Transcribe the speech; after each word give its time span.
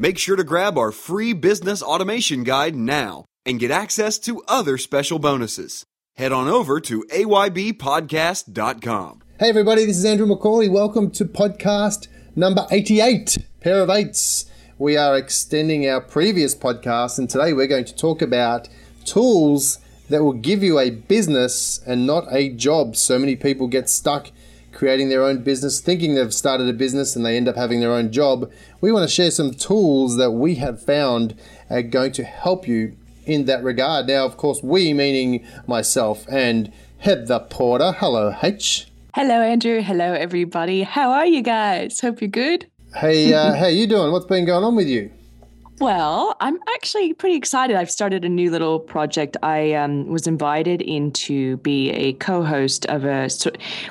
Make 0.00 0.16
sure 0.16 0.34
to 0.34 0.44
grab 0.44 0.78
our 0.78 0.92
free 0.92 1.34
business 1.34 1.82
automation 1.82 2.42
guide 2.42 2.74
now 2.74 3.26
and 3.44 3.60
get 3.60 3.70
access 3.70 4.18
to 4.20 4.42
other 4.48 4.78
special 4.78 5.18
bonuses. 5.18 5.84
Head 6.16 6.32
on 6.32 6.48
over 6.48 6.80
to 6.80 7.04
aybpodcast.com. 7.12 9.22
Hey, 9.38 9.50
everybody, 9.50 9.84
this 9.84 9.98
is 9.98 10.06
Andrew 10.06 10.26
McCauley. 10.26 10.70
Welcome 10.70 11.10
to 11.10 11.26
podcast 11.26 12.08
number 12.34 12.66
88, 12.70 13.36
Pair 13.60 13.82
of 13.82 13.90
Eights. 13.90 14.46
We 14.78 14.96
are 14.96 15.18
extending 15.18 15.86
our 15.86 16.00
previous 16.00 16.54
podcast, 16.54 17.18
and 17.18 17.28
today 17.28 17.52
we're 17.52 17.66
going 17.66 17.84
to 17.84 17.94
talk 17.94 18.22
about 18.22 18.70
tools 19.04 19.80
that 20.08 20.24
will 20.24 20.32
give 20.32 20.62
you 20.62 20.78
a 20.78 20.88
business 20.88 21.78
and 21.86 22.06
not 22.06 22.24
a 22.30 22.48
job. 22.48 22.96
So 22.96 23.18
many 23.18 23.36
people 23.36 23.68
get 23.68 23.90
stuck 23.90 24.30
creating 24.80 25.10
their 25.10 25.22
own 25.22 25.42
business, 25.42 25.78
thinking 25.78 26.14
they've 26.14 26.32
started 26.32 26.66
a 26.66 26.72
business 26.72 27.14
and 27.14 27.22
they 27.22 27.36
end 27.36 27.46
up 27.46 27.54
having 27.54 27.80
their 27.80 27.92
own 27.92 28.10
job. 28.10 28.50
We 28.80 28.90
want 28.90 29.06
to 29.06 29.14
share 29.14 29.30
some 29.30 29.52
tools 29.52 30.16
that 30.16 30.30
we 30.30 30.54
have 30.54 30.82
found 30.82 31.38
are 31.68 31.82
going 31.82 32.12
to 32.12 32.24
help 32.24 32.66
you 32.66 32.96
in 33.26 33.44
that 33.44 33.62
regard. 33.62 34.06
Now, 34.06 34.24
of 34.24 34.38
course, 34.38 34.62
we 34.62 34.94
meaning 34.94 35.46
myself 35.66 36.24
and 36.30 36.72
Heather 36.96 37.40
Porter. 37.50 37.92
Hello, 37.92 38.34
H. 38.42 38.86
Hello, 39.14 39.42
Andrew. 39.42 39.82
Hello, 39.82 40.14
everybody. 40.14 40.84
How 40.84 41.10
are 41.10 41.26
you 41.26 41.42
guys? 41.42 42.00
Hope 42.00 42.22
you're 42.22 42.28
good. 42.30 42.66
Hey, 42.96 43.34
uh, 43.34 43.52
how 43.52 43.66
you 43.66 43.86
doing? 43.86 44.12
What's 44.12 44.24
been 44.24 44.46
going 44.46 44.64
on 44.64 44.76
with 44.76 44.88
you? 44.88 45.10
Well, 45.80 46.36
I'm 46.40 46.58
actually 46.74 47.14
pretty 47.14 47.36
excited. 47.36 47.74
I've 47.74 47.90
started 47.90 48.22
a 48.22 48.28
new 48.28 48.50
little 48.50 48.78
project. 48.78 49.38
I 49.42 49.72
um, 49.72 50.08
was 50.08 50.26
invited 50.26 50.82
in 50.82 51.10
to 51.12 51.56
be 51.58 51.88
a 51.92 52.12
co-host 52.14 52.84
of 52.86 53.06
a 53.06 53.30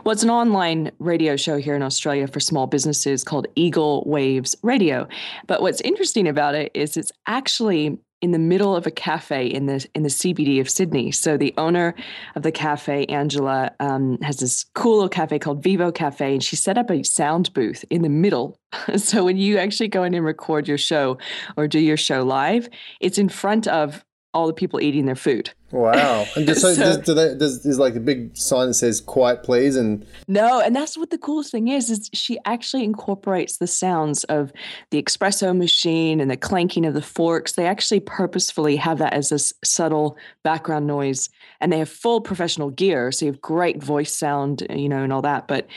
well, 0.03 0.13
it's 0.13 0.21
an 0.21 0.29
online 0.29 0.91
radio 0.99 1.35
show 1.35 1.57
here 1.57 1.75
in 1.75 1.81
Australia 1.81 2.27
for 2.27 2.39
small 2.39 2.67
businesses 2.67 3.23
called 3.23 3.47
Eagle 3.55 4.03
Waves 4.05 4.55
Radio. 4.61 5.07
But 5.47 5.63
what's 5.63 5.81
interesting 5.81 6.27
about 6.27 6.53
it 6.53 6.71
is 6.75 6.95
it's 6.95 7.11
actually 7.25 7.97
in 8.21 8.31
the 8.31 8.39
middle 8.39 8.75
of 8.75 8.85
a 8.85 8.91
cafe 8.91 9.47
in 9.47 9.65
the 9.65 9.85
in 9.95 10.03
the 10.03 10.09
CBD 10.09 10.59
of 10.59 10.69
Sydney. 10.69 11.11
So 11.11 11.37
the 11.37 11.53
owner 11.57 11.95
of 12.35 12.43
the 12.43 12.51
cafe, 12.51 13.05
Angela, 13.05 13.71
um, 13.79 14.17
has 14.21 14.37
this 14.37 14.65
cool 14.75 14.95
little 14.95 15.09
cafe 15.09 15.39
called 15.39 15.63
Vivo 15.63 15.91
Cafe, 15.91 16.33
and 16.33 16.43
she 16.43 16.55
set 16.55 16.77
up 16.77 16.89
a 16.89 17.03
sound 17.03 17.53
booth 17.53 17.85
in 17.89 18.01
the 18.01 18.09
middle. 18.09 18.59
so 18.97 19.23
when 19.23 19.37
you 19.37 19.57
actually 19.57 19.87
go 19.87 20.03
in 20.03 20.13
and 20.13 20.25
record 20.25 20.67
your 20.67 20.77
show 20.77 21.17
or 21.55 21.67
do 21.67 21.79
your 21.79 21.97
show 21.97 22.23
live, 22.23 22.69
it's 22.99 23.17
in 23.17 23.29
front 23.29 23.67
of 23.67 24.03
all 24.39 24.47
the 24.47 24.53
people 24.53 24.79
eating 24.79 25.05
their 25.05 25.15
food. 25.15 25.51
Wow! 25.71 26.25
And 26.35 26.47
just, 26.47 26.61
so, 26.61 26.73
so 26.73 26.81
does, 26.81 26.97
do 26.99 27.13
they, 27.13 27.35
does, 27.35 27.63
there's 27.63 27.79
like 27.79 27.95
a 27.95 27.99
big 27.99 28.35
sign 28.35 28.67
that 28.67 28.73
says 28.75 29.01
"Quiet, 29.01 29.43
please," 29.43 29.75
and 29.75 30.05
no, 30.27 30.61
and 30.61 30.75
that's 30.75 30.97
what 30.97 31.09
the 31.09 31.17
coolest 31.17 31.51
thing 31.51 31.67
is. 31.67 31.89
Is 31.89 32.09
she 32.13 32.39
actually 32.45 32.83
incorporates 32.83 33.57
the 33.57 33.67
sounds 33.67 34.23
of 34.25 34.51
the 34.91 35.01
espresso 35.01 35.55
machine 35.55 36.21
and 36.21 36.31
the 36.31 36.37
clanking 36.37 36.85
of 36.85 36.93
the 36.93 37.01
forks. 37.01 37.53
They 37.53 37.67
actually 37.67 37.99
purposefully 37.99 38.77
have 38.77 38.97
that 38.99 39.13
as 39.13 39.31
a 39.31 39.39
subtle 39.65 40.17
background 40.43 40.87
noise, 40.87 41.29
and 41.59 41.71
they 41.71 41.79
have 41.79 41.89
full 41.89 42.21
professional 42.21 42.69
gear, 42.69 43.11
so 43.11 43.25
you 43.25 43.31
have 43.31 43.41
great 43.41 43.83
voice 43.83 44.15
sound, 44.15 44.65
you 44.69 44.89
know, 44.89 45.03
and 45.03 45.13
all 45.13 45.21
that. 45.21 45.47
But 45.47 45.67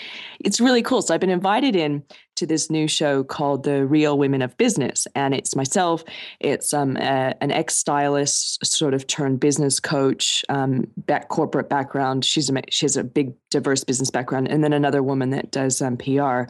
it's 0.41 0.61
really 0.61 0.83
cool. 0.83 1.03
So 1.03 1.13
I've 1.13 1.21
been 1.21 1.31
invited 1.31 1.77
in 1.77 2.03
to 2.43 2.47
this 2.47 2.71
new 2.71 2.89
show 2.89 3.23
called 3.23 3.63
The 3.63 3.87
Real 3.87 4.19
Women 4.19 4.43
of 4.43 4.57
Business. 4.57 5.07
And 5.15 5.33
it's 5.33 5.55
myself, 5.55 6.03
it's 6.41 6.75
um, 6.75 6.97
a, 6.97 7.37
an 7.41 7.53
ex 7.53 7.77
stylist, 7.77 8.67
sort 8.67 8.95
of 8.95 9.07
turned 9.07 9.39
business 9.39 9.79
coach, 9.79 10.45
um, 10.49 10.89
back 10.97 11.29
corporate 11.29 11.69
background. 11.69 12.25
She's 12.25 12.51
a, 12.51 12.61
she 12.69 12.85
has 12.85 12.97
a 12.97 13.05
big, 13.05 13.33
diverse 13.53 13.85
business 13.85 14.11
background. 14.11 14.49
And 14.49 14.65
then 14.65 14.73
another 14.73 15.05
woman 15.05 15.31
that 15.31 15.53
does 15.53 15.81
um, 15.81 15.97
PR. 15.97 16.43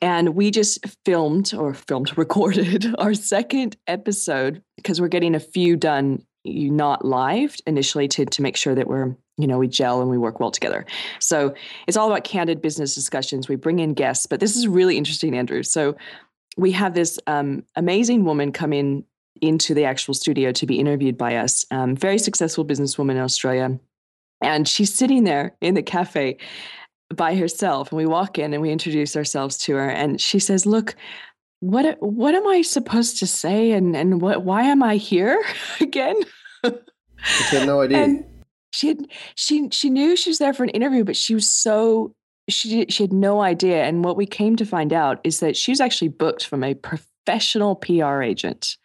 And 0.00 0.30
we 0.30 0.50
just 0.50 0.78
filmed 1.04 1.52
or 1.52 1.74
filmed, 1.74 2.10
recorded 2.16 2.86
our 2.98 3.12
second 3.12 3.76
episode 3.86 4.62
because 4.76 5.02
we're 5.02 5.08
getting 5.08 5.34
a 5.34 5.40
few 5.40 5.76
done 5.76 6.24
not 6.44 7.04
live 7.04 7.56
initially 7.66 8.08
to 8.08 8.24
to 8.24 8.42
make 8.42 8.56
sure 8.56 8.74
that 8.74 8.86
we're 8.86 9.14
you 9.36 9.46
know 9.46 9.58
we 9.58 9.68
gel 9.68 10.00
and 10.00 10.10
we 10.10 10.18
work 10.18 10.40
well 10.40 10.50
together. 10.50 10.86
So 11.18 11.54
it's 11.86 11.96
all 11.96 12.08
about 12.08 12.24
candid 12.24 12.62
business 12.62 12.94
discussions. 12.94 13.48
We 13.48 13.56
bring 13.56 13.78
in 13.78 13.94
guests 13.94 14.26
but 14.26 14.40
this 14.40 14.56
is 14.56 14.66
really 14.66 14.96
interesting 14.96 15.36
andrew. 15.36 15.62
So 15.62 15.96
we 16.56 16.72
have 16.72 16.94
this 16.94 17.18
um, 17.26 17.64
amazing 17.76 18.24
woman 18.24 18.52
come 18.52 18.72
in 18.72 19.04
into 19.40 19.72
the 19.72 19.84
actual 19.84 20.12
studio 20.12 20.52
to 20.52 20.66
be 20.66 20.78
interviewed 20.78 21.16
by 21.16 21.36
us 21.36 21.64
um, 21.70 21.96
very 21.96 22.18
successful 22.18 22.64
businesswoman 22.64 23.12
in 23.12 23.18
australia. 23.18 23.78
And 24.42 24.66
she's 24.66 24.94
sitting 24.94 25.24
there 25.24 25.54
in 25.60 25.74
the 25.74 25.82
cafe 25.82 26.38
by 27.14 27.34
herself 27.34 27.90
and 27.90 27.96
we 27.96 28.06
walk 28.06 28.38
in 28.38 28.52
and 28.52 28.62
we 28.62 28.70
introduce 28.70 29.16
ourselves 29.16 29.58
to 29.58 29.74
her 29.74 29.90
and 29.90 30.20
she 30.20 30.38
says 30.38 30.64
look 30.64 30.94
what 31.60 31.96
what 32.00 32.34
am 32.34 32.46
I 32.46 32.62
supposed 32.62 33.18
to 33.18 33.26
say 33.26 33.72
and 33.72 33.94
and 33.94 34.20
what 34.20 34.42
why 34.42 34.64
am 34.64 34.82
I 34.82 34.96
here 34.96 35.42
again? 35.80 36.16
she 36.64 37.56
had 37.56 37.66
no 37.66 37.82
idea. 37.82 38.04
And 38.04 38.24
she 38.72 38.88
had 38.88 39.06
she 39.34 39.68
she 39.70 39.90
knew 39.90 40.16
she 40.16 40.30
was 40.30 40.38
there 40.38 40.54
for 40.54 40.64
an 40.64 40.70
interview, 40.70 41.04
but 41.04 41.16
she 41.16 41.34
was 41.34 41.50
so 41.50 42.14
she 42.48 42.86
she 42.88 43.02
had 43.02 43.12
no 43.12 43.40
idea. 43.42 43.84
And 43.84 44.04
what 44.04 44.16
we 44.16 44.26
came 44.26 44.56
to 44.56 44.64
find 44.64 44.92
out 44.92 45.20
is 45.22 45.40
that 45.40 45.56
she 45.56 45.70
was 45.70 45.80
actually 45.80 46.08
booked 46.08 46.46
from 46.46 46.64
a 46.64 46.74
professional 46.74 47.76
PR 47.76 48.22
agent 48.22 48.76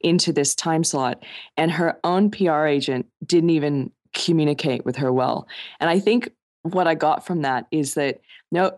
into 0.00 0.32
this 0.32 0.54
time 0.54 0.84
slot, 0.84 1.24
and 1.56 1.70
her 1.70 1.98
own 2.04 2.30
PR 2.30 2.66
agent 2.66 3.06
didn't 3.24 3.50
even 3.50 3.92
communicate 4.12 4.84
with 4.84 4.96
her 4.96 5.12
well. 5.12 5.46
And 5.80 5.90
I 5.90 6.00
think 6.00 6.30
what 6.62 6.86
I 6.86 6.94
got 6.94 7.26
from 7.26 7.42
that 7.42 7.66
is 7.70 7.94
that 7.94 8.20
no 8.50 8.76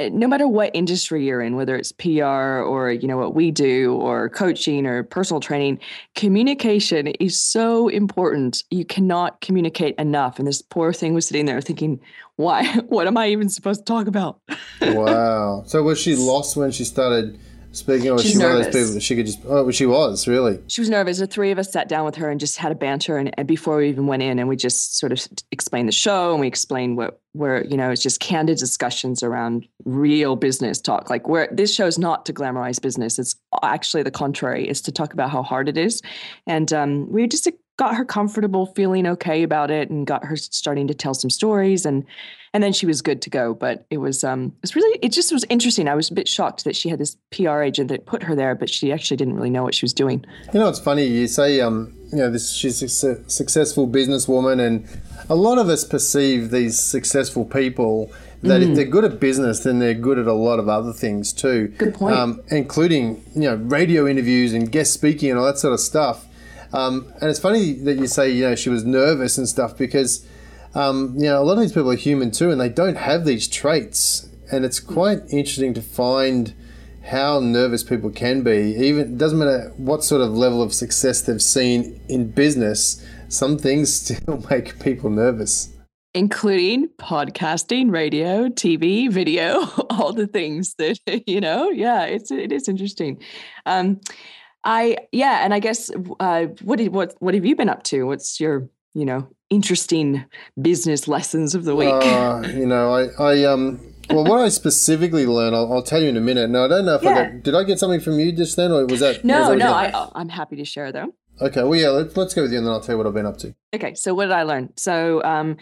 Eh, 0.00 0.10
no 0.12 0.26
matter 0.26 0.48
what 0.48 0.72
industry 0.74 1.24
you're 1.24 1.40
in 1.40 1.54
whether 1.54 1.76
it's 1.76 1.92
pr 1.92 2.24
or 2.24 2.90
you 2.90 3.06
know 3.06 3.16
what 3.16 3.32
we 3.32 3.52
do 3.52 3.94
or 3.94 4.28
coaching 4.28 4.86
or 4.86 5.04
personal 5.04 5.38
training 5.38 5.78
communication 6.16 7.06
is 7.06 7.40
so 7.40 7.86
important. 7.88 8.64
You 8.70 8.84
cannot 8.84 9.40
communicate 9.40 9.94
enough 9.96 10.40
and 10.40 10.48
this 10.48 10.62
poor 10.62 10.92
thing 10.92 11.14
was 11.14 11.28
sitting 11.28 11.46
there 11.46 11.60
thinking 11.60 12.00
why 12.36 12.66
what 12.88 13.06
am 13.06 13.16
i 13.16 13.28
even 13.28 13.48
supposed 13.48 13.80
to 13.80 13.84
talk 13.84 14.06
about? 14.06 14.40
Wow. 14.80 15.62
So 15.66 15.82
was 15.82 15.98
she 16.00 16.14
lost 16.16 16.56
when 16.56 16.70
she 16.70 16.84
started 16.84 17.38
Speaking 17.74 18.08
of, 18.08 18.20
She's 18.20 18.32
she 18.32 18.38
nervous. 18.38 18.52
one 18.52 18.58
of 18.58 18.72
those 18.72 18.82
people 18.82 18.94
that 18.94 19.02
she 19.02 19.16
could 19.16 19.26
just, 19.26 19.40
oh, 19.46 19.70
she 19.70 19.84
was 19.86 20.28
really. 20.28 20.60
She 20.68 20.80
was 20.80 20.88
nervous. 20.88 21.18
The 21.18 21.26
three 21.26 21.50
of 21.50 21.58
us 21.58 21.72
sat 21.72 21.88
down 21.88 22.04
with 22.04 22.14
her 22.16 22.30
and 22.30 22.38
just 22.38 22.56
had 22.58 22.70
a 22.70 22.74
banter. 22.74 23.16
And, 23.18 23.32
and 23.38 23.48
before 23.48 23.78
we 23.78 23.88
even 23.88 24.06
went 24.06 24.22
in, 24.22 24.38
and 24.38 24.48
we 24.48 24.56
just 24.56 24.98
sort 24.98 25.12
of 25.12 25.26
explained 25.50 25.88
the 25.88 25.92
show 25.92 26.30
and 26.32 26.40
we 26.40 26.46
explained 26.46 26.96
what, 26.96 27.20
where, 27.32 27.64
you 27.66 27.76
know, 27.76 27.90
it's 27.90 28.02
just 28.02 28.20
candid 28.20 28.58
discussions 28.58 29.22
around 29.22 29.66
real 29.84 30.36
business 30.36 30.80
talk. 30.80 31.10
Like, 31.10 31.26
where 31.26 31.48
this 31.50 31.74
show 31.74 31.86
is 31.86 31.98
not 31.98 32.24
to 32.26 32.32
glamorize 32.32 32.80
business, 32.80 33.18
it's 33.18 33.34
actually 33.62 34.04
the 34.04 34.10
contrary, 34.10 34.68
it's 34.68 34.80
to 34.82 34.92
talk 34.92 35.12
about 35.12 35.30
how 35.30 35.42
hard 35.42 35.68
it 35.68 35.76
is. 35.76 36.00
And 36.46 36.72
um, 36.72 37.10
we 37.10 37.26
just 37.26 37.48
got 37.76 37.96
her 37.96 38.04
comfortable, 38.04 38.66
feeling 38.66 39.06
okay 39.06 39.42
about 39.42 39.70
it, 39.70 39.90
and 39.90 40.06
got 40.06 40.24
her 40.24 40.36
starting 40.36 40.86
to 40.86 40.94
tell 40.94 41.14
some 41.14 41.30
stories. 41.30 41.84
And, 41.84 42.04
and 42.52 42.62
then 42.62 42.72
she 42.72 42.86
was 42.86 43.02
good 43.02 43.20
to 43.22 43.30
go. 43.30 43.54
But 43.54 43.86
it 43.90 43.98
was 43.98 44.24
um, 44.24 44.46
it 44.46 44.62
was 44.62 44.76
really 44.76 44.98
it 45.02 45.10
just 45.10 45.32
was 45.32 45.44
interesting. 45.48 45.88
I 45.88 45.94
was 45.94 46.10
a 46.10 46.14
bit 46.14 46.28
shocked 46.28 46.64
that 46.64 46.76
she 46.76 46.88
had 46.88 46.98
this 46.98 47.16
PR 47.30 47.60
agent 47.60 47.88
that 47.88 48.06
put 48.06 48.22
her 48.22 48.34
there, 48.34 48.54
but 48.54 48.70
she 48.70 48.92
actually 48.92 49.16
didn't 49.16 49.34
really 49.34 49.50
know 49.50 49.62
what 49.62 49.74
she 49.74 49.84
was 49.84 49.92
doing. 49.92 50.24
You 50.52 50.60
know, 50.60 50.68
it's 50.68 50.80
funny. 50.80 51.04
You 51.04 51.26
say 51.26 51.60
um, 51.60 51.94
you 52.12 52.18
know, 52.18 52.30
this 52.30 52.52
she's 52.52 52.80
a 52.82 53.28
successful 53.28 53.88
businesswoman, 53.88 54.64
and 54.64 54.88
a 55.28 55.34
lot 55.34 55.58
of 55.58 55.68
us 55.68 55.84
perceive 55.84 56.50
these 56.50 56.78
successful 56.78 57.44
people 57.44 58.12
that 58.42 58.60
mm. 58.60 58.70
if 58.70 58.76
they're 58.76 58.84
good 58.84 59.04
at 59.04 59.18
business, 59.18 59.60
then 59.60 59.78
they're 59.78 59.94
good 59.94 60.18
at 60.18 60.26
a 60.26 60.32
lot 60.32 60.58
of 60.58 60.68
other 60.68 60.92
things 60.92 61.32
too. 61.32 61.68
Good 61.78 61.94
point. 61.94 62.16
Um, 62.16 62.42
including 62.50 63.24
you 63.34 63.42
know 63.42 63.56
radio 63.56 64.06
interviews 64.06 64.52
and 64.52 64.70
guest 64.70 64.92
speaking 64.92 65.30
and 65.30 65.38
all 65.38 65.46
that 65.46 65.58
sort 65.58 65.72
of 65.72 65.80
stuff. 65.80 66.26
Um, 66.74 67.12
and 67.20 67.30
it's 67.30 67.38
funny 67.38 67.72
that 67.84 67.94
you 67.94 68.06
say 68.06 68.30
you 68.30 68.42
know 68.42 68.54
she 68.54 68.68
was 68.68 68.84
nervous 68.84 69.38
and 69.38 69.48
stuff 69.48 69.78
because 69.78 70.26
um, 70.74 71.14
you 71.16 71.24
know, 71.24 71.40
a 71.40 71.44
lot 71.44 71.54
of 71.54 71.60
these 71.60 71.72
people 71.72 71.90
are 71.90 71.96
human 71.96 72.30
too, 72.30 72.50
and 72.50 72.60
they 72.60 72.68
don't 72.68 72.96
have 72.96 73.24
these 73.24 73.46
traits. 73.46 74.28
And 74.50 74.64
it's 74.64 74.80
quite 74.80 75.20
interesting 75.30 75.72
to 75.74 75.82
find 75.82 76.52
how 77.04 77.38
nervous 77.38 77.82
people 77.82 78.10
can 78.10 78.42
be. 78.42 78.74
Even 78.76 79.16
doesn't 79.16 79.38
matter 79.38 79.72
what 79.76 80.02
sort 80.02 80.20
of 80.20 80.30
level 80.30 80.62
of 80.62 80.74
success 80.74 81.22
they've 81.22 81.40
seen 81.40 82.00
in 82.08 82.30
business. 82.30 83.04
Some 83.28 83.56
things 83.58 83.92
still 84.00 84.44
make 84.50 84.80
people 84.80 85.10
nervous. 85.10 85.70
including 86.16 86.88
podcasting, 86.98 87.90
radio, 87.90 88.48
TV, 88.48 89.10
video, 89.10 89.62
all 89.90 90.12
the 90.12 90.26
things 90.26 90.74
that 90.78 90.98
you 91.26 91.40
know. 91.40 91.70
Yeah, 91.70 92.04
it's 92.04 92.30
it 92.30 92.52
is 92.52 92.68
interesting. 92.68 93.22
Um, 93.64 94.00
I 94.64 94.96
yeah, 95.12 95.44
and 95.44 95.52
I 95.52 95.58
guess 95.58 95.90
uh, 96.20 96.46
what 96.62 96.80
what 96.86 97.14
what 97.18 97.34
have 97.34 97.44
you 97.44 97.56
been 97.56 97.68
up 97.68 97.82
to? 97.84 98.04
What's 98.04 98.40
your 98.40 98.68
you 98.94 99.04
know 99.04 99.28
interesting 99.50 100.24
business 100.60 101.06
lessons 101.06 101.54
of 101.54 101.64
the 101.64 101.76
week? 101.76 101.92
Uh, 101.92 102.42
you 102.54 102.66
know, 102.66 102.92
I 102.92 103.22
I 103.22 103.44
um. 103.44 103.80
Well, 104.10 104.24
what 104.24 104.38
I 104.38 104.50
specifically 104.50 105.24
learned, 105.24 105.56
I'll, 105.56 105.72
I'll, 105.72 105.82
tell 105.82 106.02
you 106.02 106.10
in 106.10 106.18
a 106.18 106.20
minute. 106.20 106.50
Now, 106.50 106.66
I 106.66 106.68
don't 106.68 106.84
know 106.84 106.96
if 106.96 107.02
yeah. 107.02 107.10
I 107.10 107.14
got, 107.14 107.42
did 107.42 107.54
I 107.54 107.64
get 107.64 107.78
something 107.78 108.00
from 108.00 108.18
you 108.20 108.32
just 108.32 108.54
then, 108.54 108.70
or 108.70 108.84
was 108.84 109.00
that? 109.00 109.24
No, 109.24 109.52
was 109.52 109.58
no, 109.58 109.72
I, 109.72 110.10
I'm 110.14 110.28
happy 110.28 110.56
to 110.56 110.64
share 110.66 110.92
though. 110.92 111.14
Okay, 111.40 111.62
well, 111.62 111.74
yeah, 111.74 111.88
let's 111.88 112.14
let's 112.14 112.34
go 112.34 112.42
with 112.42 112.52
you, 112.52 112.58
and 112.58 112.66
then 112.66 112.72
I'll 112.74 112.82
tell 112.82 112.94
you 112.94 112.98
what 112.98 113.06
I've 113.06 113.14
been 113.14 113.24
up 113.24 113.38
to. 113.38 113.54
Okay, 113.74 113.94
so 113.94 114.12
what 114.12 114.26
did 114.26 114.32
I 114.32 114.42
learn? 114.42 114.74
So, 114.76 115.24
um, 115.24 115.56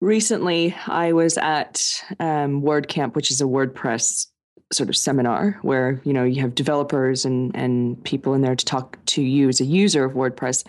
recently 0.00 0.76
I 0.86 1.12
was 1.12 1.38
at 1.38 2.04
um, 2.20 2.62
WordCamp, 2.62 3.16
which 3.16 3.32
is 3.32 3.40
a 3.40 3.44
WordPress 3.44 4.28
sort 4.72 4.88
of 4.88 4.96
seminar 4.96 5.58
where 5.62 6.00
you 6.04 6.12
know 6.12 6.24
you 6.24 6.40
have 6.40 6.54
developers 6.54 7.24
and 7.24 7.54
and 7.54 8.02
people 8.04 8.34
in 8.34 8.42
there 8.42 8.56
to 8.56 8.64
talk 8.64 8.98
to 9.06 9.22
you 9.22 9.48
as 9.48 9.60
a 9.60 9.64
user 9.64 10.04
of 10.04 10.12
WordPress. 10.12 10.66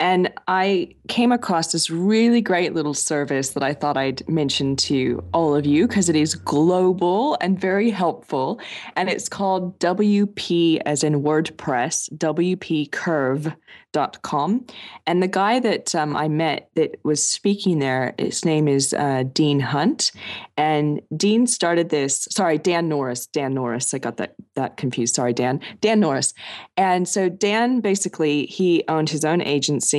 And 0.00 0.32
I 0.48 0.94
came 1.08 1.32
across 1.32 1.72
this 1.72 1.90
really 1.90 2.40
great 2.40 2.72
little 2.74 2.94
service 2.94 3.50
that 3.50 3.62
I 3.62 3.74
thought 3.74 3.96
I'd 3.96 4.28
mention 4.28 4.74
to 4.76 5.22
all 5.32 5.54
of 5.54 5.66
you 5.66 5.86
because 5.86 6.08
it 6.08 6.16
is 6.16 6.34
global 6.34 7.36
and 7.40 7.60
very 7.60 7.90
helpful. 7.90 8.58
And 8.96 9.08
it's 9.08 9.28
called 9.28 9.78
WP, 9.78 10.80
as 10.86 11.04
in 11.04 11.22
WordPress, 11.22 12.12
WPCurve.com. 12.14 14.66
And 15.06 15.22
the 15.22 15.28
guy 15.28 15.60
that 15.60 15.94
um, 15.94 16.16
I 16.16 16.26
met 16.28 16.70
that 16.74 16.96
was 17.04 17.24
speaking 17.24 17.78
there, 17.78 18.14
his 18.18 18.44
name 18.44 18.66
is 18.68 18.92
uh, 18.94 19.24
Dean 19.32 19.60
Hunt. 19.60 20.10
And 20.56 21.00
Dean 21.16 21.46
started 21.46 21.90
this, 21.90 22.26
sorry, 22.30 22.58
Dan 22.58 22.88
Norris, 22.88 23.26
Dan 23.26 23.54
Norris. 23.54 23.94
I 23.94 23.98
got 23.98 24.16
that, 24.16 24.34
that 24.54 24.76
confused. 24.76 25.14
Sorry, 25.14 25.32
Dan, 25.32 25.60
Dan 25.80 26.00
Norris. 26.00 26.34
And 26.76 27.08
so 27.08 27.28
Dan 27.28 27.80
basically, 27.80 28.46
he 28.46 28.82
owned 28.88 29.10
his 29.10 29.24
own 29.24 29.40
agency, 29.42 29.91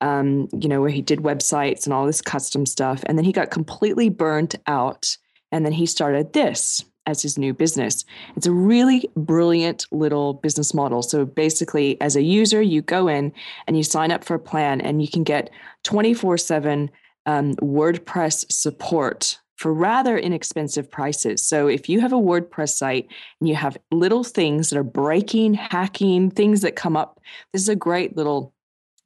um, 0.00 0.48
you 0.58 0.68
know, 0.68 0.80
where 0.80 0.90
he 0.90 1.02
did 1.02 1.20
websites 1.20 1.84
and 1.84 1.92
all 1.92 2.06
this 2.06 2.20
custom 2.20 2.66
stuff. 2.66 3.02
And 3.06 3.16
then 3.16 3.24
he 3.24 3.32
got 3.32 3.50
completely 3.50 4.08
burnt 4.08 4.54
out. 4.66 5.16
And 5.52 5.64
then 5.64 5.72
he 5.72 5.86
started 5.86 6.32
this 6.32 6.84
as 7.06 7.22
his 7.22 7.38
new 7.38 7.54
business. 7.54 8.04
It's 8.36 8.46
a 8.46 8.52
really 8.52 9.08
brilliant 9.16 9.86
little 9.92 10.34
business 10.34 10.74
model. 10.74 11.02
So 11.02 11.24
basically, 11.24 12.00
as 12.00 12.16
a 12.16 12.22
user, 12.22 12.60
you 12.60 12.82
go 12.82 13.08
in 13.08 13.32
and 13.66 13.76
you 13.76 13.82
sign 13.82 14.10
up 14.10 14.24
for 14.24 14.34
a 14.34 14.40
plan, 14.40 14.80
and 14.80 15.00
you 15.00 15.08
can 15.08 15.22
get 15.22 15.50
24 15.84 16.36
7 16.38 16.90
um, 17.26 17.54
WordPress 17.56 18.50
support 18.50 19.38
for 19.56 19.72
rather 19.72 20.18
inexpensive 20.18 20.90
prices. 20.90 21.42
So 21.42 21.66
if 21.66 21.88
you 21.88 22.00
have 22.00 22.12
a 22.12 22.16
WordPress 22.16 22.76
site 22.76 23.08
and 23.40 23.48
you 23.48 23.54
have 23.54 23.78
little 23.90 24.22
things 24.22 24.68
that 24.68 24.78
are 24.78 24.84
breaking, 24.84 25.54
hacking, 25.54 26.30
things 26.30 26.60
that 26.60 26.76
come 26.76 26.96
up, 26.96 27.20
this 27.52 27.62
is 27.62 27.68
a 27.68 27.76
great 27.76 28.16
little 28.16 28.52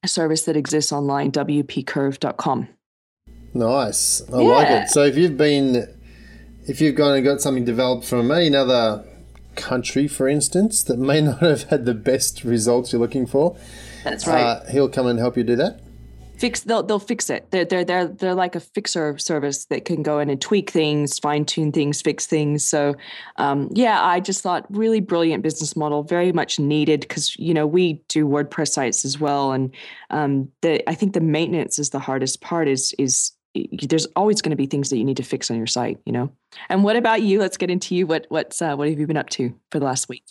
service 0.09 0.43
that 0.45 0.57
exists 0.57 0.93
online, 0.93 1.33
wpcurve.com. 1.33 2.69
Nice. 3.53 4.23
I 4.33 4.41
yeah. 4.41 4.49
like 4.49 4.69
it. 4.69 4.89
So 4.89 5.05
if 5.05 5.17
you've 5.17 5.37
been 5.37 5.89
if 6.67 6.81
you've 6.81 6.95
gone 6.95 7.17
and 7.17 7.25
got 7.25 7.41
something 7.41 7.65
developed 7.65 8.05
from 8.05 8.31
another 8.31 9.05
country, 9.57 10.07
for 10.07 10.29
instance, 10.29 10.83
that 10.85 10.99
may 10.99 11.21
not 11.23 11.41
have 11.41 11.65
had 11.65 11.85
the 11.85 11.95
best 11.95 12.45
results 12.45 12.93
you're 12.93 13.01
looking 13.01 13.27
for, 13.27 13.57
that's 14.05 14.27
right. 14.27 14.43
Uh, 14.43 14.65
he'll 14.71 14.89
come 14.89 15.07
and 15.07 15.19
help 15.19 15.37
you 15.37 15.45
do 15.45 15.57
that. 15.57 15.81
Fix 16.41 16.61
they'll 16.61 16.83
they'll 16.83 16.99
fix 16.99 17.29
it. 17.29 17.51
They're 17.51 17.67
they're 17.67 17.85
they're 17.85 18.09
they're 18.09 18.35
like 18.35 18.55
a 18.55 18.61
fixer 18.61 19.19
service 19.19 19.67
that 19.67 19.85
can 19.85 20.03
go 20.03 20.19
in 20.19 20.31
and 20.31 20.41
tweak 20.41 20.71
things, 20.71 21.19
fine 21.19 21.45
tune 21.45 21.71
things, 21.71 22.01
fix 22.01 22.27
things. 22.27 22.65
So, 22.65 22.95
um, 23.37 23.69
yeah, 23.75 24.03
I 24.03 24.21
just 24.21 24.43
thought 24.43 24.65
really 24.71 25.01
brilliant 25.01 25.43
business 25.43 25.77
model, 25.77 26.03
very 26.03 26.33
much 26.33 26.59
needed 26.59 27.01
because 27.03 27.37
you 27.39 27.53
know 27.53 27.67
we 27.67 28.03
do 28.09 28.27
WordPress 28.27 28.69
sites 28.69 29.05
as 29.05 29.21
well, 29.21 29.53
and 29.53 29.71
um, 30.09 30.49
the 30.63 30.89
I 30.89 30.95
think 30.95 31.13
the 31.13 31.21
maintenance 31.21 31.79
is 31.79 31.91
the 31.91 31.99
hardest 31.99 32.41
part. 32.41 32.69
Is 32.69 32.95
is 32.99 33.33
there's 33.83 34.07
always 34.17 34.41
going 34.41 34.51
to 34.51 34.57
be 34.57 34.67
things 34.67 34.91
that 34.91 34.97
you 34.97 35.05
need 35.05 35.17
to 35.19 35.23
fix 35.23 35.51
on 35.51 35.59
your 35.59 35.67
site, 35.67 35.99
you 36.07 36.13
know. 36.13 36.33
And 36.69 36.85
what 36.85 36.97
about 36.97 37.23
you? 37.23 37.39
Let's 37.39 37.57
get 37.57 37.71
into 37.71 37.95
you. 37.95 38.07
What 38.07 38.25
what's 38.31 38.63
uh, 38.63 38.77
what 38.77 38.89
have 38.89 38.99
you 38.99 39.07
been 39.07 39.17
up 39.17 39.29
to 39.31 39.55
for 39.71 39.79
the 39.79 39.85
last 39.85 40.09
week? 40.09 40.25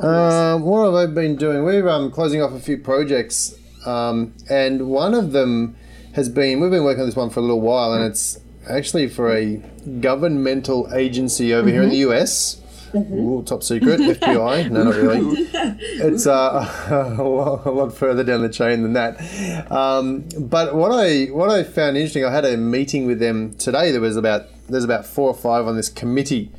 Um, 0.00 0.62
what 0.62 0.84
have 0.84 0.94
I 0.94 1.12
been 1.12 1.36
doing? 1.36 1.64
We're 1.64 1.88
um, 1.88 2.10
closing 2.10 2.42
off 2.42 2.52
a 2.52 2.60
few 2.60 2.78
projects, 2.78 3.58
um, 3.86 4.34
and 4.48 4.88
one 4.88 5.14
of 5.14 5.32
them 5.32 5.76
has 6.14 6.28
been 6.28 6.60
we've 6.60 6.70
been 6.70 6.84
working 6.84 7.00
on 7.00 7.06
this 7.06 7.16
one 7.16 7.30
for 7.30 7.40
a 7.40 7.42
little 7.42 7.60
while, 7.60 7.92
and 7.92 8.04
it's 8.04 8.38
actually 8.68 9.08
for 9.08 9.34
a 9.34 9.56
governmental 10.00 10.92
agency 10.94 11.52
over 11.52 11.66
mm-hmm. 11.66 11.74
here 11.74 11.82
in 11.82 11.88
the 11.88 11.96
US. 12.08 12.60
Mm-hmm. 12.92 13.14
Ooh, 13.14 13.42
top 13.42 13.62
secret, 13.62 14.00
FBI. 14.00 14.70
No, 14.70 14.84
not 14.84 14.94
really. 14.94 15.48
It's 15.94 16.26
uh, 16.26 17.16
a, 17.18 17.22
lot, 17.22 17.64
a, 17.64 17.70
lot, 17.70 17.94
further 17.94 18.22
down 18.22 18.42
the 18.42 18.48
chain 18.48 18.82
than 18.82 18.92
that. 18.92 19.70
Um, 19.70 20.28
but 20.38 20.74
what 20.74 20.92
I 20.92 21.26
what 21.26 21.48
I 21.48 21.62
found 21.62 21.96
interesting, 21.96 22.24
I 22.24 22.32
had 22.32 22.44
a 22.44 22.56
meeting 22.56 23.06
with 23.06 23.18
them 23.18 23.54
today. 23.54 23.90
There 23.92 24.00
was 24.00 24.16
about 24.16 24.46
there's 24.68 24.84
about 24.84 25.06
four 25.06 25.28
or 25.28 25.34
five 25.34 25.66
on 25.66 25.76
this 25.76 25.88
committee, 25.88 26.50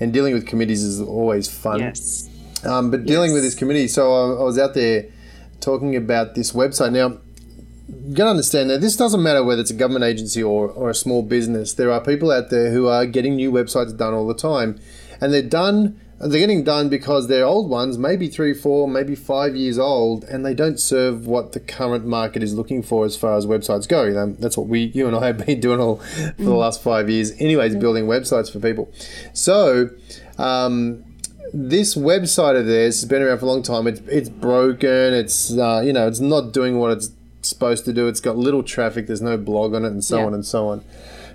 and 0.00 0.12
dealing 0.12 0.34
with 0.34 0.46
committees 0.46 0.82
is 0.82 1.00
always 1.00 1.48
fun. 1.48 1.80
Yes. 1.80 2.28
Um, 2.64 2.90
but 2.90 3.04
dealing 3.06 3.30
yes. 3.30 3.34
with 3.34 3.42
this 3.44 3.54
committee, 3.54 3.86
so 3.86 4.12
I, 4.12 4.40
I 4.40 4.42
was 4.42 4.58
out 4.58 4.74
there 4.74 5.06
talking 5.60 5.96
about 5.96 6.34
this 6.34 6.52
website 6.52 6.92
now 6.92 7.18
you 7.88 8.14
gotta 8.14 8.30
understand 8.30 8.70
that 8.70 8.80
this 8.80 8.96
doesn't 8.96 9.22
matter 9.22 9.42
whether 9.42 9.60
it's 9.60 9.70
a 9.70 9.74
government 9.74 10.04
agency 10.04 10.42
or, 10.42 10.68
or 10.68 10.90
a 10.90 10.94
small 10.94 11.22
business. 11.22 11.72
There 11.72 11.90
are 11.90 12.02
people 12.02 12.30
out 12.30 12.50
there 12.50 12.70
who 12.70 12.86
are 12.86 13.06
getting 13.06 13.36
new 13.36 13.50
websites 13.50 13.96
done 13.96 14.12
all 14.14 14.26
the 14.26 14.34
time 14.34 14.78
and 15.20 15.32
they're 15.32 15.42
done. 15.42 15.98
They're 16.20 16.40
getting 16.40 16.64
done 16.64 16.88
because 16.88 17.28
they're 17.28 17.44
old 17.44 17.70
ones, 17.70 17.96
maybe 17.96 18.28
three, 18.28 18.52
four, 18.52 18.88
maybe 18.88 19.14
five 19.14 19.54
years 19.54 19.78
old, 19.78 20.24
and 20.24 20.44
they 20.44 20.52
don't 20.52 20.80
serve 20.80 21.28
what 21.28 21.52
the 21.52 21.60
current 21.60 22.06
market 22.06 22.42
is 22.42 22.54
looking 22.54 22.82
for 22.82 23.04
as 23.04 23.16
far 23.16 23.36
as 23.36 23.46
websites 23.46 23.86
go. 23.86 24.02
You 24.02 24.14
know, 24.14 24.36
that's 24.36 24.56
what 24.56 24.66
we, 24.66 24.86
you 24.94 25.06
and 25.06 25.14
I, 25.14 25.26
have 25.26 25.46
been 25.46 25.60
doing 25.68 25.78
all 25.78 25.96
for 26.36 26.42
the 26.42 26.54
last 26.54 26.82
five 26.82 27.08
years, 27.08 27.30
anyways, 27.40 27.76
building 27.76 28.06
websites 28.06 28.50
for 28.50 28.58
people. 28.58 28.92
So, 29.32 29.90
um, 30.38 31.04
this 31.52 31.94
website 31.94 32.58
of 32.58 32.66
theirs 32.66 33.00
has 33.00 33.08
been 33.08 33.22
around 33.22 33.38
for 33.38 33.46
a 33.46 33.48
long 33.48 33.62
time. 33.62 33.86
It's 33.86 34.00
it's 34.00 34.28
broken. 34.28 35.14
It's 35.14 35.52
uh, 35.56 35.82
you 35.84 35.92
know, 35.92 36.06
it's 36.06 36.20
not 36.20 36.52
doing 36.52 36.78
what 36.78 36.92
it's 36.92 37.10
supposed 37.42 37.84
to 37.84 37.92
do. 37.92 38.08
It's 38.08 38.20
got 38.20 38.36
little 38.36 38.62
traffic. 38.62 39.06
There's 39.06 39.22
no 39.22 39.36
blog 39.36 39.74
on 39.74 39.84
it, 39.84 39.88
and 39.88 40.04
so 40.04 40.18
yeah. 40.18 40.26
on 40.26 40.34
and 40.34 40.44
so 40.44 40.68
on. 40.68 40.84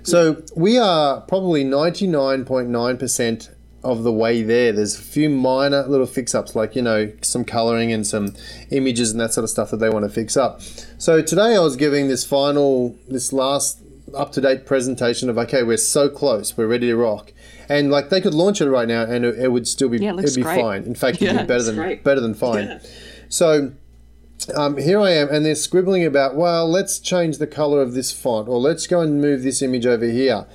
So 0.02 0.42
we 0.54 0.78
are 0.78 1.20
probably 1.22 1.64
ninety 1.64 2.06
nine 2.06 2.44
point 2.44 2.68
nine 2.68 2.98
percent 2.98 3.50
of 3.82 4.02
the 4.02 4.12
way 4.12 4.42
there. 4.42 4.72
There's 4.72 4.98
a 4.98 5.02
few 5.02 5.28
minor 5.28 5.82
little 5.86 6.06
fix 6.06 6.34
ups, 6.34 6.56
like, 6.56 6.74
you 6.74 6.80
know, 6.80 7.12
some 7.20 7.44
coloring 7.44 7.92
and 7.92 8.06
some 8.06 8.34
images 8.70 9.10
and 9.10 9.20
that 9.20 9.34
sort 9.34 9.44
of 9.44 9.50
stuff 9.50 9.70
that 9.72 9.76
they 9.76 9.90
want 9.90 10.06
to 10.06 10.08
fix 10.08 10.38
up. 10.38 10.62
So 10.96 11.20
today 11.20 11.54
I 11.54 11.58
was 11.58 11.76
giving 11.76 12.08
this 12.08 12.24
final, 12.24 12.96
this 13.08 13.30
last 13.30 13.80
up 14.14 14.32
to 14.32 14.40
date 14.40 14.64
presentation 14.64 15.28
of, 15.28 15.36
okay, 15.36 15.62
we're 15.62 15.76
so 15.76 16.08
close, 16.08 16.56
we're 16.56 16.66
ready 16.66 16.86
to 16.86 16.96
rock. 16.96 17.33
And 17.68 17.90
like 17.90 18.10
they 18.10 18.20
could 18.20 18.34
launch 18.34 18.60
it 18.60 18.68
right 18.68 18.88
now 18.88 19.02
and 19.02 19.24
it, 19.24 19.38
it 19.38 19.48
would 19.48 19.66
still 19.66 19.88
be, 19.88 19.98
yeah, 19.98 20.10
it 20.10 20.16
would 20.16 20.34
be 20.34 20.42
great. 20.42 20.60
fine. 20.60 20.82
In 20.84 20.94
fact, 20.94 21.20
it'd 21.20 21.38
be 21.38 21.44
better 21.44 21.62
than, 21.62 21.76
great. 21.76 22.04
better 22.04 22.20
than 22.20 22.34
fine. 22.34 22.66
Yeah. 22.66 22.78
So, 23.28 23.72
um, 24.54 24.76
here 24.76 25.00
I 25.00 25.10
am, 25.12 25.28
and 25.28 25.46
they're 25.46 25.54
scribbling 25.54 26.04
about, 26.04 26.36
well, 26.36 26.68
let's 26.68 26.98
change 26.98 27.38
the 27.38 27.46
color 27.46 27.80
of 27.80 27.94
this 27.94 28.12
font, 28.12 28.48
or 28.48 28.58
let's 28.58 28.86
go 28.86 29.00
and 29.00 29.20
move 29.20 29.42
this 29.42 29.62
image 29.62 29.86
over 29.86 30.04
here. 30.04 30.46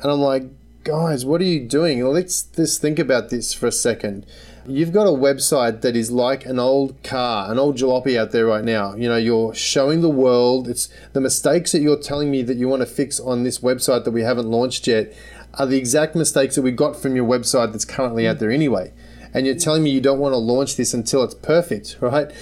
And 0.00 0.10
I'm 0.10 0.20
like, 0.20 0.44
guys, 0.84 1.24
what 1.24 1.40
are 1.40 1.44
you 1.44 1.60
doing? 1.60 2.04
Let's 2.04 2.42
just 2.42 2.80
think 2.80 2.98
about 2.98 3.30
this 3.30 3.52
for 3.52 3.66
a 3.66 3.72
second. 3.72 4.26
You've 4.68 4.92
got 4.92 5.06
a 5.06 5.10
website 5.10 5.82
that 5.82 5.94
is 5.94 6.10
like 6.10 6.44
an 6.44 6.58
old 6.58 7.00
car, 7.04 7.50
an 7.50 7.58
old 7.58 7.76
jalopy 7.76 8.18
out 8.18 8.32
there 8.32 8.46
right 8.46 8.64
now. 8.64 8.96
You 8.96 9.08
know, 9.08 9.16
you're 9.16 9.54
showing 9.54 10.00
the 10.00 10.08
world. 10.08 10.66
It's 10.66 10.88
the 11.12 11.20
mistakes 11.20 11.70
that 11.70 11.82
you're 11.82 12.00
telling 12.00 12.32
me 12.32 12.42
that 12.42 12.56
you 12.56 12.68
want 12.68 12.80
to 12.80 12.86
fix 12.86 13.20
on 13.20 13.44
this 13.44 13.60
website 13.60 14.04
that 14.04 14.10
we 14.10 14.22
haven't 14.22 14.48
launched 14.48 14.88
yet 14.88 15.12
are 15.58 15.66
the 15.66 15.78
exact 15.78 16.14
mistakes 16.14 16.54
that 16.56 16.62
we 16.62 16.70
got 16.70 16.96
from 16.96 17.16
your 17.16 17.26
website 17.26 17.72
that's 17.72 17.84
currently 17.84 18.26
out 18.26 18.38
there 18.38 18.50
anyway. 18.50 18.92
And 19.32 19.46
you're 19.46 19.56
telling 19.56 19.82
me 19.82 19.90
you 19.90 20.00
don't 20.00 20.18
want 20.18 20.32
to 20.32 20.38
launch 20.38 20.76
this 20.76 20.94
until 20.94 21.22
it's 21.22 21.34
perfect, 21.34 21.96
right? 22.00 22.32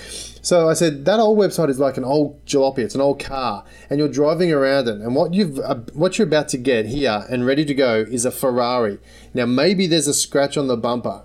So 0.44 0.68
I 0.68 0.74
said 0.74 1.06
that 1.06 1.20
old 1.20 1.38
website 1.38 1.70
is 1.70 1.78
like 1.78 1.96
an 1.96 2.04
old 2.04 2.44
jalopy. 2.44 2.80
It's 2.80 2.94
an 2.94 3.00
old 3.00 3.18
car, 3.18 3.64
and 3.88 3.98
you're 3.98 4.08
driving 4.08 4.52
around 4.52 4.88
it. 4.88 5.00
And 5.00 5.14
what 5.14 5.32
you've 5.32 5.58
uh, 5.58 5.76
what 5.94 6.18
you're 6.18 6.26
about 6.26 6.48
to 6.50 6.58
get 6.58 6.84
here 6.84 7.24
and 7.30 7.46
ready 7.46 7.64
to 7.64 7.74
go 7.74 8.00
is 8.00 8.26
a 8.26 8.30
Ferrari. 8.30 8.98
Now 9.32 9.46
maybe 9.46 9.86
there's 9.86 10.06
a 10.06 10.12
scratch 10.12 10.58
on 10.58 10.66
the 10.66 10.76
bumper, 10.76 11.22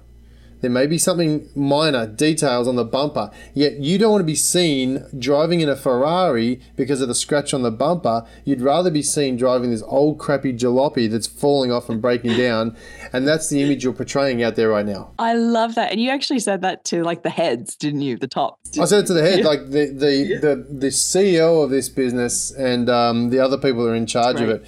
There 0.62 0.70
may 0.70 0.88
be 0.88 0.98
something 0.98 1.50
minor, 1.56 2.06
details 2.06 2.68
on 2.68 2.76
the 2.76 2.84
bumper, 2.84 3.32
yet 3.54 3.80
you 3.80 3.98
don't 3.98 4.12
want 4.12 4.22
to 4.22 4.26
be 4.26 4.36
seen 4.36 5.06
driving 5.18 5.62
in 5.62 5.70
a 5.70 5.76
Ferrari 5.76 6.60
because 6.76 7.02
of 7.02 7.08
the 7.08 7.16
scratch 7.16 7.54
on 7.54 7.62
the 7.62 7.72
bumper. 7.72 8.26
You'd 8.44 8.62
rather 8.62 8.92
be 8.92 9.02
seen 9.02 9.38
driving 9.38 9.72
this 9.72 9.84
old 9.84 10.20
crappy 10.20 10.54
jalopy 10.54 11.10
that's 11.10 11.28
falling 11.28 11.72
off 11.72 11.90
and 11.90 12.02
breaking 12.02 12.38
down. 12.38 12.76
And 13.14 13.28
that's 13.28 13.50
the 13.50 13.62
image 13.62 13.84
you're 13.84 13.94
portraying 13.94 14.44
out 14.44 14.56
there 14.56 14.70
right 14.70 14.86
now. 14.86 15.12
I 15.18 15.34
love 15.34 15.76
that. 15.76 15.92
And 15.92 16.02
you 16.02 16.10
actually 16.10 16.40
said 16.40 16.62
that 16.62 16.84
to 16.86 17.04
like 17.04 17.24
the 17.24 17.30
heads, 17.30 17.76
didn't 17.76 18.02
you? 18.02 18.18
The 18.18 18.28
top. 18.28 18.60
I 18.80 18.86
said 18.86 19.04
it 19.06 19.08
to 19.08 19.14
the 19.14 19.22
head, 19.22 19.46
like 19.46 19.70
the 19.70 19.88
the, 19.88 20.16
yeah. 20.16 20.40
the, 20.40 20.68
the 20.70 20.88
CEO 20.88 21.64
of 21.64 21.70
this 21.70 21.90
business 21.90 22.52
and 22.52 22.90
um, 22.90 23.30
the 23.30 23.40
other 23.40 23.58
people 23.58 23.84
that 23.86 23.92
are 23.92 23.96
in 23.96 24.06
charge 24.06 24.42
of 24.42 24.50
it 24.50 24.66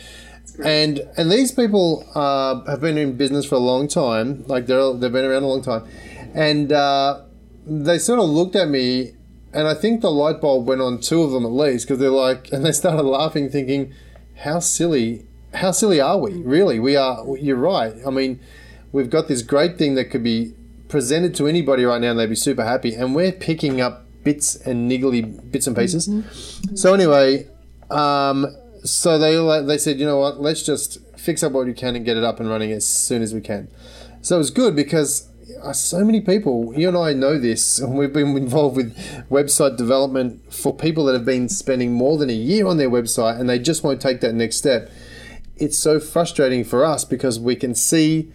and 0.63 0.99
and 1.17 1.31
these 1.31 1.51
people 1.51 2.07
uh, 2.15 2.63
have 2.69 2.81
been 2.81 2.97
in 2.97 3.17
business 3.17 3.45
for 3.45 3.55
a 3.55 3.59
long 3.59 3.87
time. 3.87 4.43
Like 4.47 4.67
they're 4.67 4.93
they've 4.93 5.11
been 5.11 5.25
around 5.25 5.43
a 5.43 5.47
long 5.47 5.61
time, 5.61 5.87
and 6.33 6.71
uh, 6.71 7.21
they 7.65 7.97
sort 7.99 8.19
of 8.19 8.29
looked 8.29 8.55
at 8.55 8.67
me, 8.67 9.13
and 9.53 9.67
I 9.67 9.73
think 9.73 10.01
the 10.01 10.11
light 10.11 10.41
bulb 10.41 10.67
went 10.67 10.81
on 10.81 10.99
two 10.99 11.21
of 11.21 11.31
them 11.31 11.45
at 11.45 11.51
least 11.51 11.87
because 11.87 11.99
they're 11.99 12.09
like, 12.09 12.49
and 12.51 12.65
they 12.65 12.71
started 12.71 13.03
laughing, 13.03 13.49
thinking, 13.49 13.93
"How 14.37 14.59
silly! 14.59 15.25
How 15.53 15.71
silly 15.71 15.99
are 15.99 16.17
we? 16.17 16.41
Really? 16.41 16.79
We 16.79 16.95
are. 16.95 17.25
You're 17.37 17.57
right. 17.57 17.93
I 18.05 18.09
mean, 18.09 18.39
we've 18.91 19.09
got 19.09 19.27
this 19.27 19.41
great 19.41 19.77
thing 19.77 19.95
that 19.95 20.05
could 20.05 20.23
be 20.23 20.53
presented 20.87 21.35
to 21.35 21.47
anybody 21.47 21.85
right 21.85 22.01
now, 22.01 22.11
and 22.11 22.19
they'd 22.19 22.27
be 22.27 22.35
super 22.35 22.63
happy, 22.63 22.93
and 22.93 23.15
we're 23.15 23.31
picking 23.31 23.81
up 23.81 24.05
bits 24.23 24.55
and 24.55 24.89
niggly 24.89 25.51
bits 25.51 25.67
and 25.67 25.75
pieces. 25.75 26.07
Mm-hmm. 26.07 26.75
So 26.75 26.93
anyway." 26.93 27.47
Um, 27.89 28.47
so 28.83 29.17
they 29.17 29.65
they 29.65 29.77
said, 29.77 29.99
you 29.99 30.05
know 30.05 30.17
what, 30.17 30.41
let's 30.41 30.63
just 30.63 30.99
fix 31.17 31.43
up 31.43 31.51
what 31.51 31.65
we 31.67 31.73
can 31.73 31.95
and 31.95 32.05
get 32.05 32.17
it 32.17 32.23
up 32.23 32.39
and 32.39 32.49
running 32.49 32.71
as 32.71 32.85
soon 32.85 33.21
as 33.21 33.33
we 33.33 33.41
can. 33.41 33.67
So 34.21 34.35
it 34.35 34.39
was 34.39 34.51
good 34.51 34.75
because 34.75 35.29
uh, 35.61 35.73
so 35.73 36.03
many 36.03 36.21
people, 36.21 36.73
you 36.75 36.87
and 36.87 36.97
I 36.97 37.13
know 37.13 37.37
this, 37.39 37.79
and 37.79 37.97
we've 37.97 38.13
been 38.13 38.35
involved 38.37 38.75
with 38.75 38.95
website 39.29 39.77
development 39.77 40.53
for 40.53 40.75
people 40.75 41.05
that 41.05 41.13
have 41.13 41.25
been 41.25 41.49
spending 41.49 41.93
more 41.93 42.17
than 42.17 42.29
a 42.29 42.33
year 42.33 42.65
on 42.67 42.77
their 42.77 42.89
website 42.89 43.39
and 43.39 43.49
they 43.49 43.59
just 43.59 43.83
won't 43.83 44.01
take 44.01 44.21
that 44.21 44.33
next 44.33 44.57
step. 44.57 44.91
It's 45.57 45.77
so 45.77 45.99
frustrating 45.99 46.63
for 46.63 46.83
us 46.83 47.03
because 47.05 47.39
we 47.39 47.55
can 47.55 47.75
see 47.75 48.31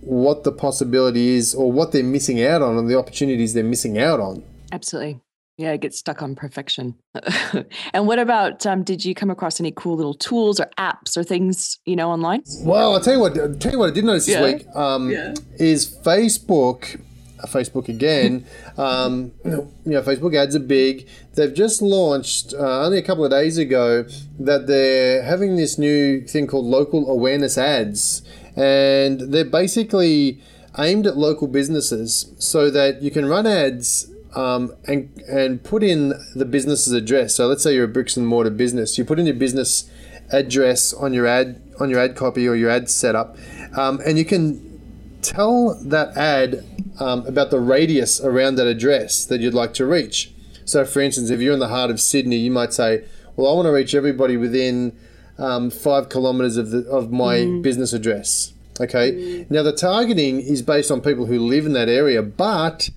what 0.00 0.44
the 0.44 0.52
possibility 0.52 1.30
is 1.30 1.54
or 1.54 1.72
what 1.72 1.92
they're 1.92 2.04
missing 2.04 2.42
out 2.42 2.62
on 2.62 2.76
and 2.76 2.88
the 2.88 2.98
opportunities 2.98 3.54
they're 3.54 3.64
missing 3.64 3.98
out 3.98 4.20
on. 4.20 4.44
Absolutely. 4.70 5.20
Yeah, 5.58 5.72
I 5.72 5.76
get 5.76 5.92
stuck 5.92 6.22
on 6.22 6.36
perfection. 6.36 6.94
and 7.92 8.06
what 8.06 8.20
about? 8.20 8.64
Um, 8.64 8.84
did 8.84 9.04
you 9.04 9.12
come 9.12 9.28
across 9.28 9.58
any 9.58 9.72
cool 9.72 9.96
little 9.96 10.14
tools 10.14 10.60
or 10.60 10.70
apps 10.78 11.16
or 11.16 11.24
things 11.24 11.80
you 11.84 11.96
know 11.96 12.10
online? 12.10 12.44
Well, 12.60 12.94
I'll 12.94 13.00
tell 13.00 13.14
you 13.14 13.20
what. 13.20 13.36
I'll 13.36 13.54
tell 13.56 13.72
you 13.72 13.78
what 13.80 13.90
I 13.90 13.92
did 13.92 14.04
notice 14.04 14.28
yeah. 14.28 14.40
this 14.40 14.54
week 14.54 14.76
um, 14.76 15.10
yeah. 15.10 15.34
is 15.58 15.98
Facebook. 16.04 17.00
Uh, 17.40 17.46
Facebook 17.46 17.88
again. 17.88 18.46
um, 18.78 19.32
you 19.44 19.68
know, 19.84 20.02
Facebook 20.02 20.36
ads 20.36 20.54
are 20.54 20.60
big. 20.60 21.08
They've 21.34 21.52
just 21.52 21.82
launched 21.82 22.54
uh, 22.54 22.84
only 22.84 22.98
a 22.98 23.02
couple 23.02 23.24
of 23.24 23.32
days 23.32 23.58
ago 23.58 24.04
that 24.38 24.68
they're 24.68 25.24
having 25.24 25.56
this 25.56 25.76
new 25.76 26.20
thing 26.20 26.46
called 26.46 26.66
local 26.66 27.10
awareness 27.10 27.58
ads, 27.58 28.22
and 28.54 29.20
they're 29.32 29.44
basically 29.44 30.40
aimed 30.78 31.08
at 31.08 31.16
local 31.16 31.48
businesses 31.48 32.32
so 32.38 32.70
that 32.70 33.02
you 33.02 33.10
can 33.10 33.26
run 33.26 33.44
ads 33.44 34.08
um, 34.34 34.74
and 34.86 35.10
and 35.28 35.62
put 35.62 35.82
in 35.82 36.12
the 36.34 36.44
business's 36.44 36.92
address. 36.92 37.34
So 37.34 37.46
let's 37.46 37.62
say 37.62 37.74
you're 37.74 37.84
a 37.84 37.88
bricks 37.88 38.16
and 38.16 38.26
mortar 38.26 38.50
business. 38.50 38.98
You 38.98 39.04
put 39.04 39.18
in 39.18 39.26
your 39.26 39.34
business 39.34 39.90
address 40.30 40.92
on 40.92 41.12
your 41.12 41.26
ad 41.26 41.62
on 41.80 41.90
your 41.90 42.00
ad 42.00 42.16
copy 42.16 42.46
or 42.46 42.54
your 42.54 42.70
ad 42.70 42.90
setup, 42.90 43.36
um, 43.76 44.00
and 44.04 44.18
you 44.18 44.24
can 44.24 44.64
tell 45.22 45.78
that 45.82 46.16
ad 46.16 46.64
um, 47.00 47.26
about 47.26 47.50
the 47.50 47.60
radius 47.60 48.20
around 48.20 48.56
that 48.56 48.66
address 48.66 49.24
that 49.24 49.40
you'd 49.40 49.54
like 49.54 49.74
to 49.74 49.86
reach. 49.86 50.32
So, 50.64 50.84
for 50.84 51.00
instance, 51.00 51.30
if 51.30 51.40
you're 51.40 51.54
in 51.54 51.60
the 51.60 51.68
heart 51.68 51.90
of 51.90 52.00
Sydney, 52.00 52.36
you 52.36 52.50
might 52.50 52.72
say, 52.72 53.04
"Well, 53.36 53.50
I 53.50 53.54
want 53.54 53.66
to 53.66 53.72
reach 53.72 53.94
everybody 53.94 54.36
within 54.36 54.96
um, 55.38 55.70
five 55.70 56.08
kilometres 56.08 56.56
of 56.56 56.70
the 56.70 56.80
of 56.88 57.10
my 57.10 57.38
mm. 57.38 57.62
business 57.62 57.92
address." 57.92 58.52
Okay. 58.80 59.12
Mm. 59.12 59.50
Now, 59.50 59.62
the 59.62 59.72
targeting 59.72 60.40
is 60.40 60.62
based 60.62 60.90
on 60.90 61.00
people 61.00 61.26
who 61.26 61.38
live 61.38 61.66
in 61.66 61.72
that 61.72 61.88
area, 61.88 62.22
but 62.22 62.90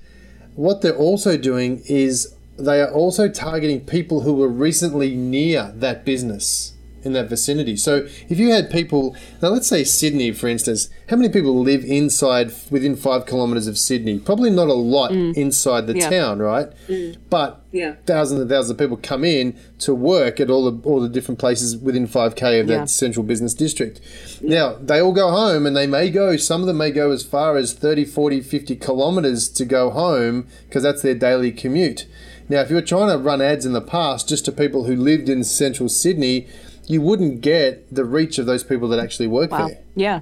what 0.56 0.82
they're 0.82 0.96
also 0.96 1.38
doing 1.38 1.82
is 1.86 2.36
they 2.58 2.82
are 2.82 2.92
also 2.92 3.28
targeting 3.28 3.82
people 3.82 4.22
who 4.22 4.34
were 4.34 4.48
recently 4.48 5.16
near 5.16 5.72
that 5.76 6.06
business 6.06 6.74
in 7.04 7.14
that 7.14 7.30
vicinity. 7.30 7.76
So 7.76 8.08
if 8.30 8.40
you 8.40 8.52
had 8.52 8.70
people, 8.70 9.16
now 9.42 9.50
let's 9.50 9.68
say 9.68 9.84
Sydney, 9.84 10.32
for 10.32 10.48
instance, 10.48 10.90
how 11.10 11.16
many 11.16 11.30
people 11.30 11.60
live 11.60 11.84
inside 11.84 12.52
within 12.70 12.96
five 12.96 13.26
kilometres 13.26 13.68
of 13.68 13.78
Sydney? 13.78 14.20
Probably 14.20 14.50
not 14.50 14.68
a 14.68 14.74
lot 14.74 15.12
mm. 15.12 15.36
inside 15.36 15.88
the 15.88 15.98
yeah. 15.98 16.10
town, 16.10 16.40
right? 16.40 16.68
Mm. 16.88 17.18
But 17.30 17.64
yeah. 17.72 17.96
thousands 18.06 18.42
and 18.42 18.50
thousands 18.50 18.72
of 18.72 18.78
people 18.78 18.98
come 18.98 19.24
in 19.24 19.58
to 19.80 19.96
work 19.96 20.40
at 20.40 20.50
all 20.50 20.70
the 20.70 20.88
all 20.88 21.00
the 21.00 21.10
different 21.10 21.40
places 21.40 21.78
within 21.78 22.08
five 22.08 22.36
k 22.36 22.60
of 22.60 22.68
yeah. 22.68 22.80
that 22.80 22.90
central 22.90 23.24
business 23.24 23.54
district. 23.54 24.02
Now 24.42 24.76
they 24.76 25.02
all 25.02 25.14
go 25.14 25.32
home, 25.32 25.66
and 25.66 25.76
they 25.76 25.88
may 25.88 26.10
go. 26.10 26.38
Some 26.38 26.62
of 26.62 26.68
them 26.68 26.78
may 26.78 26.92
go 26.92 27.12
as 27.12 27.24
far 27.24 27.58
as 27.58 27.74
30, 27.74 28.06
40, 28.06 28.42
50 28.42 28.76
kilometres 28.76 29.50
to 29.50 29.66
go 29.66 29.90
home 29.90 30.48
because 30.68 30.84
that's 30.84 31.02
their 31.02 31.16
daily 31.16 31.52
commute. 31.52 32.06
Now, 32.52 32.60
if 32.60 32.70
you 32.70 32.76
were 32.76 32.82
trying 32.82 33.10
to 33.10 33.18
run 33.18 33.42
ads 33.42 33.66
in 33.66 33.72
the 33.72 33.80
past 33.80 34.28
just 34.28 34.44
to 34.44 34.52
people 34.52 34.84
who 34.84 34.94
lived 34.94 35.30
in 35.30 35.46
central 35.46 35.88
Sydney, 35.88 36.50
you 36.86 37.02
wouldn't 37.02 37.42
get 37.42 37.94
the 37.94 38.06
reach 38.06 38.38
of 38.38 38.46
those 38.46 38.64
people 38.64 38.88
that 38.90 39.00
actually 39.00 39.28
work 39.28 39.52
wow. 39.52 39.68
there. 39.68 39.80
Yeah. 39.96 40.20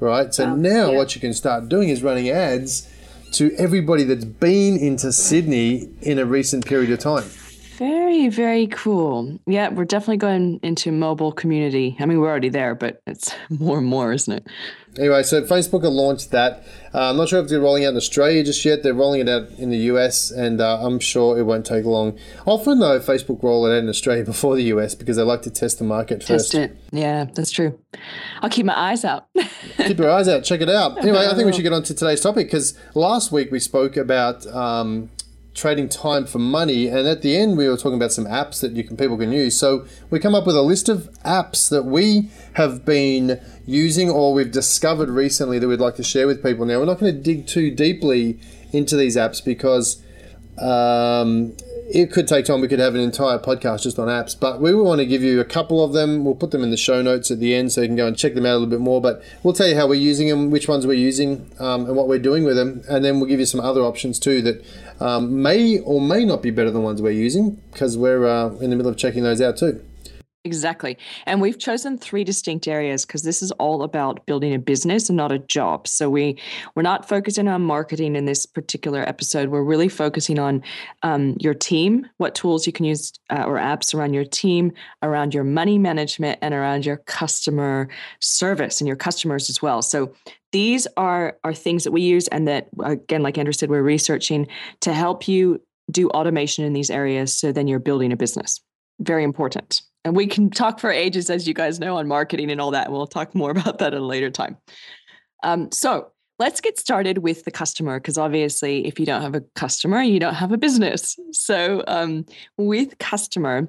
Right. 0.00 0.32
So 0.32 0.46
wow. 0.46 0.54
now 0.56 0.90
yeah. 0.90 0.96
what 0.96 1.14
you 1.14 1.20
can 1.20 1.34
start 1.34 1.68
doing 1.68 1.88
is 1.88 2.02
running 2.02 2.28
ads 2.28 2.88
to 3.32 3.54
everybody 3.56 4.04
that's 4.04 4.24
been 4.24 4.78
into 4.78 5.12
Sydney 5.12 5.88
in 6.00 6.18
a 6.18 6.24
recent 6.24 6.66
period 6.66 6.90
of 6.90 6.98
time. 6.98 7.24
Very, 7.76 8.28
very 8.28 8.66
cool. 8.66 9.38
Yeah, 9.46 9.68
we're 9.68 9.84
definitely 9.84 10.16
going 10.16 10.58
into 10.64 10.90
mobile 10.90 11.30
community. 11.30 11.96
I 12.00 12.06
mean, 12.06 12.18
we're 12.18 12.28
already 12.28 12.48
there, 12.48 12.74
but 12.74 13.00
it's 13.06 13.32
more 13.50 13.78
and 13.78 13.86
more, 13.86 14.12
isn't 14.12 14.32
it? 14.32 14.46
Anyway, 14.98 15.22
so 15.22 15.42
Facebook 15.42 15.84
have 15.84 15.92
launched 15.92 16.30
that. 16.32 16.64
Uh, 16.92 17.10
I'm 17.10 17.16
not 17.16 17.28
sure 17.28 17.40
if 17.40 17.48
they're 17.48 17.60
rolling 17.60 17.84
out 17.84 17.90
in 17.90 17.96
Australia 17.96 18.42
just 18.42 18.64
yet. 18.64 18.82
They're 18.82 18.94
rolling 18.94 19.20
it 19.20 19.28
out 19.28 19.48
in 19.58 19.70
the 19.70 19.78
US, 19.92 20.30
and 20.30 20.60
uh, 20.60 20.84
I'm 20.84 20.98
sure 20.98 21.38
it 21.38 21.44
won't 21.44 21.64
take 21.64 21.84
long. 21.84 22.18
Often, 22.46 22.80
though, 22.80 22.98
Facebook 22.98 23.42
roll 23.42 23.66
it 23.66 23.76
out 23.76 23.78
in 23.78 23.88
Australia 23.88 24.24
before 24.34 24.56
the 24.56 24.64
US 24.64 24.94
because 24.94 25.16
they 25.16 25.22
like 25.22 25.42
to 25.42 25.50
test 25.50 25.78
the 25.78 25.84
market 25.84 26.22
first. 26.24 26.52
Test 26.52 26.72
it. 26.72 26.76
Yeah, 26.90 27.26
that's 27.34 27.50
true. 27.50 27.78
I'll 28.42 28.50
keep 28.50 28.66
my 28.66 28.78
eyes 28.78 29.04
out. 29.04 29.28
keep 29.76 29.98
your 29.98 30.10
eyes 30.10 30.28
out. 30.28 30.44
Check 30.44 30.60
it 30.60 30.70
out. 30.70 30.98
Anyway, 30.98 31.26
I 31.26 31.34
think 31.34 31.46
we 31.46 31.52
should 31.54 31.62
get 31.62 31.72
on 31.72 31.82
to 31.84 31.94
today's 31.94 32.20
topic 32.20 32.46
because 32.48 32.76
last 32.94 33.30
week 33.30 33.52
we 33.52 33.60
spoke 33.60 33.96
about 33.96 34.46
um, 34.48 35.10
trading 35.58 35.88
time 35.88 36.24
for 36.26 36.38
money. 36.38 36.86
And 36.86 37.06
at 37.06 37.22
the 37.22 37.36
end, 37.36 37.58
we 37.58 37.68
were 37.68 37.76
talking 37.76 37.94
about 37.94 38.12
some 38.12 38.26
apps 38.26 38.60
that 38.60 38.72
you 38.72 38.84
can 38.84 38.96
people 38.96 39.18
can 39.18 39.32
use. 39.32 39.58
So 39.58 39.86
we 40.08 40.18
come 40.20 40.34
up 40.34 40.46
with 40.46 40.56
a 40.56 40.62
list 40.62 40.88
of 40.88 41.10
apps 41.24 41.68
that 41.70 41.84
we 41.84 42.30
have 42.54 42.84
been 42.84 43.40
using 43.66 44.08
or 44.08 44.32
we've 44.32 44.52
discovered 44.52 45.10
recently 45.10 45.58
that 45.58 45.68
we'd 45.68 45.80
like 45.80 45.96
to 45.96 46.04
share 46.04 46.26
with 46.26 46.42
people. 46.42 46.64
Now 46.64 46.78
we're 46.78 46.86
not 46.86 47.00
going 47.00 47.14
to 47.14 47.20
dig 47.20 47.46
too 47.46 47.70
deeply 47.70 48.38
into 48.72 48.96
these 48.96 49.16
apps 49.16 49.44
because 49.44 50.02
um, 50.58 51.56
it 51.90 52.12
could 52.12 52.28
take 52.28 52.44
time. 52.44 52.60
We 52.60 52.68
could 52.68 52.78
have 52.78 52.94
an 52.94 53.00
entire 53.00 53.38
podcast 53.38 53.82
just 53.82 53.98
on 53.98 54.08
apps, 54.08 54.38
but 54.38 54.60
we 54.60 54.74
want 54.74 55.00
to 55.00 55.06
give 55.06 55.22
you 55.22 55.40
a 55.40 55.44
couple 55.44 55.82
of 55.82 55.92
them. 55.92 56.24
We'll 56.24 56.34
put 56.34 56.50
them 56.50 56.62
in 56.62 56.70
the 56.70 56.76
show 56.76 57.00
notes 57.00 57.30
at 57.30 57.40
the 57.40 57.54
end 57.54 57.72
so 57.72 57.80
you 57.80 57.88
can 57.88 57.96
go 57.96 58.06
and 58.06 58.16
check 58.16 58.34
them 58.34 58.44
out 58.44 58.52
a 58.52 58.58
little 58.58 58.68
bit 58.68 58.80
more. 58.80 59.00
But 59.00 59.22
we'll 59.42 59.54
tell 59.54 59.68
you 59.68 59.74
how 59.74 59.86
we're 59.86 59.94
using 59.94 60.28
them, 60.28 60.50
which 60.50 60.68
ones 60.68 60.86
we're 60.86 60.94
using, 60.94 61.50
um, 61.58 61.86
and 61.86 61.96
what 61.96 62.08
we're 62.08 62.18
doing 62.18 62.44
with 62.44 62.56
them. 62.56 62.82
And 62.88 63.04
then 63.04 63.18
we'll 63.18 63.28
give 63.28 63.40
you 63.40 63.46
some 63.46 63.60
other 63.60 63.80
options 63.80 64.18
too 64.18 64.42
that 64.42 64.64
um, 65.00 65.42
may 65.42 65.78
or 65.78 66.00
may 66.00 66.24
not 66.24 66.42
be 66.42 66.50
better 66.50 66.70
than 66.70 66.82
ones 66.82 67.00
we're 67.00 67.10
using 67.10 67.60
because 67.72 67.96
we're 67.96 68.26
uh, 68.26 68.50
in 68.56 68.70
the 68.70 68.76
middle 68.76 68.90
of 68.90 68.96
checking 68.96 69.22
those 69.22 69.40
out 69.40 69.56
too. 69.56 69.82
Exactly. 70.44 70.96
And 71.26 71.40
we've 71.40 71.58
chosen 71.58 71.98
three 71.98 72.22
distinct 72.22 72.68
areas 72.68 73.04
because 73.04 73.22
this 73.22 73.42
is 73.42 73.50
all 73.52 73.82
about 73.82 74.24
building 74.24 74.54
a 74.54 74.58
business 74.58 75.08
and 75.08 75.16
not 75.16 75.32
a 75.32 75.40
job. 75.40 75.88
So 75.88 76.08
we 76.08 76.38
we're 76.74 76.82
not 76.82 77.08
focusing 77.08 77.48
on 77.48 77.62
marketing 77.62 78.14
in 78.14 78.24
this 78.24 78.46
particular 78.46 79.02
episode. 79.02 79.48
We're 79.48 79.64
really 79.64 79.88
focusing 79.88 80.38
on 80.38 80.62
um, 81.02 81.36
your 81.40 81.54
team, 81.54 82.06
what 82.18 82.34
tools 82.36 82.66
you 82.66 82.72
can 82.72 82.84
use 82.84 83.12
uh, 83.30 83.44
or 83.46 83.56
apps 83.56 83.94
around 83.94 84.14
your 84.14 84.24
team, 84.24 84.72
around 85.02 85.34
your 85.34 85.44
money 85.44 85.76
management, 85.76 86.38
and 86.40 86.54
around 86.54 86.86
your 86.86 86.98
customer 86.98 87.88
service 88.20 88.80
and 88.80 88.86
your 88.86 88.96
customers 88.96 89.50
as 89.50 89.60
well. 89.60 89.82
So 89.82 90.14
these 90.52 90.86
are 90.96 91.36
are 91.42 91.52
things 91.52 91.82
that 91.82 91.92
we 91.92 92.02
use 92.02 92.28
and 92.28 92.46
that 92.46 92.68
again, 92.84 93.24
like 93.24 93.38
Andrew 93.38 93.52
said, 93.52 93.70
we're 93.70 93.82
researching 93.82 94.46
to 94.80 94.94
help 94.94 95.26
you 95.26 95.60
do 95.90 96.08
automation 96.10 96.64
in 96.64 96.74
these 96.74 96.90
areas. 96.90 97.36
So 97.36 97.50
then 97.50 97.66
you're 97.66 97.80
building 97.80 98.12
a 98.12 98.16
business. 98.16 98.60
Very 99.00 99.24
important. 99.24 99.82
And 100.04 100.16
we 100.16 100.26
can 100.26 100.50
talk 100.50 100.80
for 100.80 100.90
ages, 100.90 101.28
as 101.30 101.46
you 101.46 101.54
guys 101.54 101.80
know, 101.80 101.96
on 101.96 102.08
marketing 102.08 102.50
and 102.50 102.60
all 102.60 102.70
that. 102.70 102.86
And 102.86 102.94
we'll 102.94 103.06
talk 103.06 103.34
more 103.34 103.50
about 103.56 103.78
that 103.78 103.94
at 103.94 104.00
a 104.00 104.04
later 104.04 104.30
time. 104.30 104.56
Um, 105.42 105.70
so 105.72 106.12
let's 106.38 106.60
get 106.60 106.78
started 106.78 107.18
with 107.18 107.44
the 107.44 107.50
customer, 107.50 108.00
because 108.00 108.18
obviously, 108.18 108.86
if 108.86 108.98
you 108.98 109.06
don't 109.06 109.22
have 109.22 109.34
a 109.34 109.42
customer, 109.54 110.02
you 110.02 110.20
don't 110.20 110.34
have 110.34 110.52
a 110.52 110.58
business. 110.58 111.18
So 111.32 111.84
um, 111.86 112.26
with 112.56 112.98
customer, 112.98 113.68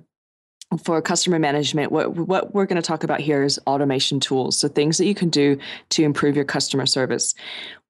for 0.83 1.01
customer 1.01 1.39
management, 1.39 1.91
what 1.91 2.15
what 2.15 2.53
we're 2.53 2.67
going 2.67 2.81
to 2.81 2.87
talk 2.87 3.03
about 3.03 3.19
here 3.19 3.43
is 3.43 3.59
automation 3.65 4.19
tools. 4.19 4.57
So 4.57 4.67
things 4.67 4.97
that 4.99 5.05
you 5.05 5.15
can 5.15 5.29
do 5.29 5.57
to 5.89 6.03
improve 6.03 6.35
your 6.35 6.45
customer 6.45 6.85
service. 6.85 7.33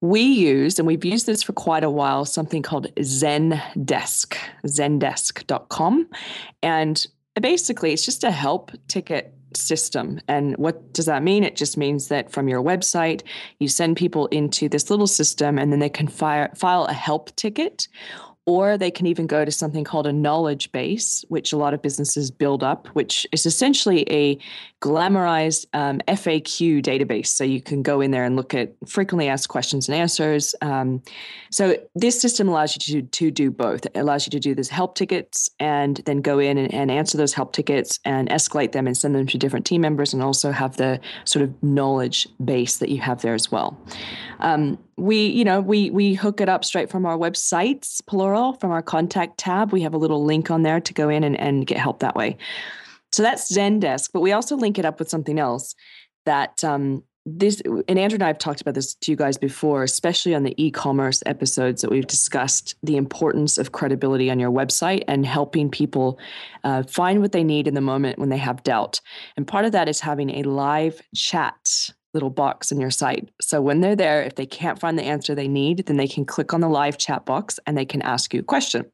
We 0.01 0.21
use, 0.21 0.79
and 0.79 0.87
we've 0.87 1.03
used 1.03 1.25
this 1.25 1.43
for 1.43 1.51
quite 1.51 1.83
a 1.83 1.89
while, 1.89 2.23
something 2.23 2.61
called 2.61 2.87
Zendesk, 2.95 4.37
zendesk.com. 4.65 6.07
And 6.63 7.07
basically 7.39 7.93
it's 7.93 8.05
just 8.05 8.23
a 8.23 8.31
help 8.31 8.71
ticket 8.87 9.33
system. 9.55 10.19
And 10.27 10.55
what 10.57 10.93
does 10.93 11.05
that 11.05 11.23
mean? 11.23 11.43
It 11.43 11.55
just 11.55 11.77
means 11.77 12.07
that 12.09 12.31
from 12.31 12.47
your 12.47 12.61
website, 12.61 13.23
you 13.59 13.67
send 13.67 13.97
people 13.97 14.27
into 14.27 14.69
this 14.69 14.89
little 14.89 15.07
system 15.07 15.57
and 15.57 15.71
then 15.71 15.79
they 15.79 15.89
can 15.89 16.07
fire, 16.07 16.51
file 16.55 16.85
a 16.85 16.93
help 16.93 17.35
ticket 17.35 17.87
or 18.45 18.77
they 18.77 18.89
can 18.89 19.05
even 19.05 19.27
go 19.27 19.45
to 19.45 19.51
something 19.51 19.83
called 19.83 20.07
a 20.07 20.13
knowledge 20.13 20.71
base, 20.71 21.23
which 21.29 21.53
a 21.53 21.57
lot 21.57 21.73
of 21.73 21.81
businesses 21.81 22.31
build 22.31 22.63
up, 22.63 22.87
which 22.93 23.27
is 23.31 23.45
essentially 23.45 24.09
a 24.11 24.39
glamorized 24.81 25.67
um, 25.73 25.99
FAQ 26.07 26.81
database. 26.83 27.27
So 27.27 27.43
you 27.43 27.61
can 27.61 27.83
go 27.83 28.01
in 28.01 28.11
there 28.11 28.23
and 28.23 28.35
look 28.35 28.53
at 28.53 28.73
frequently 28.87 29.27
asked 29.27 29.49
questions 29.49 29.87
and 29.87 29.95
answers. 29.95 30.55
Um, 30.61 31.03
so 31.51 31.77
this 31.95 32.19
system 32.19 32.47
allows 32.47 32.75
you 32.75 33.01
to, 33.01 33.07
to 33.07 33.31
do 33.31 33.51
both. 33.51 33.85
It 33.85 33.97
allows 33.97 34.25
you 34.25 34.31
to 34.31 34.39
do 34.39 34.55
these 34.55 34.69
help 34.69 34.95
tickets 34.95 35.49
and 35.59 35.97
then 36.05 36.21
go 36.21 36.39
in 36.39 36.57
and, 36.57 36.73
and 36.73 36.89
answer 36.89 37.17
those 37.17 37.33
help 37.33 37.53
tickets 37.53 37.99
and 38.05 38.29
escalate 38.29 38.71
them 38.71 38.87
and 38.87 38.97
send 38.97 39.15
them 39.15 39.27
to 39.27 39.37
different 39.37 39.65
team 39.65 39.81
members 39.81 40.13
and 40.13 40.23
also 40.23 40.51
have 40.51 40.77
the 40.77 40.99
sort 41.25 41.43
of 41.43 41.61
knowledge 41.61 42.27
base 42.43 42.77
that 42.77 42.89
you 42.89 42.99
have 42.99 43.21
there 43.21 43.33
as 43.35 43.51
well. 43.51 43.77
Um, 44.39 44.79
we, 44.99 45.27
you 45.27 45.43
know, 45.43 45.61
we 45.61 45.89
we 45.89 46.13
hook 46.13 46.41
it 46.41 46.49
up 46.49 46.63
straight 46.65 46.89
from 46.89 47.05
our 47.05 47.17
websites, 47.17 48.05
plural, 48.05 48.53
from 48.53 48.71
our 48.71 48.81
contact 48.81 49.37
tab. 49.37 49.71
We 49.71 49.81
have 49.81 49.93
a 49.93 49.97
little 49.97 50.23
link 50.23 50.51
on 50.51 50.63
there 50.63 50.79
to 50.79 50.93
go 50.93 51.09
in 51.09 51.23
and, 51.23 51.39
and 51.39 51.65
get 51.65 51.77
help 51.77 51.99
that 51.99 52.15
way. 52.15 52.37
So 53.11 53.23
that's 53.23 53.51
Zendesk, 53.51 54.11
but 54.13 54.21
we 54.21 54.31
also 54.31 54.55
link 54.55 54.77
it 54.77 54.85
up 54.85 54.99
with 54.99 55.09
something 55.09 55.39
else 55.39 55.73
that 56.25 56.63
um, 56.63 57.03
this 57.25 57.61
and 57.87 57.99
Andrew 57.99 58.15
and 58.15 58.23
I 58.23 58.27
have 58.27 58.37
talked 58.37 58.61
about 58.61 58.75
this 58.75 58.95
to 58.95 59.11
you 59.11 59.15
guys 59.15 59.37
before, 59.37 59.83
especially 59.83 60.33
on 60.35 60.43
the 60.43 60.55
e-commerce 60.63 61.21
episodes 61.25 61.81
that 61.81 61.91
we've 61.91 62.07
discussed 62.07 62.75
the 62.83 62.97
importance 62.97 63.57
of 63.57 63.71
credibility 63.71 64.31
on 64.31 64.39
your 64.39 64.51
website 64.51 65.03
and 65.07 65.25
helping 65.25 65.69
people 65.69 66.19
uh, 66.63 66.83
find 66.83 67.21
what 67.21 67.31
they 67.31 67.43
need 67.43 67.67
in 67.67 67.73
the 67.73 67.81
moment 67.81 68.19
when 68.19 68.29
they 68.29 68.37
have 68.37 68.63
doubt. 68.63 69.01
And 69.37 69.47
part 69.47 69.65
of 69.65 69.71
that 69.73 69.89
is 69.89 69.99
having 69.99 70.29
a 70.37 70.43
live 70.43 71.01
chat 71.13 71.91
little 72.13 72.29
box 72.29 72.71
in 72.71 72.79
your 72.79 72.91
site. 72.91 73.29
So 73.41 73.61
when 73.61 73.81
they're 73.81 73.95
there, 73.95 74.23
if 74.23 74.35
they 74.35 74.45
can't 74.45 74.79
find 74.79 74.97
the 74.97 75.03
answer 75.03 75.35
they 75.35 75.47
need, 75.47 75.85
then 75.85 75.97
they 75.97 76.07
can 76.07 76.25
click 76.25 76.53
on 76.53 76.61
the 76.61 76.69
live 76.69 76.97
chat 76.97 77.25
box 77.25 77.59
and 77.65 77.77
they 77.77 77.85
can 77.85 78.01
ask 78.01 78.33
you 78.33 78.39
a 78.39 78.43
question. 78.43 78.85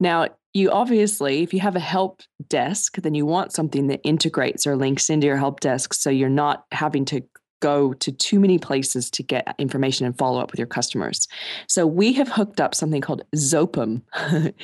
Now, 0.00 0.28
you 0.54 0.70
obviously, 0.70 1.42
if 1.42 1.54
you 1.54 1.60
have 1.60 1.76
a 1.76 1.80
help 1.80 2.22
desk, 2.48 2.96
then 2.96 3.14
you 3.14 3.24
want 3.24 3.52
something 3.52 3.86
that 3.86 4.00
integrates 4.04 4.66
or 4.66 4.76
links 4.76 5.08
into 5.08 5.26
your 5.26 5.36
help 5.36 5.60
desk 5.60 5.94
so 5.94 6.10
you're 6.10 6.28
not 6.28 6.66
having 6.72 7.04
to 7.06 7.22
go 7.60 7.92
to 7.94 8.10
too 8.10 8.40
many 8.40 8.58
places 8.58 9.08
to 9.08 9.22
get 9.22 9.54
information 9.58 10.04
and 10.04 10.18
follow 10.18 10.40
up 10.40 10.50
with 10.50 10.58
your 10.58 10.66
customers. 10.66 11.28
So 11.68 11.86
we 11.86 12.12
have 12.14 12.28
hooked 12.28 12.60
up 12.60 12.74
something 12.74 13.00
called 13.00 13.22
Zopim, 13.36 14.02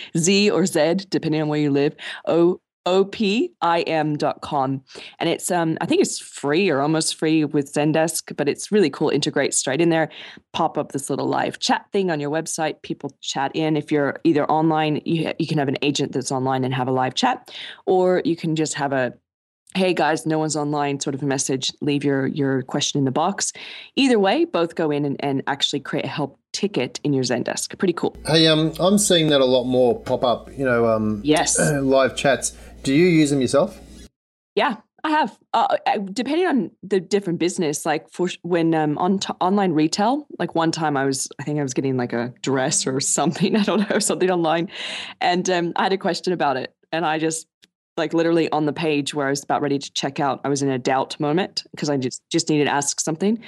Z 0.19 0.51
or 0.51 0.67
Z, 0.67 1.07
depending 1.09 1.41
on 1.41 1.49
where 1.49 1.61
you 1.61 1.71
live, 1.71 1.95
O 2.27 2.61
opim.com 2.89 4.83
and 5.19 5.29
it's 5.29 5.51
um 5.51 5.77
i 5.81 5.87
think 5.87 6.01
it's 6.01 6.19
free 6.19 6.71
or 6.71 6.81
almost 6.81 7.15
free 7.17 7.45
with 7.45 7.73
zendesk 7.73 8.35
but 8.37 8.49
it's 8.49 8.73
really 8.73 8.89
cool 8.89 9.11
integrate 9.11 9.53
straight 9.53 9.81
in 9.81 9.91
there. 9.91 10.09
Pop 10.53 10.79
up 10.79 10.93
this 10.93 11.11
little 11.11 11.27
live 11.27 11.59
chat 11.59 11.87
thing 11.93 12.11
on 12.11 12.21
your 12.21 12.31
website. 12.31 12.81
People 12.83 13.15
chat 13.21 13.51
in. 13.55 13.77
If 13.77 13.93
you're 13.93 14.21
either 14.25 14.45
online 14.47 15.03
you, 15.05 15.33
you 15.39 15.47
can 15.47 15.59
have 15.59 15.69
an 15.69 15.79
agent 15.83 16.13
that's 16.13 16.33
online 16.33 16.65
and 16.65 16.73
have 16.73 16.89
a 16.89 16.93
live 16.93 17.15
chat 17.15 17.51
or 17.87 18.23
you 18.25 18.37
can 18.37 18.57
just 18.57 18.75
have 18.75 18.93
a 18.93 19.13
hey 19.75 19.93
guys 19.93 20.25
no 20.25 20.39
one's 20.39 20.57
online 20.57 20.99
sort 20.99 21.15
of 21.15 21.23
a 21.23 21.27
message 21.27 21.71
leave 21.83 22.03
your 22.03 22.27
your 22.29 22.63
question 22.63 22.99
in 22.99 23.05
the 23.05 23.11
box. 23.11 23.53
Either 23.97 24.19
way 24.19 24.45
both 24.45 24.75
go 24.75 24.91
in 24.91 25.05
and, 25.05 25.17
and 25.21 25.43
actually 25.47 25.81
create 25.81 26.05
a 26.05 26.09
help 26.09 26.39
ticket 26.53 26.99
in 27.05 27.13
your 27.13 27.25
zendesk. 27.25 27.77
Pretty 27.79 27.93
cool. 27.93 28.17
Hey 28.27 28.47
um 28.47 28.73
i'm 28.81 28.99
seeing 28.99 29.29
that 29.29 29.41
a 29.41 29.45
lot 29.45 29.65
more 29.65 30.01
pop 30.01 30.25
up 30.25 30.51
you 30.57 30.65
know 30.65 30.87
um 30.89 31.21
yes. 31.25 31.59
live 31.83 32.17
chats 32.17 32.57
do 32.89 32.95
you 32.95 33.07
use 33.07 33.29
them 33.29 33.43
yourself? 33.43 33.79
Yeah, 34.55 34.77
I 35.05 35.11
have. 35.11 35.39
Uh, 35.53 35.77
depending 36.11 36.47
on 36.47 36.71
the 36.83 37.01
different 37.01 37.39
business, 37.39 37.85
like 37.85 38.11
for 38.11 38.31
when 38.41 38.75
um, 38.75 38.97
on 38.97 39.19
t- 39.19 39.35
online 39.43 39.73
retail, 39.73 40.27
like 40.39 40.55
one 40.55 40.73
time 40.73 40.97
I 40.97 41.05
was, 41.05 41.29
I 41.39 41.43
think 41.43 41.59
I 41.59 41.63
was 41.63 41.75
getting 41.75 41.99
like 41.99 42.15
a 42.15 42.33
dress 42.41 42.87
or 42.87 42.99
something. 43.19 43.57
I 43.57 43.63
don't 43.63 43.91
know 43.91 43.99
something 44.11 44.31
online, 44.31 44.71
and 45.21 45.49
um, 45.51 45.73
I 45.77 45.83
had 45.83 45.93
a 45.93 45.99
question 45.99 46.33
about 46.33 46.57
it, 46.57 46.75
and 46.91 47.05
I 47.05 47.19
just 47.19 47.47
like 47.99 48.15
literally 48.15 48.51
on 48.53 48.65
the 48.65 48.73
page 48.73 49.13
where 49.13 49.27
I 49.27 49.31
was 49.31 49.45
about 49.45 49.61
ready 49.61 49.79
to 49.79 49.93
check 49.93 50.19
out, 50.19 50.41
I 50.45 50.49
was 50.49 50.63
in 50.63 50.71
a 50.71 50.79
doubt 50.79 51.21
moment 51.21 51.65
because 51.73 51.91
I 51.91 51.99
just 51.99 52.23
just 52.33 52.49
needed 52.49 52.65
to 52.65 52.73
ask 52.73 53.01
something. 53.01 53.39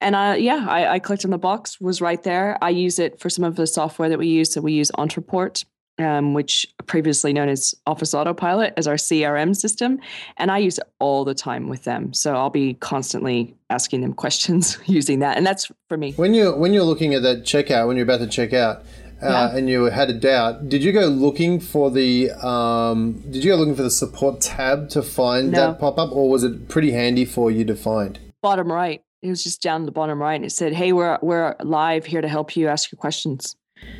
And 0.00 0.16
I, 0.16 0.34
yeah, 0.34 0.66
I, 0.68 0.94
I 0.94 0.98
clicked 0.98 1.24
on 1.24 1.30
the 1.30 1.38
box, 1.38 1.80
was 1.80 2.00
right 2.00 2.20
there. 2.24 2.58
I 2.60 2.70
use 2.70 2.98
it 2.98 3.20
for 3.20 3.30
some 3.30 3.44
of 3.44 3.54
the 3.54 3.68
software 3.68 4.08
that 4.08 4.18
we 4.18 4.26
use. 4.26 4.52
So 4.52 4.60
we 4.60 4.72
use 4.72 4.90
Ontraport 4.98 5.64
um, 5.98 6.34
which 6.34 6.66
previously 6.86 7.32
known 7.32 7.48
as 7.48 7.74
Office 7.86 8.14
Autopilot, 8.14 8.74
as 8.76 8.86
our 8.86 8.96
CRM 8.96 9.54
system. 9.54 9.98
And 10.36 10.50
I 10.50 10.58
use 10.58 10.78
it 10.78 10.84
all 10.98 11.24
the 11.24 11.34
time 11.34 11.68
with 11.68 11.84
them. 11.84 12.12
So 12.12 12.34
I'll 12.34 12.50
be 12.50 12.74
constantly 12.74 13.54
asking 13.70 14.00
them 14.00 14.12
questions 14.24 14.78
using 14.86 15.20
that. 15.20 15.36
And 15.36 15.46
that's 15.46 15.70
for 15.88 15.96
me. 15.96 16.12
When 16.12 16.34
you're, 16.34 16.56
when 16.56 16.72
you're 16.72 16.84
looking 16.84 17.14
at 17.14 17.22
that 17.22 17.44
checkout, 17.44 17.86
when 17.86 17.96
you're 17.96 18.04
about 18.04 18.20
to 18.20 18.26
check 18.26 18.52
out, 18.52 18.84
uh, 19.22 19.50
yeah. 19.52 19.56
and 19.56 19.68
you 19.68 19.84
had 19.84 20.10
a 20.10 20.14
doubt, 20.14 20.68
did 20.68 20.82
you 20.82 20.92
go 20.92 21.06
looking 21.06 21.60
for 21.60 21.92
the 21.92 22.30
um, 22.44 23.22
did 23.30 23.44
you 23.44 23.52
go 23.52 23.56
looking 23.56 23.76
for 23.76 23.84
the 23.84 23.90
support 23.90 24.40
tab 24.40 24.88
to 24.88 25.00
find 25.00 25.52
no. 25.52 25.70
that 25.70 25.78
pop 25.78 25.96
up, 25.96 26.10
or 26.10 26.28
was 26.28 26.42
it 26.42 26.68
pretty 26.68 26.90
handy 26.90 27.24
for 27.24 27.48
you 27.48 27.64
to 27.66 27.76
find? 27.76 28.18
Bottom 28.42 28.70
right. 28.70 29.00
It 29.22 29.28
was 29.28 29.44
just 29.44 29.62
down 29.62 29.86
the 29.86 29.92
bottom 29.92 30.20
right, 30.20 30.34
and 30.34 30.44
it 30.44 30.50
said, 30.50 30.72
"Hey, 30.72 30.92
we're 30.92 31.20
we're 31.22 31.54
live 31.60 32.04
here 32.04 32.20
to 32.20 32.26
help 32.26 32.56
you 32.56 32.66
ask 32.66 32.90
your 32.90 32.96
questions." 32.96 33.54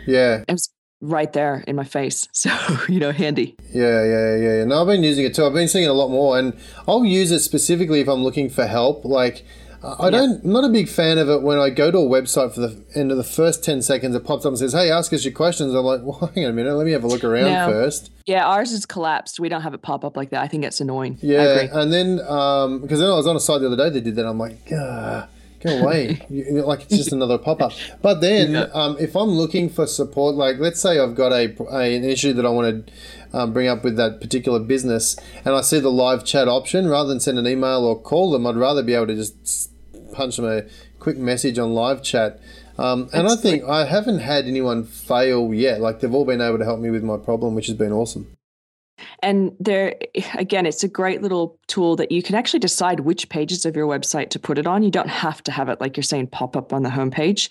Yeah, 0.07 0.43
it 0.49 0.53
was 0.53 0.71
right 1.03 1.33
there 1.33 1.62
in 1.67 1.77
my 1.77 1.85
face. 1.85 2.29
So, 2.43 2.51
you 2.88 2.99
know, 2.99 3.12
handy. 3.12 3.55
Yeah, 3.73 4.03
yeah, 4.05 4.37
yeah. 4.37 4.65
No, 4.65 4.81
I've 4.81 4.88
been 4.88 5.05
using 5.05 5.25
it 5.25 5.33
too. 5.33 5.45
I've 5.45 5.53
been 5.53 5.69
seeing 5.69 5.85
it 5.85 5.91
a 5.91 5.93
lot 5.93 6.09
more, 6.09 6.37
and 6.37 6.59
I'll 6.88 7.05
use 7.05 7.31
it 7.31 7.38
specifically 7.38 8.01
if 8.01 8.09
I'm 8.09 8.25
looking 8.25 8.51
for 8.51 8.67
help. 8.67 9.05
Like, 9.05 9.45
I 9.85 10.11
don't, 10.11 10.45
I'm 10.45 10.53
not 10.53 10.65
a 10.65 10.69
big 10.69 10.88
fan 10.88 11.19
of 11.19 11.29
it 11.29 11.43
when 11.43 11.61
I 11.61 11.71
go 11.71 11.93
to 11.93 11.99
a 11.99 12.01
website 12.01 12.55
for 12.55 12.61
the 12.61 12.85
end 12.97 13.12
of 13.12 13.17
the 13.17 13.25
first 13.25 13.62
10 13.62 13.83
seconds, 13.83 14.17
it 14.17 14.25
pops 14.25 14.45
up 14.45 14.51
and 14.51 14.59
says, 14.59 14.73
Hey, 14.73 14.91
ask 14.91 15.12
us 15.12 15.25
your 15.25 15.35
questions. 15.35 15.73
I'm 15.73 15.85
like, 15.85 16.01
well, 16.05 16.33
hang 16.35 16.45
on 16.45 16.51
a 16.51 16.55
minute, 16.55 16.75
let 16.75 16.85
me 16.85 16.93
have 16.93 17.05
a 17.05 17.09
look 17.09 17.23
around 17.23 17.53
no. 17.53 17.69
first. 17.69 18.11
Yeah, 18.27 18.45
ours 18.45 18.73
is 18.73 18.85
collapsed. 18.85 19.38
We 19.38 19.49
don't 19.49 19.62
have 19.62 19.75
it 19.75 19.83
pop 19.83 20.05
up 20.05 20.17
like 20.17 20.31
that. 20.31 20.43
I 20.43 20.49
think 20.49 20.65
it's 20.65 20.81
annoying. 20.81 21.19
Yeah, 21.23 21.69
and 21.73 21.93
then, 21.93 22.21
um, 22.27 22.81
because 22.81 22.99
then 22.99 23.09
I 23.09 23.15
was 23.15 23.29
on 23.29 23.37
a 23.37 23.41
site 23.41 23.61
the 23.61 23.69
other 23.69 23.77
day 23.77 23.91
that 23.91 24.01
did 24.01 24.17
that. 24.17 24.27
I'm 24.27 24.38
like, 24.38 24.59
ah 24.77 25.29
go 25.62 25.79
away. 25.79 26.25
you, 26.31 26.62
like 26.62 26.83
it's 26.83 26.96
just 26.96 27.12
another 27.12 27.38
pop 27.38 27.61
up. 27.62 27.72
But 28.01 28.20
then, 28.20 28.53
yeah. 28.53 28.66
um, 28.72 28.96
if 28.98 29.16
I'm 29.16 29.31
looking 29.31 29.68
for 29.68 29.87
support, 29.87 30.35
like 30.35 30.59
let's 30.59 30.81
say 30.81 30.98
I've 30.98 31.14
got 31.14 31.33
a, 31.33 31.55
a 31.70 31.96
an 31.96 32.05
issue 32.05 32.33
that 32.35 32.46
I 32.46 32.51
want 32.51 32.87
to 32.87 32.92
um, 33.38 33.53
bring 33.53 33.68
up 33.68 33.85
with 33.85 33.96
that 33.96 34.20
particular 34.20 34.59
business, 34.59 35.16
and 35.44 35.55
I 35.55 35.61
see 35.61 35.81
the 35.81 35.90
live 35.90 36.25
chat 36.25 36.48
option, 36.48 36.88
rather 36.88 37.09
than 37.09 37.20
send 37.20 37.38
an 37.38 37.46
email 37.46 37.85
or 37.85 38.01
call 38.01 38.31
them, 38.31 38.46
I'd 38.46 38.57
rather 38.57 38.83
be 38.83 38.94
able 38.94 39.09
to 39.09 39.14
just 39.14 39.70
punch 40.12 40.37
them 40.37 40.46
a 40.46 40.62
quick 40.98 41.16
message 41.16 41.59
on 41.59 41.75
live 41.75 42.03
chat. 42.03 42.40
Um, 42.79 43.11
and 43.12 43.29
I 43.29 43.37
think 43.37 43.64
I 43.64 43.85
haven't 43.85 44.20
had 44.20 44.46
anyone 44.46 44.85
fail 44.85 45.53
yet. 45.53 45.81
Like 45.81 46.01
they've 46.01 46.14
all 46.14 46.25
been 46.25 46.40
able 46.40 46.59
to 46.59 46.64
help 46.64 46.81
me 46.81 46.90
with 46.90 47.03
my 47.05 47.16
problem, 47.16 47.55
which 47.55 47.66
has 47.66 47.77
been 47.77 47.92
awesome. 47.92 48.35
And 49.20 49.52
there, 49.59 49.96
again, 50.35 50.66
it's 50.66 50.85
a 50.85 50.88
great 50.88 51.22
little 51.22 51.59
tool 51.66 51.96
that 51.96 52.12
you 52.12 52.22
can 52.22 52.35
actually 52.35 52.61
decide 52.61 53.00
which 53.00 53.28
pages 53.28 53.64
of 53.64 53.76
your 53.76 53.87
website 53.87 54.31
to 54.31 54.38
put 54.38 54.59
it 54.59 54.66
on. 54.66 54.83
You 54.83 54.90
don't 54.90 55.09
have 55.09 55.42
to 55.44 55.52
have 55.52 55.68
it, 55.68 55.81
like 55.81 55.96
you're 55.96 56.05
saying, 56.05 56.28
pop 56.28 56.57
up 56.57 56.72
on 56.72 56.83
the 56.83 56.90
homepage. 56.90 57.48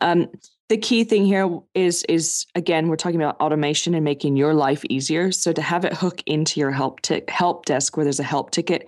Um, 0.00 0.28
the 0.68 0.78
key 0.78 1.04
thing 1.04 1.26
here 1.26 1.60
is 1.74 2.04
is 2.08 2.46
again 2.54 2.88
we're 2.88 2.96
talking 2.96 3.20
about 3.20 3.38
automation 3.40 3.94
and 3.94 4.04
making 4.04 4.36
your 4.36 4.54
life 4.54 4.82
easier 4.88 5.30
so 5.30 5.52
to 5.52 5.60
have 5.60 5.84
it 5.84 5.92
hook 5.92 6.22
into 6.26 6.58
your 6.58 6.70
help 6.70 7.00
t- 7.02 7.22
help 7.28 7.66
desk 7.66 7.96
where 7.96 8.04
there's 8.04 8.20
a 8.20 8.24
help 8.24 8.50
ticket 8.50 8.86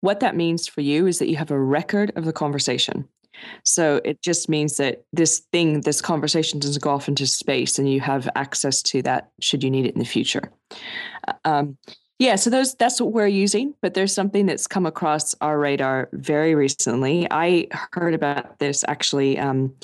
what 0.00 0.20
that 0.20 0.34
means 0.34 0.66
for 0.66 0.80
you 0.80 1.06
is 1.06 1.20
that 1.20 1.28
you 1.28 1.36
have 1.36 1.50
a 1.50 1.58
record 1.58 2.12
of 2.16 2.24
the 2.24 2.32
conversation 2.32 3.08
so 3.64 4.00
it 4.04 4.22
just 4.22 4.48
means 4.48 4.76
that 4.76 5.04
this 5.12 5.40
thing 5.52 5.80
this 5.82 6.00
conversation 6.00 6.58
doesn't 6.58 6.82
go 6.82 6.90
off 6.90 7.08
into 7.08 7.26
space 7.26 7.78
and 7.78 7.90
you 7.90 8.00
have 8.00 8.28
access 8.34 8.82
to 8.82 9.02
that 9.02 9.30
should 9.40 9.62
you 9.62 9.70
need 9.70 9.86
it 9.86 9.94
in 9.94 9.98
the 9.98 10.04
future 10.04 10.52
um, 11.44 11.76
yeah, 12.22 12.36
so 12.36 12.50
those 12.50 12.76
that's 12.76 13.00
what 13.00 13.12
we're 13.12 13.26
using, 13.26 13.74
but 13.82 13.94
there's 13.94 14.14
something 14.14 14.46
that's 14.46 14.68
come 14.68 14.86
across 14.86 15.34
our 15.40 15.58
radar 15.58 16.08
very 16.12 16.54
recently. 16.54 17.26
I 17.32 17.66
heard 17.92 18.14
about 18.14 18.60
this 18.60 18.84
actually. 18.86 19.38
Um, 19.40 19.74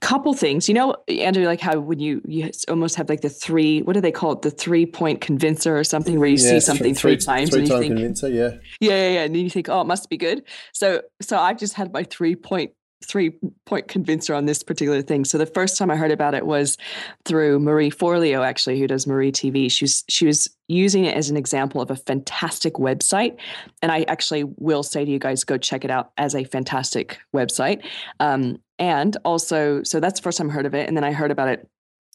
couple 0.00 0.34
things 0.34 0.68
you 0.68 0.74
know 0.74 0.96
andrew 1.06 1.44
like 1.44 1.60
how 1.60 1.78
when 1.78 2.00
you 2.00 2.20
you 2.26 2.50
almost 2.68 2.96
have 2.96 3.08
like 3.08 3.20
the 3.20 3.28
three 3.28 3.82
what 3.82 3.92
do 3.92 4.00
they 4.00 4.10
call 4.10 4.32
it 4.32 4.42
the 4.42 4.50
three 4.50 4.84
point 4.84 5.20
convincer 5.20 5.78
or 5.78 5.84
something 5.84 6.18
where 6.18 6.28
you 6.28 6.38
yeah, 6.38 6.50
see 6.50 6.60
something 6.60 6.92
three, 6.92 7.14
three 7.14 7.24
times 7.24 7.50
three 7.50 7.60
and 7.60 7.68
you 7.68 7.78
think 7.78 7.94
convincer, 7.94 8.28
yeah 8.28 8.50
yeah 8.80 8.90
yeah 8.90 9.08
yeah 9.10 9.22
and 9.22 9.34
then 9.34 9.44
you 9.44 9.50
think 9.50 9.68
oh 9.68 9.80
it 9.80 9.86
must 9.86 10.10
be 10.10 10.16
good 10.16 10.42
so 10.72 11.02
so 11.20 11.38
i've 11.38 11.56
just 11.56 11.74
had 11.74 11.92
my 11.92 12.02
three 12.02 12.34
point 12.34 12.72
three 13.04 13.32
point 13.66 13.88
convincer 13.88 14.34
on 14.34 14.46
this 14.46 14.62
particular 14.62 15.02
thing. 15.02 15.24
So 15.24 15.38
the 15.38 15.46
first 15.46 15.76
time 15.76 15.90
I 15.90 15.96
heard 15.96 16.10
about 16.10 16.34
it 16.34 16.46
was 16.46 16.76
through 17.24 17.60
Marie 17.60 17.90
Forleo, 17.90 18.46
actually, 18.46 18.78
who 18.78 18.86
does 18.86 19.06
Marie 19.06 19.32
TV. 19.32 19.70
She 19.70 19.84
was 19.84 20.04
she 20.08 20.26
was 20.26 20.48
using 20.68 21.04
it 21.04 21.16
as 21.16 21.30
an 21.30 21.36
example 21.36 21.80
of 21.80 21.90
a 21.90 21.96
fantastic 21.96 22.74
website, 22.74 23.36
and 23.82 23.92
I 23.92 24.02
actually 24.02 24.44
will 24.44 24.82
say 24.82 25.04
to 25.04 25.10
you 25.10 25.18
guys, 25.18 25.44
go 25.44 25.58
check 25.58 25.84
it 25.84 25.90
out 25.90 26.12
as 26.16 26.34
a 26.34 26.44
fantastic 26.44 27.18
website. 27.34 27.84
Um, 28.20 28.58
and 28.78 29.16
also, 29.24 29.82
so 29.82 30.00
that's 30.00 30.18
the 30.18 30.24
first 30.24 30.38
time 30.38 30.50
I 30.50 30.52
heard 30.52 30.66
of 30.66 30.74
it, 30.74 30.88
and 30.88 30.96
then 30.96 31.04
I 31.04 31.12
heard 31.12 31.30
about 31.30 31.48
it 31.48 31.68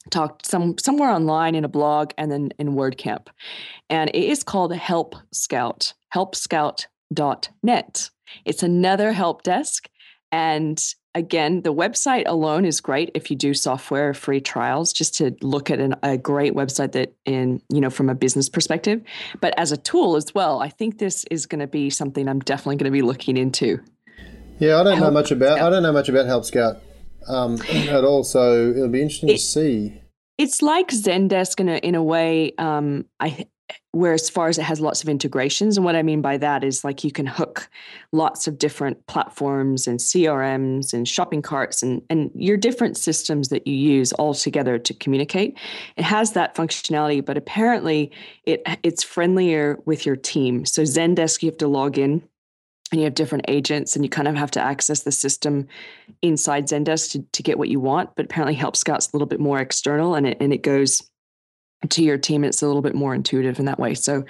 talked 0.10 0.46
some 0.46 0.78
somewhere 0.78 1.10
online 1.10 1.56
in 1.56 1.66
a 1.66 1.70
blog 1.70 2.12
and 2.18 2.32
then 2.32 2.50
in 2.60 2.74
WordCamp. 2.74 3.28
And 3.90 4.10
it 4.10 4.24
is 4.24 4.44
called 4.44 4.74
Help 4.74 5.16
Scout, 5.32 5.94
helpscout.net. 6.14 8.10
It's 8.46 8.64
another 8.64 9.12
help 9.14 9.44
desk. 9.44 9.90
And 10.32 10.84
again, 11.16 11.62
the 11.62 11.74
website 11.74 12.24
alone 12.28 12.66
is 12.66 12.82
great 12.82 13.12
if 13.14 13.32
you 13.32 13.38
do 13.38 13.54
software 13.54 14.14
free 14.14 14.42
trials, 14.42 14.94
just 14.94 15.16
to 15.16 15.36
look 15.42 15.72
at 15.72 15.80
an, 15.80 15.96
a 16.04 16.18
great 16.18 16.54
website 16.54 16.92
that 16.94 17.14
in, 17.26 17.62
you 17.72 17.82
know, 17.82 17.90
from 17.90 18.10
a 18.10 18.16
business 18.16 18.50
perspective. 18.50 19.02
But 19.42 19.54
as 19.58 19.72
a 19.72 19.78
tool 19.78 20.16
as 20.16 20.34
well, 20.36 20.62
I 20.62 20.70
think 20.70 21.00
this 21.00 21.26
is 21.32 21.46
going 21.46 21.60
to 21.60 21.68
be 21.68 21.90
something 21.90 22.28
I'm 22.28 22.40
definitely 22.40 22.76
going 22.76 22.92
to 22.92 22.92
be 22.92 23.02
looking 23.02 23.38
into. 23.38 23.80
Yeah, 24.60 24.80
I 24.80 24.84
don't 24.84 24.98
Help 24.98 25.08
know 25.08 25.12
much 25.12 25.32
about 25.32 25.58
Scout. 25.58 25.68
I 25.68 25.70
don't 25.70 25.84
know 25.84 25.94
much 25.94 26.10
about 26.10 26.26
Help 26.26 26.46
Scout 26.46 26.78
um, 27.28 27.62
at 27.72 28.04
all. 28.04 28.24
So 28.24 28.72
it'll 28.72 28.90
be 28.90 29.02
interesting 29.02 29.30
it, 29.30 29.34
to 29.34 29.40
see. 29.40 30.02
It's 30.38 30.62
like 30.62 30.90
Zendesk 30.90 31.60
in 31.60 31.70
a 31.70 31.78
in 31.78 31.96
a 31.96 32.04
way. 32.04 32.54
Um, 32.58 33.06
I 33.20 33.48
where 33.92 34.14
as 34.14 34.30
far 34.30 34.48
as 34.48 34.58
it 34.58 34.64
has 34.64 34.80
lots 34.80 35.02
of 35.02 35.10
integrations 35.10 35.78
and 35.78 35.86
what 35.86 35.96
i 35.96 36.02
mean 36.02 36.22
by 36.22 36.38
that 36.38 36.64
is 36.64 36.84
like 36.84 37.04
you 37.04 37.12
can 37.12 37.26
hook 37.26 37.70
lots 38.12 38.48
of 38.48 38.58
different 38.58 39.06
platforms 39.08 39.88
and 39.88 40.00
crms 40.00 40.94
and 40.94 41.08
shopping 41.08 41.42
carts 41.42 41.84
and, 41.84 42.02
and 42.10 42.32
your 42.34 42.58
different 42.58 42.98
systems 42.98 43.50
that 43.50 43.66
you 43.68 43.76
use 43.76 44.14
all 44.14 44.34
together 44.34 44.78
to 44.78 44.94
communicate 44.94 45.58
it 45.96 46.04
has 46.04 46.34
that 46.34 46.56
functionality 46.56 47.24
but 47.24 47.38
apparently 47.38 48.12
it 48.44 48.62
it's 48.84 49.04
friendlier 49.04 49.78
with 49.86 50.06
your 50.06 50.16
team 50.16 50.66
so 50.66 50.84
zendesk 50.84 51.42
you 51.42 51.50
have 51.50 51.58
to 51.58 51.68
log 51.68 51.98
in 51.98 52.22
and 52.92 53.02
you 53.02 53.06
have 53.06 53.16
different 53.16 53.46
agents 53.50 53.96
and 53.96 54.06
you 54.06 54.10
kind 54.10 54.28
of 54.28 54.36
have 54.36 54.52
to 54.52 54.62
access 54.62 55.04
the 55.04 55.12
system 55.12 55.68
inside 56.22 56.68
Zendesk 56.68 57.12
to, 57.12 57.22
to 57.34 57.44
get 57.44 57.58
what 57.58 57.68
you 57.68 57.82
want. 57.82 58.16
But 58.16 58.26
apparently 58.26 58.54
Help 58.54 58.78
Scout's 58.78 59.12
a 59.12 59.16
little 59.16 59.28
bit 59.28 59.42
more 59.42 59.60
external 59.60 60.16
and 60.16 60.26
it 60.26 60.38
and 60.40 60.54
it 60.54 60.64
goes 60.64 61.02
to 61.90 62.04
your 62.04 62.18
team. 62.18 62.44
It's 62.44 62.62
a 62.62 62.68
little 62.68 62.82
bit 62.82 62.96
more 62.96 63.14
intuitive 63.14 63.60
in 63.60 63.66
that 63.66 63.80
way. 63.80 63.94
So 63.94 64.24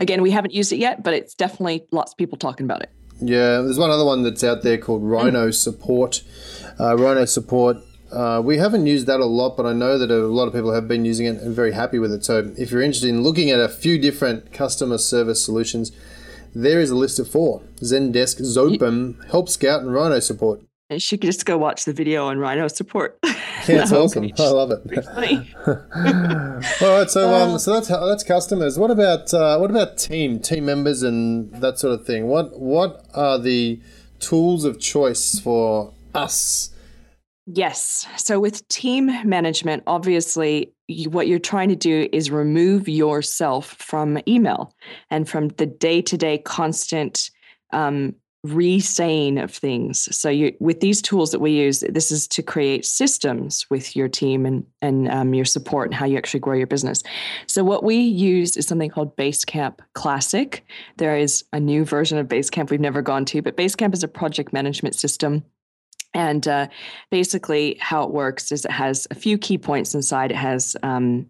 again, 0.00 0.22
we 0.22 0.30
haven't 0.30 0.52
used 0.52 0.72
it 0.72 0.76
yet, 0.76 1.02
but 1.02 1.14
it's 1.14 1.34
definitely 1.34 1.86
lots 1.90 2.12
of 2.12 2.18
people 2.18 2.38
talking 2.38 2.64
about 2.64 2.82
it. 2.82 2.90
Yeah, 3.20 3.60
there's 3.60 3.78
one 3.78 3.90
other 3.90 4.04
one 4.04 4.22
that's 4.22 4.42
out 4.42 4.62
there 4.62 4.78
called 4.78 5.02
Rhino 5.02 5.48
mm. 5.48 5.54
Support. 5.54 6.22
Uh, 6.78 6.96
Rhino 6.96 7.24
Support. 7.24 7.78
Uh, 8.12 8.40
we 8.44 8.58
haven't 8.58 8.86
used 8.86 9.06
that 9.06 9.20
a 9.20 9.24
lot, 9.24 9.56
but 9.56 9.66
I 9.66 9.72
know 9.72 9.98
that 9.98 10.10
a 10.10 10.26
lot 10.26 10.46
of 10.46 10.52
people 10.52 10.72
have 10.72 10.86
been 10.86 11.04
using 11.04 11.26
it 11.26 11.42
and 11.42 11.54
very 11.54 11.72
happy 11.72 11.98
with 11.98 12.12
it. 12.12 12.24
So 12.24 12.52
if 12.56 12.70
you're 12.70 12.82
interested 12.82 13.08
in 13.08 13.22
looking 13.22 13.50
at 13.50 13.58
a 13.58 13.68
few 13.68 13.98
different 13.98 14.52
customer 14.52 14.98
service 14.98 15.44
solutions, 15.44 15.90
there 16.54 16.80
is 16.80 16.90
a 16.90 16.96
list 16.96 17.18
of 17.18 17.28
four 17.28 17.62
Zendesk, 17.80 18.40
Zopim, 18.40 19.28
Help 19.30 19.48
Scout, 19.48 19.80
and 19.80 19.92
Rhino 19.92 20.20
support. 20.20 20.60
And 20.90 21.00
she 21.00 21.16
could 21.16 21.26
just 21.26 21.46
go 21.46 21.56
watch 21.56 21.84
the 21.84 21.92
video 21.92 22.26
on 22.26 22.38
Rhino 22.38 22.68
support. 22.68 23.18
Yeah, 23.66 23.80
it's 23.80 23.92
awesome. 23.92 24.30
I 24.38 24.48
love 24.48 24.72
it. 24.72 24.82
All 26.82 26.98
right, 26.98 27.10
so 27.10 27.32
um, 27.32 27.54
uh, 27.54 27.58
so 27.58 27.72
that's 27.72 27.88
that's 27.88 28.22
customers. 28.22 28.78
What 28.78 28.90
about 28.90 29.32
uh, 29.32 29.56
what 29.56 29.70
about 29.70 29.96
team 29.96 30.38
team 30.38 30.66
members 30.66 31.02
and 31.02 31.50
that 31.62 31.78
sort 31.78 31.98
of 31.98 32.04
thing? 32.04 32.26
What 32.26 32.60
what 32.60 33.06
are 33.14 33.38
the 33.38 33.80
tools 34.18 34.66
of 34.66 34.78
choice 34.78 35.38
for 35.38 35.94
us 36.14 36.74
Yes. 37.46 38.06
So 38.16 38.40
with 38.40 38.66
team 38.68 39.06
management, 39.28 39.82
obviously, 39.86 40.72
you, 40.88 41.10
what 41.10 41.28
you're 41.28 41.38
trying 41.38 41.68
to 41.68 41.76
do 41.76 42.08
is 42.10 42.30
remove 42.30 42.88
yourself 42.88 43.74
from 43.78 44.18
email 44.26 44.74
and 45.10 45.28
from 45.28 45.48
the 45.48 45.66
day 45.66 46.00
to 46.02 46.16
day 46.16 46.38
constant 46.38 47.30
um, 47.72 48.14
re-saying 48.44 49.38
of 49.38 49.52
things. 49.52 50.08
So 50.16 50.28
you, 50.28 50.54
with 50.60 50.80
these 50.80 51.02
tools 51.02 51.32
that 51.32 51.40
we 51.40 51.52
use, 51.52 51.80
this 51.80 52.12
is 52.12 52.28
to 52.28 52.42
create 52.42 52.84
systems 52.84 53.66
with 53.70 53.96
your 53.96 54.08
team 54.08 54.46
and 54.46 54.64
and 54.80 55.10
um, 55.10 55.34
your 55.34 55.44
support 55.44 55.88
and 55.88 55.94
how 55.94 56.06
you 56.06 56.16
actually 56.16 56.40
grow 56.40 56.54
your 56.54 56.66
business. 56.66 57.02
So 57.46 57.64
what 57.64 57.82
we 57.82 57.96
use 57.96 58.56
is 58.56 58.66
something 58.66 58.90
called 58.90 59.16
Basecamp 59.16 59.80
Classic. 59.94 60.64
There 60.98 61.16
is 61.16 61.44
a 61.52 61.58
new 61.58 61.84
version 61.84 62.18
of 62.18 62.28
Basecamp 62.28 62.70
we've 62.70 62.80
never 62.80 63.02
gone 63.02 63.24
to, 63.26 63.42
but 63.42 63.56
Basecamp 63.56 63.94
is 63.94 64.04
a 64.04 64.08
project 64.08 64.52
management 64.52 64.94
system 64.94 65.44
and 66.14 66.46
uh, 66.46 66.68
basically, 67.10 67.76
how 67.80 68.04
it 68.04 68.12
works 68.12 68.52
is 68.52 68.64
it 68.64 68.70
has 68.70 69.06
a 69.10 69.16
few 69.16 69.36
key 69.36 69.58
points 69.58 69.94
inside. 69.94 70.30
It 70.30 70.36
has 70.36 70.76
um, 70.84 71.26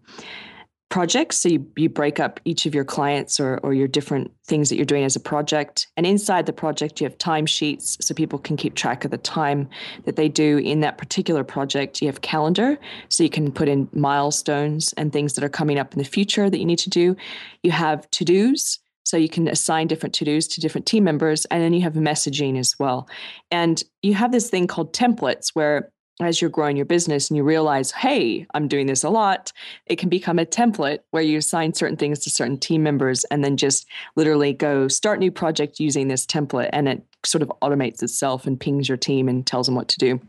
projects. 0.89 1.37
So 1.39 1.49
you, 1.49 1.67
you 1.75 1.89
break 1.89 2.19
up 2.19 2.39
each 2.45 2.65
of 2.65 2.75
your 2.75 2.85
clients 2.85 3.39
or, 3.39 3.59
or 3.63 3.73
your 3.73 3.87
different 3.87 4.31
things 4.45 4.69
that 4.69 4.75
you're 4.75 4.85
doing 4.85 5.03
as 5.03 5.15
a 5.15 5.19
project. 5.19 5.87
And 5.97 6.05
inside 6.05 6.45
the 6.45 6.53
project, 6.53 7.01
you 7.01 7.05
have 7.05 7.17
timesheets 7.17 8.01
so 8.01 8.13
people 8.13 8.39
can 8.39 8.55
keep 8.55 8.75
track 8.75 9.03
of 9.03 9.11
the 9.11 9.17
time 9.17 9.67
that 10.05 10.15
they 10.15 10.29
do 10.29 10.57
in 10.59 10.81
that 10.81 10.97
particular 10.97 11.43
project. 11.43 12.01
You 12.01 12.07
have 12.07 12.21
calendar 12.21 12.77
so 13.09 13.23
you 13.23 13.29
can 13.29 13.51
put 13.51 13.67
in 13.67 13.89
milestones 13.93 14.93
and 14.93 15.11
things 15.11 15.33
that 15.33 15.43
are 15.43 15.49
coming 15.49 15.79
up 15.79 15.93
in 15.93 15.99
the 15.99 16.05
future 16.05 16.49
that 16.49 16.59
you 16.59 16.65
need 16.65 16.79
to 16.79 16.89
do. 16.89 17.15
You 17.63 17.71
have 17.71 18.09
to 18.11 18.25
dos. 18.25 18.79
So 19.03 19.17
you 19.17 19.29
can 19.29 19.47
assign 19.47 19.85
different 19.85 20.15
to 20.15 20.25
dos 20.25 20.47
to 20.47 20.61
different 20.61 20.87
team 20.87 21.03
members. 21.03 21.45
And 21.45 21.61
then 21.61 21.73
you 21.73 21.81
have 21.81 21.93
messaging 21.93 22.57
as 22.57 22.75
well. 22.79 23.07
And 23.51 23.83
you 24.01 24.15
have 24.15 24.31
this 24.31 24.49
thing 24.49 24.65
called 24.65 24.93
templates 24.93 25.49
where 25.53 25.91
as 26.21 26.39
you're 26.39 26.49
growing 26.49 26.77
your 26.77 26.85
business 26.85 27.29
and 27.29 27.37
you 27.37 27.43
realize, 27.43 27.91
hey, 27.91 28.45
I'm 28.53 28.67
doing 28.67 28.87
this 28.87 29.03
a 29.03 29.09
lot, 29.09 29.51
it 29.85 29.97
can 29.97 30.07
become 30.07 30.39
a 30.39 30.45
template 30.45 30.99
where 31.11 31.23
you 31.23 31.37
assign 31.37 31.73
certain 31.73 31.97
things 31.97 32.19
to 32.19 32.29
certain 32.29 32.57
team 32.57 32.83
members 32.83 33.25
and 33.25 33.43
then 33.43 33.57
just 33.57 33.85
literally 34.15 34.53
go 34.53 34.87
start 34.87 35.19
new 35.19 35.31
project 35.31 35.79
using 35.79 36.07
this 36.07 36.25
template 36.25 36.69
and 36.71 36.87
it 36.87 37.03
sort 37.25 37.41
of 37.41 37.51
automates 37.61 38.01
itself 38.01 38.47
and 38.47 38.59
pings 38.59 38.87
your 38.87 38.97
team 38.97 39.27
and 39.27 39.45
tells 39.45 39.65
them 39.65 39.75
what 39.75 39.89
to 39.89 39.97
do. 39.97 40.21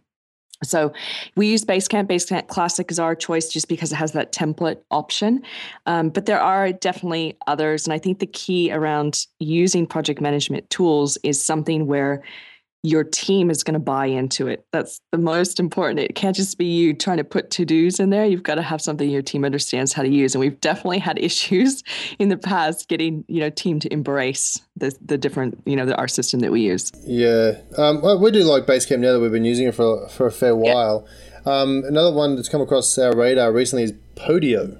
So 0.64 0.92
we 1.37 1.49
use 1.49 1.64
Basecamp. 1.64 2.09
Basecamp 2.09 2.49
Classic 2.49 2.90
is 2.90 2.99
our 2.99 3.14
choice 3.14 3.49
just 3.49 3.68
because 3.68 3.92
it 3.92 3.96
has 3.96 4.12
that 4.12 4.33
template 4.33 4.79
option. 4.90 5.42
Um, 5.85 6.09
but 6.09 6.25
there 6.27 6.40
are 6.40 6.72
definitely 6.72 7.37
others. 7.46 7.87
And 7.87 7.92
I 7.92 7.99
think 7.99 8.20
the 8.20 8.27
key 8.27 8.72
around 8.72 9.27
using 9.38 9.87
project 9.87 10.20
management 10.20 10.68
tools 10.70 11.18
is 11.22 11.44
something 11.44 11.87
where 11.87 12.22
your 12.87 13.03
team 13.03 13.51
is 13.51 13.64
going 13.64 13.75
to 13.75 13.81
buy 13.81 14.07
into 14.07 14.46
it. 14.46 14.64
That's 14.70 15.01
the 15.11 15.18
most 15.18 15.59
important. 15.59 15.99
It 15.99 16.14
can't 16.14 16.37
just 16.37 16.57
be 16.57 16.66
you 16.66 16.94
trying 16.94 17.16
to 17.16 17.25
put 17.25 17.51
to 17.53 17.64
dos 17.64 17.99
in 17.99 18.11
there. 18.11 18.25
You've 18.25 18.44
got 18.44 18.55
to 18.55 18.62
have 18.62 18.81
something 18.81 19.11
your 19.11 19.22
team 19.22 19.44
understands 19.44 19.92
how 19.92 20.03
to 20.03 20.09
use. 20.09 20.35
And 20.35 20.40
we've 20.40 20.61
definitely 20.61 21.01
had 21.01 21.18
issues 21.22 21.83
in 22.20 22.29
the 22.29 22.37
past 22.37 22.88
getting 22.88 23.25
you 23.27 23.40
know 23.40 23.51
team 23.51 23.81
to 23.81 23.92
embrace 23.92 24.61
the 24.77 24.96
the 25.05 25.18
different 25.18 25.61
you 25.66 25.75
know 25.75 25.85
the, 25.85 25.96
our 25.96 26.07
system 26.07 26.40
that 26.40 26.53
we 26.53 26.62
use. 26.62 26.92
Yeah, 27.05 27.59
um, 27.77 28.03
well, 28.03 28.20
we 28.20 28.31
do 28.31 28.44
like 28.44 28.66
Basecamp 28.66 29.01
now 29.01 29.12
that 29.12 29.20
we've 29.20 29.33
been 29.33 29.44
using 29.44 29.66
it 29.66 29.75
for 29.75 30.09
for 30.09 30.27
a 30.27 30.33
fair 30.33 30.55
while. 30.55 31.07
Yeah. 31.44 31.61
Um, 31.61 31.83
another 31.87 32.12
one 32.12 32.37
that's 32.37 32.49
come 32.49 32.61
across 32.61 32.96
our 32.99 33.16
radar 33.16 33.53
recently 33.53 33.85
is 33.85 33.92
Podio. 34.14 34.79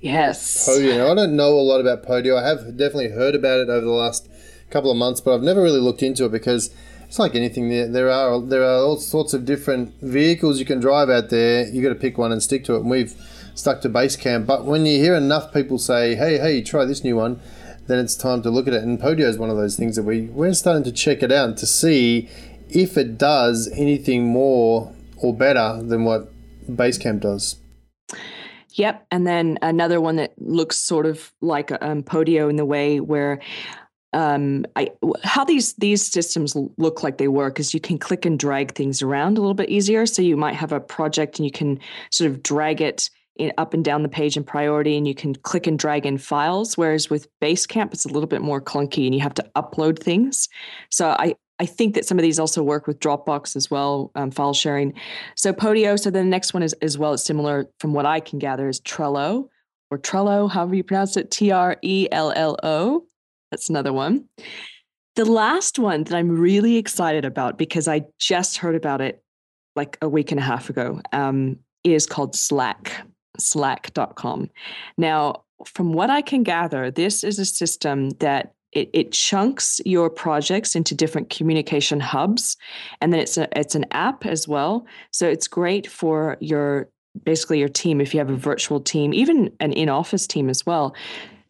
Yes. 0.00 0.68
Podio. 0.68 1.10
I 1.10 1.14
don't 1.14 1.34
know 1.34 1.50
a 1.50 1.62
lot 1.62 1.80
about 1.80 2.04
Podio. 2.04 2.40
I 2.40 2.46
have 2.46 2.76
definitely 2.76 3.10
heard 3.10 3.34
about 3.34 3.60
it 3.60 3.68
over 3.68 3.84
the 3.84 3.90
last 3.90 4.28
couple 4.70 4.90
of 4.90 4.96
months, 4.96 5.20
but 5.20 5.34
I've 5.34 5.42
never 5.42 5.62
really 5.62 5.80
looked 5.80 6.02
into 6.02 6.24
it 6.24 6.32
because 6.32 6.72
it's 7.06 7.18
like 7.18 7.34
anything. 7.34 7.68
There, 7.68 7.88
there 7.88 8.10
are 8.10 8.40
there 8.40 8.62
are 8.62 8.78
all 8.78 8.96
sorts 8.96 9.32
of 9.34 9.44
different 9.44 9.94
vehicles 10.00 10.58
you 10.58 10.66
can 10.66 10.80
drive 10.80 11.08
out 11.08 11.30
there. 11.30 11.68
You 11.68 11.82
got 11.82 11.90
to 11.90 11.94
pick 11.94 12.18
one 12.18 12.32
and 12.32 12.42
stick 12.42 12.64
to 12.64 12.74
it. 12.74 12.80
And 12.80 12.90
we've 12.90 13.14
stuck 13.54 13.80
to 13.82 13.88
Basecamp. 13.88 14.46
But 14.46 14.64
when 14.64 14.86
you 14.86 14.98
hear 14.98 15.14
enough 15.14 15.52
people 15.52 15.78
say, 15.78 16.14
"Hey, 16.14 16.38
hey, 16.38 16.62
try 16.62 16.84
this 16.84 17.04
new 17.04 17.16
one," 17.16 17.40
then 17.86 17.98
it's 17.98 18.16
time 18.16 18.42
to 18.42 18.50
look 18.50 18.66
at 18.66 18.74
it. 18.74 18.82
And 18.82 19.00
Podio 19.00 19.26
is 19.26 19.38
one 19.38 19.50
of 19.50 19.56
those 19.56 19.76
things 19.76 19.96
that 19.96 20.02
we 20.02 20.22
we're 20.22 20.52
starting 20.54 20.84
to 20.84 20.92
check 20.92 21.22
it 21.22 21.32
out 21.32 21.56
to 21.58 21.66
see 21.66 22.28
if 22.68 22.96
it 22.96 23.16
does 23.16 23.68
anything 23.72 24.26
more 24.26 24.92
or 25.16 25.34
better 25.34 25.80
than 25.82 26.04
what 26.04 26.32
Basecamp 26.68 27.20
does. 27.20 27.56
Yep, 28.72 29.06
and 29.10 29.26
then 29.26 29.58
another 29.62 30.02
one 30.02 30.16
that 30.16 30.34
looks 30.36 30.76
sort 30.76 31.06
of 31.06 31.32
like 31.40 31.72
um, 31.80 32.02
Podio 32.02 32.50
in 32.50 32.56
the 32.56 32.66
way 32.66 33.00
where 33.00 33.40
um, 34.16 34.64
I, 34.76 34.88
how 35.24 35.44
these 35.44 35.74
these 35.74 36.04
systems 36.04 36.56
look 36.78 37.02
like 37.02 37.18
they 37.18 37.28
work 37.28 37.60
is 37.60 37.74
you 37.74 37.80
can 37.80 37.98
click 37.98 38.24
and 38.24 38.38
drag 38.38 38.74
things 38.74 39.02
around 39.02 39.36
a 39.36 39.42
little 39.42 39.54
bit 39.54 39.68
easier. 39.68 40.06
So 40.06 40.22
you 40.22 40.38
might 40.38 40.54
have 40.54 40.72
a 40.72 40.80
project 40.80 41.38
and 41.38 41.44
you 41.44 41.52
can 41.52 41.78
sort 42.10 42.30
of 42.30 42.42
drag 42.42 42.80
it 42.80 43.10
in, 43.36 43.52
up 43.58 43.74
and 43.74 43.84
down 43.84 44.02
the 44.02 44.08
page 44.08 44.38
in 44.38 44.42
priority, 44.42 44.96
and 44.96 45.06
you 45.06 45.14
can 45.14 45.34
click 45.34 45.66
and 45.66 45.78
drag 45.78 46.06
in 46.06 46.16
files. 46.16 46.78
Whereas 46.78 47.10
with 47.10 47.28
Basecamp, 47.40 47.92
it's 47.92 48.06
a 48.06 48.08
little 48.08 48.26
bit 48.26 48.40
more 48.40 48.58
clunky, 48.58 49.04
and 49.04 49.14
you 49.14 49.20
have 49.20 49.34
to 49.34 49.44
upload 49.54 49.98
things. 49.98 50.48
So 50.90 51.10
I 51.10 51.34
I 51.58 51.66
think 51.66 51.94
that 51.94 52.06
some 52.06 52.18
of 52.18 52.22
these 52.22 52.38
also 52.38 52.62
work 52.62 52.86
with 52.86 53.00
Dropbox 53.00 53.54
as 53.54 53.70
well, 53.70 54.12
um, 54.14 54.30
file 54.30 54.54
sharing. 54.54 54.94
So 55.34 55.52
Podio. 55.52 56.00
So 56.00 56.10
the 56.10 56.24
next 56.24 56.54
one 56.54 56.62
is 56.62 56.72
as 56.80 56.96
well. 56.96 57.12
It's 57.12 57.22
similar 57.22 57.68
from 57.80 57.92
what 57.92 58.06
I 58.06 58.20
can 58.20 58.38
gather 58.38 58.66
is 58.70 58.80
Trello 58.80 59.50
or 59.90 59.98
Trello, 59.98 60.50
however 60.50 60.74
you 60.74 60.84
pronounce 60.84 61.18
it, 61.18 61.30
T 61.30 61.50
R 61.50 61.76
E 61.82 62.08
L 62.10 62.32
L 62.34 62.56
O. 62.62 63.04
That's 63.50 63.68
another 63.68 63.92
one. 63.92 64.24
The 65.14 65.24
last 65.24 65.78
one 65.78 66.04
that 66.04 66.14
I'm 66.14 66.30
really 66.30 66.76
excited 66.76 67.24
about 67.24 67.56
because 67.56 67.88
I 67.88 68.02
just 68.18 68.58
heard 68.58 68.74
about 68.74 69.00
it 69.00 69.22
like 69.74 69.96
a 70.02 70.08
week 70.08 70.30
and 70.30 70.40
a 70.40 70.42
half 70.42 70.68
ago 70.68 71.00
um, 71.12 71.58
is 71.84 72.06
called 72.06 72.34
Slack, 72.34 73.06
slack.com. 73.38 74.50
Now, 74.98 75.44
from 75.64 75.92
what 75.92 76.10
I 76.10 76.20
can 76.22 76.42
gather, 76.42 76.90
this 76.90 77.24
is 77.24 77.38
a 77.38 77.44
system 77.44 78.10
that 78.18 78.54
it, 78.72 78.90
it 78.92 79.12
chunks 79.12 79.80
your 79.86 80.10
projects 80.10 80.76
into 80.76 80.94
different 80.94 81.30
communication 81.30 81.98
hubs 82.00 82.56
and 83.00 83.12
then 83.12 83.20
it's 83.20 83.38
a 83.38 83.48
it's 83.58 83.74
an 83.74 83.86
app 83.92 84.26
as 84.26 84.46
well 84.46 84.86
so 85.12 85.26
it's 85.26 85.48
great 85.48 85.86
for 85.86 86.36
your 86.40 86.88
basically 87.24 87.58
your 87.58 87.68
team 87.68 88.00
if 88.00 88.12
you 88.12 88.18
have 88.18 88.28
a 88.28 88.36
virtual 88.36 88.80
team 88.80 89.14
even 89.14 89.50
an 89.60 89.72
in-office 89.72 90.26
team 90.26 90.50
as 90.50 90.66
well 90.66 90.94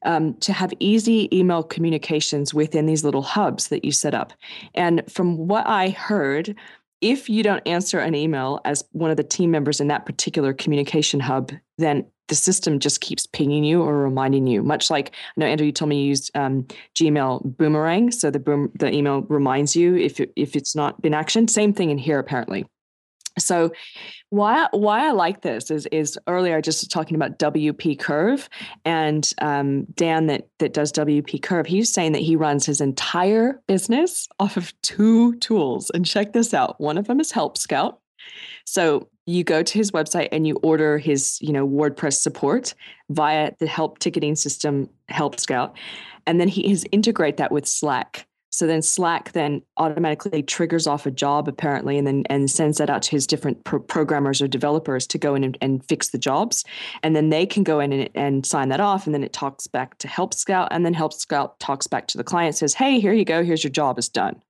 um, 0.07 0.35
to 0.39 0.53
have 0.53 0.73
easy 0.81 1.29
email 1.37 1.63
communications 1.63 2.55
within 2.55 2.87
these 2.87 3.05
little 3.05 3.23
hubs 3.23 3.69
that 3.69 3.85
you 3.85 3.93
set 3.93 4.15
up 4.15 4.33
and 4.75 5.03
from 5.11 5.37
what 5.37 5.67
i 5.67 5.91
heard 5.91 6.55
if 7.03 7.29
you 7.29 7.43
don't 7.43 7.67
answer 7.67 7.99
an 7.99 8.15
email 8.15 8.61
as 8.65 8.83
one 8.93 9.11
of 9.11 9.19
the 9.19 9.25
team 9.25 9.51
members 9.51 9.81
in 9.81 9.89
that 9.89 10.07
particular 10.07 10.55
communication 10.55 11.21
hub 11.21 11.53
then 11.79 12.07
the 12.29 12.35
system 12.35 12.79
just 12.79 13.01
keeps 13.01 13.27
pinging 13.27 13.65
you 13.65 13.83
or 13.83 14.03
reminding 14.03 14.47
you. 14.47 14.63
Much 14.63 14.91
like 14.91 15.11
I 15.15 15.41
know 15.41 15.47
Andrew, 15.47 15.67
you 15.67 15.73
told 15.73 15.89
me 15.89 16.01
you 16.01 16.09
used 16.09 16.31
um, 16.37 16.67
Gmail 16.95 17.57
Boomerang, 17.57 18.11
so 18.11 18.31
the 18.31 18.41
boom 18.41 18.73
the 18.75 18.93
email 18.93 19.23
reminds 19.23 19.77
you 19.77 19.97
if 19.97 20.21
it, 20.21 20.33
if 20.37 20.57
it's 20.57 20.75
not 20.75 21.01
been 21.01 21.13
actioned. 21.13 21.51
Same 21.51 21.73
thing 21.73 21.91
in 21.91 21.99
here 21.99 22.19
apparently. 22.19 22.67
So 23.39 23.73
why 24.31 24.67
why 24.73 25.07
I 25.07 25.11
like 25.13 25.43
this 25.43 25.71
is 25.71 25.87
is 25.87 26.19
earlier 26.27 26.57
I 26.57 26.61
just 26.61 26.91
talking 26.91 27.17
about 27.17 27.39
WP 27.39 27.99
Curve 27.99 28.49
and 28.85 29.31
um, 29.41 29.85
Dan 29.95 30.27
that 30.27 30.49
that 30.59 30.73
does 30.73 30.93
WP 30.93 31.43
Curve. 31.43 31.67
He's 31.67 31.93
saying 31.93 32.13
that 32.13 32.23
he 32.23 32.37
runs 32.37 32.67
his 32.67 32.81
entire 32.81 33.61
business 33.67 34.29
off 34.41 34.57
of 34.57 34.73
two 34.83 35.35
tools. 35.37 35.91
And 35.91 36.05
check 36.07 36.33
this 36.33 36.55
out. 36.55 36.81
One 36.81 36.99
of 36.99 37.07
them 37.07 37.21
is 37.21 37.31
Help 37.31 37.59
Scout. 37.59 38.01
So 38.65 39.09
you 39.27 39.45
go 39.45 39.63
to 39.63 39.79
his 39.79 39.91
website 39.91 40.29
and 40.33 40.47
you 40.47 40.57
order 40.63 40.99
his, 40.99 41.39
you 41.41 41.53
know, 41.53 41.67
WordPress 41.67 42.15
support 42.15 42.75
via 43.11 43.53
the 43.59 43.67
help 43.67 43.99
ticketing 43.99 44.37
system 44.37 44.89
Help 45.09 45.39
Scout, 45.39 45.77
and 46.27 46.41
then 46.41 46.49
he 46.49 46.71
is 46.71 46.85
integrate 46.93 47.37
that 47.37 47.53
with 47.53 47.67
Slack. 47.67 48.27
So 48.57 48.67
then 48.67 48.81
Slack 48.81 49.33
then 49.33 49.61
automatically 49.77 50.43
triggers 50.43 50.87
off 50.87 51.05
a 51.05 51.11
job 51.11 51.47
apparently, 51.47 51.99
and 51.99 52.07
then 52.07 52.23
and 52.31 52.51
sends 52.51 52.79
that 52.79 52.89
out 52.89 53.03
to 53.03 53.11
his 53.11 53.27
different 53.27 53.63
pro- 53.65 53.81
programmers 53.81 54.41
or 54.41 54.49
developers 54.49 55.07
to 55.09 55.19
go 55.19 55.35
in 55.35 55.45
and, 55.45 55.59
and, 55.61 55.85
fix 55.85 56.09
the 56.09 56.17
jobs, 56.17 56.65
and 57.03 57.15
then 57.15 57.29
they 57.29 57.45
can 57.45 57.63
go 57.65 57.81
in 57.81 57.93
and, 57.93 58.09
and 58.15 58.47
sign 58.47 58.71
that 58.71 58.81
off, 58.81 59.05
and 59.05 59.15
then 59.15 59.23
it 59.23 59.35
talks 59.35 59.67
back 59.67 59.99
to 59.99 60.09
Help 60.09 60.33
Scout, 60.33 60.69
and 60.71 60.87
then 60.87 60.95
Help 60.95 61.13
Scout 61.13 61.61
talks 61.61 61.87
back 61.87 62.07
to 62.07 62.17
the 62.17 62.25
client, 62.25 62.57
says, 62.57 62.73
"Hey, 62.73 62.99
here 62.99 63.13
you 63.13 63.27
go. 63.27 63.45
Here's 63.45 63.63
your 63.63 63.71
job. 63.71 63.99
It's 63.99 64.09
done." 64.09 64.43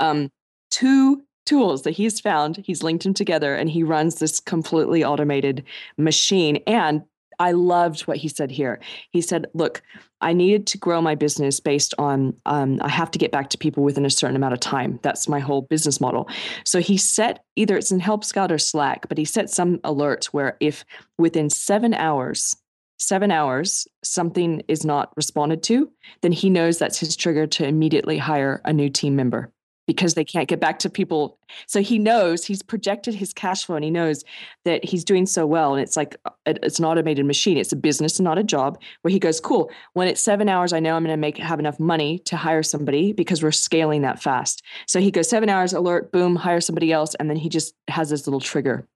Um, 0.00 0.28
two 0.70 1.22
tools 1.46 1.80
that 1.84 1.92
he's 1.92 2.20
found. 2.20 2.58
He's 2.66 2.82
linked 2.82 3.04
them 3.04 3.14
together 3.14 3.54
and 3.54 3.70
he 3.70 3.82
runs 3.82 4.16
this 4.16 4.38
completely 4.38 5.02
automated 5.02 5.64
machine. 5.96 6.56
And 6.66 7.02
I 7.40 7.52
loved 7.52 8.02
what 8.02 8.18
he 8.18 8.28
said 8.28 8.50
here. 8.50 8.78
He 9.10 9.22
said, 9.22 9.46
Look, 9.54 9.82
I 10.20 10.34
needed 10.34 10.66
to 10.68 10.78
grow 10.78 11.00
my 11.00 11.14
business 11.14 11.58
based 11.58 11.94
on 11.98 12.36
um, 12.44 12.78
I 12.82 12.90
have 12.90 13.10
to 13.12 13.18
get 13.18 13.32
back 13.32 13.48
to 13.50 13.58
people 13.58 13.82
within 13.82 14.04
a 14.04 14.10
certain 14.10 14.36
amount 14.36 14.52
of 14.52 14.60
time. 14.60 15.00
That's 15.02 15.26
my 15.26 15.40
whole 15.40 15.62
business 15.62 16.00
model. 16.00 16.28
So 16.64 16.80
he 16.80 16.98
set 16.98 17.42
either 17.56 17.78
it's 17.78 17.90
in 17.90 17.98
Help 17.98 18.24
Scout 18.24 18.52
or 18.52 18.58
Slack, 18.58 19.08
but 19.08 19.16
he 19.16 19.24
set 19.24 19.48
some 19.48 19.78
alerts 19.78 20.26
where 20.26 20.58
if 20.60 20.84
within 21.16 21.48
seven 21.48 21.94
hours, 21.94 22.54
seven 22.98 23.30
hours, 23.30 23.88
something 24.04 24.62
is 24.68 24.84
not 24.84 25.10
responded 25.16 25.62
to, 25.64 25.90
then 26.20 26.32
he 26.32 26.50
knows 26.50 26.78
that's 26.78 27.00
his 27.00 27.16
trigger 27.16 27.46
to 27.46 27.66
immediately 27.66 28.18
hire 28.18 28.60
a 28.66 28.72
new 28.74 28.90
team 28.90 29.16
member 29.16 29.50
because 29.86 30.14
they 30.14 30.24
can't 30.24 30.48
get 30.48 30.60
back 30.60 30.78
to 30.78 30.90
people. 30.90 31.38
So 31.66 31.82
he 31.82 31.98
knows 31.98 32.44
he's 32.44 32.62
projected 32.62 33.14
his 33.14 33.32
cash 33.32 33.64
flow 33.64 33.76
and 33.76 33.84
he 33.84 33.90
knows 33.90 34.24
that 34.64 34.84
he's 34.84 35.04
doing 35.04 35.26
so 35.26 35.46
well. 35.46 35.74
And 35.74 35.82
it's 35.82 35.96
like, 35.96 36.16
uh, 36.24 36.30
it's 36.46 36.78
an 36.78 36.84
automated 36.84 37.26
machine. 37.26 37.56
It's 37.56 37.72
a 37.72 37.76
business 37.76 38.18
and 38.18 38.24
not 38.24 38.38
a 38.38 38.44
job 38.44 38.80
where 39.02 39.10
he 39.10 39.18
goes, 39.18 39.40
cool. 39.40 39.70
When 39.94 40.06
it's 40.06 40.20
seven 40.20 40.48
hours, 40.48 40.72
I 40.72 40.80
know 40.80 40.94
I'm 40.94 41.02
going 41.02 41.12
to 41.12 41.16
make 41.16 41.38
have 41.38 41.58
enough 41.58 41.80
money 41.80 42.18
to 42.20 42.36
hire 42.36 42.62
somebody 42.62 43.12
because 43.12 43.42
we're 43.42 43.50
scaling 43.50 44.02
that 44.02 44.22
fast. 44.22 44.62
So 44.86 45.00
he 45.00 45.10
goes 45.10 45.28
seven 45.28 45.48
hours 45.48 45.72
alert, 45.72 46.12
boom, 46.12 46.36
hire 46.36 46.60
somebody 46.60 46.92
else. 46.92 47.14
And 47.16 47.28
then 47.28 47.36
he 47.36 47.48
just 47.48 47.74
has 47.88 48.10
this 48.10 48.26
little 48.26 48.40
trigger. 48.40 48.86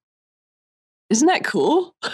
Isn't 1.10 1.26
that 1.28 1.44
cool? 1.44 1.94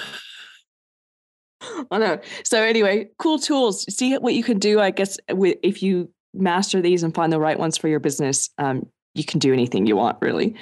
I 1.91 1.99
know. 1.99 2.19
So 2.45 2.63
anyway, 2.63 3.11
cool 3.19 3.39
tools. 3.39 3.85
See 3.95 4.17
what 4.17 4.35
you 4.35 4.43
can 4.43 4.59
do, 4.59 4.81
I 4.81 4.91
guess, 4.91 5.19
with 5.31 5.59
if 5.63 5.83
you 5.83 6.11
master 6.35 6.81
these 6.81 7.03
and 7.03 7.15
find 7.15 7.33
the 7.33 7.41
right 7.41 7.59
ones 7.59 7.77
for 7.77 7.89
your 7.89 8.01
business, 8.01 8.51
um, 8.59 8.87
you 9.15 9.25
can 9.25 9.39
do 9.39 9.53
anything 9.53 9.87
you 9.87 9.97
want, 9.97 10.19
really. 10.21 10.57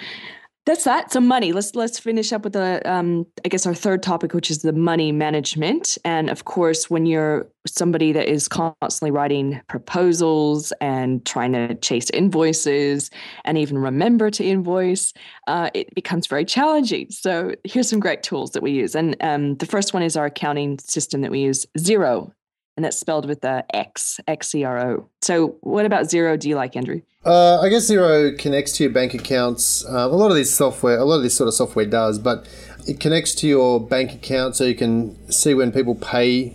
That's 0.68 0.84
that. 0.84 1.10
So 1.10 1.20
money. 1.20 1.52
Let's 1.52 1.74
let's 1.74 1.98
finish 1.98 2.30
up 2.30 2.44
with 2.44 2.52
the 2.52 2.82
um, 2.84 3.26
I 3.42 3.48
guess 3.48 3.64
our 3.64 3.74
third 3.74 4.02
topic, 4.02 4.34
which 4.34 4.50
is 4.50 4.60
the 4.60 4.74
money 4.74 5.12
management. 5.12 5.96
And 6.04 6.28
of 6.28 6.44
course, 6.44 6.90
when 6.90 7.06
you're 7.06 7.50
somebody 7.66 8.12
that 8.12 8.28
is 8.28 8.48
constantly 8.48 9.10
writing 9.10 9.62
proposals 9.70 10.70
and 10.82 11.24
trying 11.24 11.54
to 11.54 11.74
chase 11.76 12.10
invoices 12.10 13.10
and 13.46 13.56
even 13.56 13.78
remember 13.78 14.30
to 14.32 14.44
invoice, 14.44 15.14
uh, 15.46 15.70
it 15.72 15.94
becomes 15.94 16.26
very 16.26 16.44
challenging. 16.44 17.10
So 17.12 17.54
here's 17.64 17.88
some 17.88 17.98
great 17.98 18.22
tools 18.22 18.50
that 18.50 18.62
we 18.62 18.72
use. 18.72 18.94
And 18.94 19.16
um, 19.22 19.54
the 19.56 19.66
first 19.66 19.94
one 19.94 20.02
is 20.02 20.18
our 20.18 20.26
accounting 20.26 20.78
system 20.80 21.22
that 21.22 21.30
we 21.30 21.40
use, 21.40 21.64
Xero 21.78 22.30
and 22.78 22.84
that's 22.84 22.96
spelled 22.96 23.26
with 23.26 23.40
the 23.40 23.64
X, 23.74 24.20
X 24.28 24.54
E 24.54 24.62
R 24.62 24.78
O. 24.78 25.08
So, 25.20 25.56
what 25.62 25.84
about 25.84 26.04
Xero 26.04 26.38
do 26.38 26.48
you 26.48 26.54
like, 26.54 26.76
Andrew? 26.76 27.02
Uh, 27.26 27.60
I 27.60 27.68
guess 27.68 27.90
Xero 27.90 28.38
connects 28.38 28.70
to 28.74 28.84
your 28.84 28.92
bank 28.92 29.14
accounts. 29.14 29.84
Uh, 29.84 30.06
a 30.06 30.14
lot 30.14 30.30
of 30.30 30.36
this 30.36 30.54
software, 30.54 30.96
a 30.96 31.04
lot 31.04 31.16
of 31.16 31.24
this 31.24 31.36
sort 31.36 31.48
of 31.48 31.54
software 31.54 31.86
does, 31.86 32.20
but 32.20 32.48
it 32.86 33.00
connects 33.00 33.34
to 33.34 33.48
your 33.48 33.80
bank 33.80 34.12
account 34.12 34.54
so 34.54 34.62
you 34.62 34.76
can 34.76 35.16
see 35.28 35.54
when 35.54 35.72
people 35.72 35.96
pay. 35.96 36.54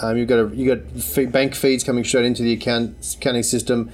Um, 0.00 0.16
you've 0.16 0.28
got 0.28 0.38
a, 0.38 0.56
you 0.56 0.74
got 0.74 1.32
bank 1.32 1.54
feeds 1.54 1.84
coming 1.84 2.02
straight 2.02 2.24
into 2.24 2.42
the 2.42 2.54
account 2.54 3.16
accounting 3.18 3.42
system. 3.42 3.92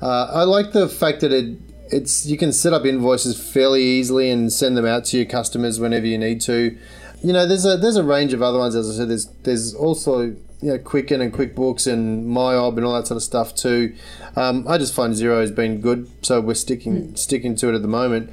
Uh, 0.00 0.28
I 0.32 0.44
like 0.44 0.70
the 0.70 0.88
fact 0.88 1.22
that 1.22 1.32
it 1.32 1.58
it's 1.90 2.24
you 2.24 2.38
can 2.38 2.52
set 2.52 2.72
up 2.72 2.86
invoices 2.86 3.36
fairly 3.36 3.82
easily 3.82 4.30
and 4.30 4.52
send 4.52 4.76
them 4.76 4.86
out 4.86 5.04
to 5.06 5.16
your 5.16 5.26
customers 5.26 5.80
whenever 5.80 6.06
you 6.06 6.18
need 6.18 6.40
to. 6.42 6.78
You 7.24 7.32
know, 7.32 7.48
there's 7.48 7.66
a 7.66 7.76
there's 7.76 7.96
a 7.96 8.04
range 8.04 8.32
of 8.32 8.42
other 8.42 8.60
ones. 8.60 8.76
As 8.76 8.88
I 8.88 8.94
said, 8.94 9.08
there's 9.08 9.26
there's 9.42 9.74
also 9.74 10.36
you 10.60 10.72
know, 10.72 10.78
Quicken 10.78 11.20
and 11.20 11.32
QuickBooks 11.32 11.90
and 11.90 12.26
MYOB 12.26 12.76
and 12.76 12.86
all 12.86 12.94
that 12.94 13.06
sort 13.06 13.16
of 13.16 13.22
stuff 13.22 13.54
too. 13.54 13.94
Um, 14.36 14.66
I 14.68 14.78
just 14.78 14.94
find 14.94 15.12
Xero 15.12 15.40
has 15.40 15.50
been 15.50 15.80
good, 15.80 16.08
so 16.22 16.40
we're 16.40 16.54
sticking 16.54 17.08
mm. 17.08 17.18
sticking 17.18 17.56
to 17.56 17.68
it 17.68 17.74
at 17.74 17.82
the 17.82 17.88
moment. 17.88 18.32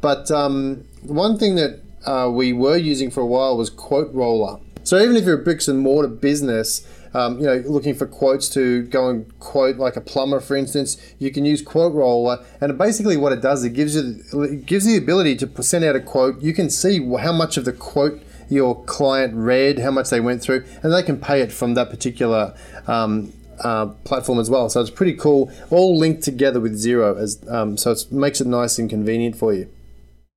But 0.00 0.30
um, 0.30 0.84
one 1.02 1.38
thing 1.38 1.54
that 1.54 1.80
uh, 2.04 2.30
we 2.30 2.52
were 2.52 2.76
using 2.76 3.10
for 3.10 3.20
a 3.20 3.26
while 3.26 3.56
was 3.56 3.70
Quote 3.70 4.12
Roller. 4.12 4.60
So 4.82 4.98
even 5.00 5.16
if 5.16 5.24
you're 5.24 5.40
a 5.40 5.42
bricks 5.42 5.66
and 5.66 5.78
mortar 5.78 6.08
business, 6.08 6.86
um, 7.14 7.38
you 7.38 7.46
know, 7.46 7.62
looking 7.66 7.94
for 7.94 8.06
quotes 8.06 8.48
to 8.50 8.82
go 8.82 9.08
and 9.08 9.38
quote 9.38 9.76
like 9.76 9.96
a 9.96 10.00
plumber, 10.00 10.40
for 10.40 10.56
instance, 10.56 11.00
you 11.18 11.30
can 11.30 11.44
use 11.44 11.62
Quote 11.62 11.94
Roller, 11.94 12.44
and 12.60 12.76
basically 12.76 13.16
what 13.16 13.32
it 13.32 13.40
does, 13.40 13.64
it 13.64 13.70
gives 13.70 13.94
you 13.94 14.42
it 14.42 14.66
gives 14.66 14.86
you 14.86 14.98
the 14.98 15.02
ability 15.02 15.36
to 15.36 15.62
send 15.62 15.84
out 15.84 15.96
a 15.96 16.00
quote. 16.00 16.42
You 16.42 16.52
can 16.52 16.68
see 16.68 16.98
how 17.16 17.32
much 17.32 17.56
of 17.56 17.64
the 17.64 17.72
quote 17.72 18.20
your 18.48 18.82
client 18.84 19.34
read, 19.34 19.78
how 19.78 19.90
much 19.90 20.10
they 20.10 20.20
went 20.20 20.42
through, 20.42 20.64
and 20.82 20.92
they 20.92 21.02
can 21.02 21.18
pay 21.18 21.40
it 21.40 21.52
from 21.52 21.74
that 21.74 21.90
particular 21.90 22.54
um, 22.86 23.32
uh, 23.60 23.86
platform 24.04 24.38
as 24.38 24.50
well. 24.50 24.68
So 24.68 24.80
it's 24.80 24.90
pretty 24.90 25.14
cool, 25.14 25.50
all 25.70 25.96
linked 25.98 26.22
together 26.22 26.60
with 26.60 26.74
Xero. 26.74 27.16
as 27.16 27.40
um, 27.48 27.76
so 27.76 27.92
it 27.92 28.10
makes 28.10 28.40
it 28.40 28.46
nice 28.46 28.78
and 28.78 28.88
convenient 28.90 29.36
for 29.36 29.52
you. 29.52 29.70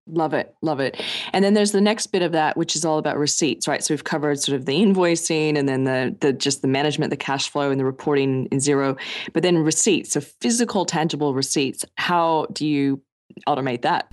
Love 0.09 0.33
it, 0.33 0.55
love 0.61 0.79
it. 0.79 1.01
And 1.33 1.43
then 1.43 1.53
there's 1.53 1.73
the 1.73 1.81
next 1.81 2.07
bit 2.07 2.21
of 2.21 2.31
that, 2.31 2.55
which 2.55 2.77
is 2.77 2.85
all 2.85 2.97
about 2.97 3.17
receipts, 3.17 3.67
right? 3.67 3.83
So 3.83 3.93
we've 3.93 4.05
covered 4.05 4.39
sort 4.39 4.55
of 4.55 4.65
the 4.65 4.73
invoicing, 4.81 5.57
and 5.57 5.67
then 5.67 5.83
the 5.83 6.15
the 6.21 6.31
just 6.31 6.61
the 6.61 6.67
management, 6.67 7.09
the 7.09 7.17
cash 7.17 7.49
flow, 7.49 7.71
and 7.71 7.79
the 7.79 7.83
reporting 7.83 8.47
in 8.49 8.59
Xero. 8.59 8.97
But 9.33 9.43
then 9.43 9.57
receipts, 9.57 10.11
so 10.11 10.21
physical, 10.21 10.85
tangible 10.85 11.33
receipts. 11.33 11.83
How 11.95 12.47
do 12.53 12.65
you 12.65 13.01
automate 13.47 13.81
that. 13.83 14.07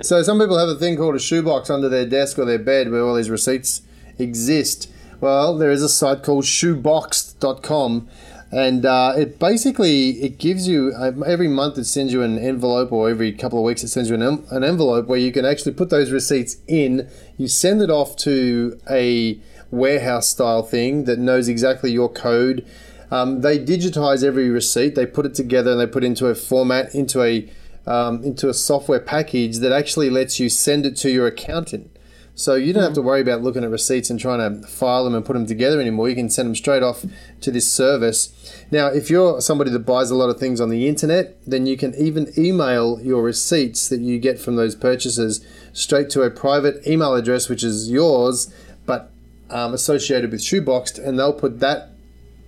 so 0.04 0.22
some 0.22 0.38
people 0.38 0.58
have 0.58 0.68
a 0.68 0.76
thing 0.76 0.96
called 0.96 1.14
a 1.14 1.20
shoebox 1.20 1.70
under 1.70 1.88
their 1.88 2.06
desk 2.06 2.38
or 2.38 2.44
their 2.44 2.58
bed 2.58 2.90
where 2.90 3.02
all 3.02 3.14
these 3.14 3.30
receipts 3.30 3.82
exist. 4.18 4.90
Well, 5.20 5.56
there 5.56 5.70
is 5.70 5.82
a 5.82 5.88
site 5.88 6.22
called 6.22 6.44
shoebox.com 6.44 8.08
and 8.52 8.84
uh, 8.84 9.14
it 9.16 9.38
basically 9.38 10.10
it 10.22 10.38
gives 10.38 10.68
you 10.68 10.92
uh, 10.96 11.12
every 11.26 11.48
month 11.48 11.78
it 11.78 11.84
sends 11.86 12.12
you 12.12 12.22
an 12.22 12.38
envelope 12.38 12.92
or 12.92 13.08
every 13.08 13.32
couple 13.32 13.58
of 13.58 13.64
weeks 13.64 13.82
it 13.82 13.88
sends 13.88 14.10
you 14.10 14.14
an, 14.14 14.22
em- 14.22 14.44
an 14.50 14.62
envelope 14.62 15.06
where 15.06 15.18
you 15.18 15.32
can 15.32 15.46
actually 15.46 15.72
put 15.72 15.88
those 15.88 16.10
receipts 16.10 16.58
in 16.68 17.08
you 17.38 17.48
send 17.48 17.80
it 17.80 17.90
off 17.90 18.14
to 18.14 18.78
a 18.90 19.40
warehouse 19.70 20.28
style 20.28 20.62
thing 20.62 21.04
that 21.04 21.18
knows 21.18 21.48
exactly 21.48 21.90
your 21.90 22.10
code 22.10 22.64
um, 23.10 23.40
they 23.40 23.58
digitize 23.58 24.22
every 24.22 24.50
receipt 24.50 24.94
they 24.94 25.06
put 25.06 25.24
it 25.24 25.34
together 25.34 25.72
and 25.72 25.80
they 25.80 25.86
put 25.86 26.04
it 26.04 26.08
into 26.08 26.26
a 26.26 26.34
format 26.34 26.94
into 26.94 27.22
a 27.22 27.48
um, 27.86 28.22
into 28.22 28.48
a 28.48 28.54
software 28.54 29.00
package 29.00 29.58
that 29.58 29.72
actually 29.72 30.10
lets 30.10 30.38
you 30.38 30.48
send 30.48 30.86
it 30.86 30.96
to 30.96 31.10
your 31.10 31.26
accountant. 31.26 31.88
So 32.34 32.54
you 32.54 32.72
don't 32.72 32.82
have 32.82 32.94
to 32.94 33.02
worry 33.02 33.20
about 33.20 33.42
looking 33.42 33.62
at 33.62 33.70
receipts 33.70 34.08
and 34.08 34.18
trying 34.18 34.38
to 34.38 34.66
file 34.66 35.04
them 35.04 35.14
and 35.14 35.24
put 35.24 35.34
them 35.34 35.46
together 35.46 35.80
anymore. 35.80 36.08
You 36.08 36.14
can 36.14 36.30
send 36.30 36.48
them 36.48 36.54
straight 36.54 36.82
off 36.82 37.04
to 37.42 37.50
this 37.50 37.70
service. 37.70 38.32
Now, 38.70 38.86
if 38.86 39.10
you're 39.10 39.40
somebody 39.42 39.70
that 39.70 39.80
buys 39.80 40.10
a 40.10 40.14
lot 40.14 40.30
of 40.30 40.38
things 40.38 40.58
on 40.60 40.70
the 40.70 40.88
internet, 40.88 41.36
then 41.46 41.66
you 41.66 41.76
can 41.76 41.94
even 41.94 42.32
email 42.38 42.98
your 43.02 43.22
receipts 43.22 43.88
that 43.90 44.00
you 44.00 44.18
get 44.18 44.38
from 44.38 44.56
those 44.56 44.74
purchases 44.74 45.46
straight 45.74 46.08
to 46.10 46.22
a 46.22 46.30
private 46.30 46.86
email 46.86 47.14
address, 47.14 47.50
which 47.50 47.62
is 47.62 47.90
yours, 47.90 48.52
but 48.86 49.10
um, 49.50 49.74
associated 49.74 50.30
with 50.30 50.40
Shoeboxed, 50.40 50.98
and 51.06 51.18
they'll 51.18 51.34
put 51.34 51.60
that 51.60 51.90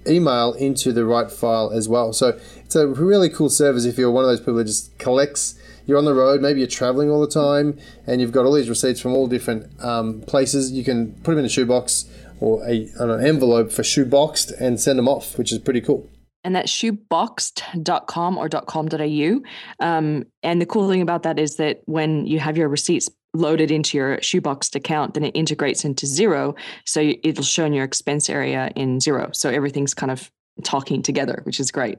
email 0.07 0.53
into 0.55 0.93
the 0.93 1.05
right 1.05 1.31
file 1.31 1.71
as 1.71 1.89
well. 1.89 2.13
So 2.13 2.39
it's 2.75 2.99
a 2.99 3.05
really 3.05 3.29
cool 3.29 3.49
service 3.49 3.85
if 3.85 3.97
you're 3.97 4.11
one 4.11 4.25
of 4.25 4.31
those 4.31 4.41
people 4.41 4.55
that 4.55 4.65
just 4.65 4.99
collects. 4.99 5.55
You're 5.87 5.99
on 5.99 6.07
the 6.07 6.15
road, 6.15 6.41
maybe 6.41 6.61
you're 6.61 6.69
traveling 6.69 7.11
all 7.11 7.21
the 7.21 7.29
time, 7.29 7.79
and 8.07 8.21
you've 8.21 8.33
got 8.33 8.47
all 8.47 8.53
these 8.55 8.71
receipts 8.71 9.01
from 9.01 9.13
all 9.13 9.27
different 9.27 9.71
um, 9.85 10.23
places. 10.23 10.73
You 10.73 10.83
can 10.83 11.13
put 11.23 11.33
them 11.33 11.41
in 11.41 11.45
a 11.45 11.49
shoebox 11.49 12.07
or 12.41 12.65
a, 12.67 12.89
an 12.99 13.25
envelope 13.25 13.71
for 13.71 13.83
shoeboxed 13.83 14.59
and 14.61 14.81
send 14.81 14.99
them 14.99 15.09
off, 15.09 15.39
which 15.39 15.53
is 15.53 15.59
pretty 15.59 15.81
cool 15.81 16.09
and 16.43 16.55
that's 16.55 16.71
shoeboxed.com 16.71 18.37
or 18.37 18.49
.com.au. 18.51 19.41
Um, 19.81 20.25
and 20.43 20.61
the 20.61 20.67
cool 20.67 20.91
thing 20.91 21.01
about 21.01 21.23
that 21.23 21.39
is 21.39 21.57
that 21.57 21.81
when 21.87 22.27
you 22.27 22.39
have 22.39 22.59
your 22.59 22.69
receipts 22.69 23.09
loaded 23.33 23.71
into 23.71 23.97
your 23.97 24.19
shoeboxed 24.19 24.75
account, 24.75 25.15
then 25.15 25.25
it 25.25 25.35
integrates 25.35 25.87
into 25.87 26.05
Xero. 26.05 26.55
So 26.85 27.01
it'll 27.23 27.45
show 27.45 27.65
in 27.65 27.73
your 27.73 27.85
expense 27.85 28.29
area 28.29 28.71
in 28.77 28.99
Xero. 28.99 29.35
So 29.35 29.49
everything's 29.49 29.95
kind 29.95 30.13
of 30.13 30.31
talking 30.63 31.03
together, 31.03 31.41
which 31.45 31.59
is 31.59 31.71
great. 31.71 31.99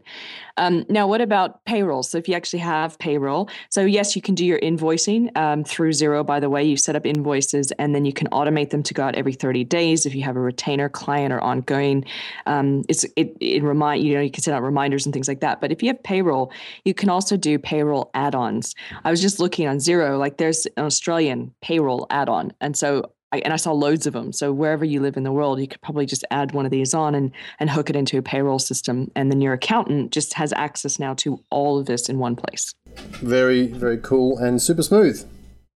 Um, 0.57 0.85
now, 0.87 1.07
what 1.07 1.19
about 1.19 1.63
payroll? 1.65 2.03
So, 2.03 2.17
if 2.17 2.29
you 2.29 2.35
actually 2.35 2.59
have 2.59 2.97
payroll, 2.99 3.49
so 3.69 3.81
yes, 3.81 4.15
you 4.15 4.21
can 4.21 4.35
do 4.35 4.45
your 4.45 4.59
invoicing 4.59 5.35
um, 5.37 5.63
through 5.63 5.91
Xero, 5.91 6.25
By 6.25 6.39
the 6.39 6.49
way, 6.49 6.63
you 6.63 6.77
set 6.77 6.95
up 6.95 7.05
invoices 7.05 7.71
and 7.73 7.93
then 7.93 8.05
you 8.05 8.13
can 8.13 8.27
automate 8.29 8.69
them 8.69 8.81
to 8.83 8.93
go 8.93 9.03
out 9.03 9.15
every 9.15 9.33
30 9.33 9.65
days 9.65 10.05
if 10.05 10.15
you 10.15 10.23
have 10.23 10.37
a 10.37 10.39
retainer 10.39 10.87
client 10.87 11.33
or 11.33 11.41
ongoing. 11.41 12.05
Um, 12.45 12.83
it's 12.87 13.03
it, 13.15 13.35
it 13.41 13.63
remind 13.63 14.03
you 14.03 14.13
know 14.13 14.21
you 14.21 14.31
can 14.31 14.43
set 14.43 14.53
out 14.53 14.63
reminders 14.63 15.05
and 15.05 15.13
things 15.13 15.27
like 15.27 15.41
that. 15.41 15.59
But 15.59 15.71
if 15.71 15.83
you 15.83 15.89
have 15.89 16.01
payroll, 16.03 16.51
you 16.85 16.93
can 16.93 17.09
also 17.09 17.35
do 17.35 17.59
payroll 17.59 18.09
add-ons. 18.13 18.75
I 19.03 19.11
was 19.11 19.21
just 19.21 19.39
looking 19.39 19.67
on 19.67 19.77
Xero, 19.77 20.17
like 20.17 20.37
there's 20.37 20.65
an 20.77 20.85
Australian 20.85 21.53
payroll 21.61 22.07
add-on, 22.09 22.53
and 22.61 22.77
so 22.77 23.11
I, 23.35 23.41
and 23.43 23.53
I 23.53 23.57
saw 23.57 23.71
loads 23.71 24.07
of 24.07 24.13
them. 24.13 24.31
So 24.31 24.51
wherever 24.51 24.85
you 24.85 25.01
live 25.01 25.17
in 25.17 25.23
the 25.23 25.31
world, 25.31 25.59
you 25.59 25.67
could 25.67 25.81
probably 25.81 26.05
just 26.05 26.23
add 26.31 26.53
one 26.53 26.65
of 26.65 26.71
these 26.71 26.93
on 26.93 27.15
and 27.15 27.31
and 27.59 27.69
hook 27.69 27.89
it 27.89 27.95
into 27.95 28.17
a 28.17 28.21
payroll 28.21 28.59
system, 28.59 29.11
and 29.15 29.31
then 29.31 29.41
your 29.41 29.53
accountant 29.53 30.11
just 30.11 30.33
has 30.33 30.53
access 30.53 30.99
now 30.99 31.13
to 31.15 31.43
all 31.49 31.77
of 31.77 31.85
this 31.85 32.09
in 32.09 32.17
one 32.19 32.35
place. 32.35 32.73
Very 32.95 33.67
very 33.67 33.97
cool 33.97 34.37
and 34.37 34.61
super 34.61 34.83
smooth. 34.83 35.25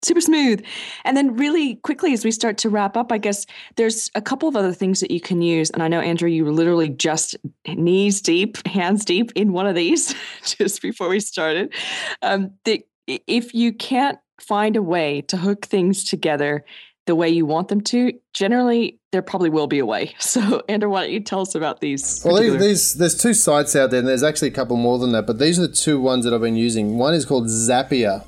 Super 0.02 0.22
smooth. 0.22 0.64
And 1.04 1.18
then, 1.18 1.36
really 1.36 1.76
quickly, 1.76 2.14
as 2.14 2.24
we 2.24 2.32
start 2.32 2.58
to 2.60 2.70
wrap 2.70 2.96
up, 2.96 3.12
I 3.12 3.18
guess 3.18 3.46
there's 3.76 4.10
a 4.16 4.22
couple 4.22 4.48
of 4.48 4.56
other 4.56 4.72
things 4.72 5.02
that 5.02 5.12
you 5.12 5.20
can 5.20 5.42
use. 5.42 5.70
And 5.72 5.84
I 5.84 5.90
know, 5.90 6.00
Andrew, 6.00 6.30
you 6.30 6.46
were 6.46 6.54
literally 6.54 6.88
just 6.88 7.36
knees 7.68 8.22
deep, 8.22 8.66
hands 8.66 9.04
deep 9.04 9.34
in 9.36 9.52
one 9.52 9.68
of 9.68 9.76
these 9.76 10.16
just 10.46 10.82
before 10.82 11.10
we 11.10 11.20
started. 11.20 11.74
Um, 12.22 12.52
that 12.64 12.84
if 13.08 13.54
you 13.54 13.74
can't 13.74 14.18
find 14.40 14.78
a 14.78 14.82
way 14.82 15.22
to 15.22 15.36
hook 15.36 15.66
things 15.66 16.06
together 16.06 16.64
the 17.10 17.16
way 17.16 17.28
you 17.28 17.44
want 17.44 17.70
them 17.70 17.82
to, 17.82 18.14
generally 18.34 19.00
there 19.12 19.24
probably 19.24 19.50
will 19.50 19.66
be 19.66 19.80
a 19.80 19.86
way. 19.86 20.14
So, 20.20 20.62
Andrew, 20.70 20.92
why 20.92 21.02
don't 21.02 21.12
you 21.12 21.22
tell 21.22 21.42
us 21.42 21.56
about 21.56 21.82
these? 21.82 22.22
Well, 22.24 22.36
particular- 22.36 22.60
these, 22.60 22.94
there's 22.94 23.18
two 23.18 23.34
sites 23.34 23.76
out 23.76 23.90
there, 23.90 23.98
and 24.00 24.08
there's 24.08 24.22
actually 24.22 24.50
a 24.50 24.52
couple 24.52 24.78
more 24.78 25.00
than 25.00 25.12
that, 25.14 25.26
but 25.26 25.40
these 25.40 25.58
are 25.58 25.66
the 25.66 25.74
two 25.74 26.00
ones 26.00 26.24
that 26.24 26.36
I've 26.36 26.42
been 26.42 26.56
using. 26.56 27.00
One 27.00 27.16
is 27.16 27.26
called 27.26 27.48
Zapier, 27.48 28.26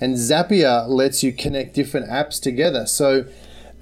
and 0.00 0.16
Zapier 0.16 0.88
lets 0.88 1.22
you 1.22 1.32
connect 1.32 1.76
different 1.76 2.08
apps 2.08 2.42
together. 2.42 2.86
So, 2.86 3.24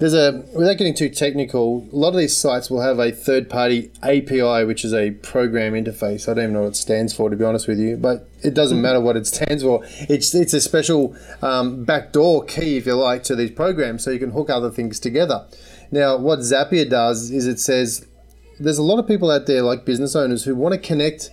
there's 0.03 0.13
a 0.13 0.43
without 0.53 0.77
getting 0.77 0.93
too 0.93 1.07
technical, 1.07 1.87
a 1.93 1.95
lot 1.95 2.09
of 2.09 2.17
these 2.17 2.35
sites 2.35 2.69
will 2.69 2.81
have 2.81 2.99
a 2.99 3.09
third-party 3.09 3.89
API, 4.01 4.65
which 4.65 4.83
is 4.83 4.93
a 4.93 5.11
program 5.11 5.75
interface. 5.75 6.27
I 6.27 6.33
don't 6.33 6.43
even 6.43 6.53
know 6.55 6.63
what 6.63 6.71
it 6.71 6.75
stands 6.75 7.15
for, 7.15 7.29
to 7.29 7.37
be 7.37 7.45
honest 7.45 7.69
with 7.69 7.79
you, 7.79 7.95
but 7.95 8.27
it 8.43 8.53
doesn't 8.53 8.81
matter 8.81 8.99
what 8.99 9.15
it 9.15 9.25
stands 9.25 9.63
for. 9.63 9.81
It's 10.09 10.35
it's 10.35 10.53
a 10.53 10.59
special 10.59 11.15
um, 11.41 11.85
backdoor 11.85 12.43
key, 12.43 12.75
if 12.75 12.85
you 12.85 12.95
like, 12.95 13.23
to 13.23 13.35
these 13.37 13.51
programs, 13.51 14.03
so 14.03 14.11
you 14.11 14.19
can 14.19 14.31
hook 14.31 14.49
other 14.49 14.69
things 14.69 14.99
together. 14.99 15.45
Now, 15.89 16.17
what 16.17 16.39
Zapier 16.39 16.89
does 16.89 17.31
is 17.31 17.47
it 17.47 17.61
says 17.61 18.05
there's 18.59 18.79
a 18.79 18.83
lot 18.83 18.99
of 18.99 19.07
people 19.07 19.31
out 19.31 19.45
there, 19.45 19.61
like 19.61 19.85
business 19.85 20.17
owners, 20.17 20.43
who 20.43 20.53
want 20.53 20.73
to 20.73 20.81
connect 20.81 21.31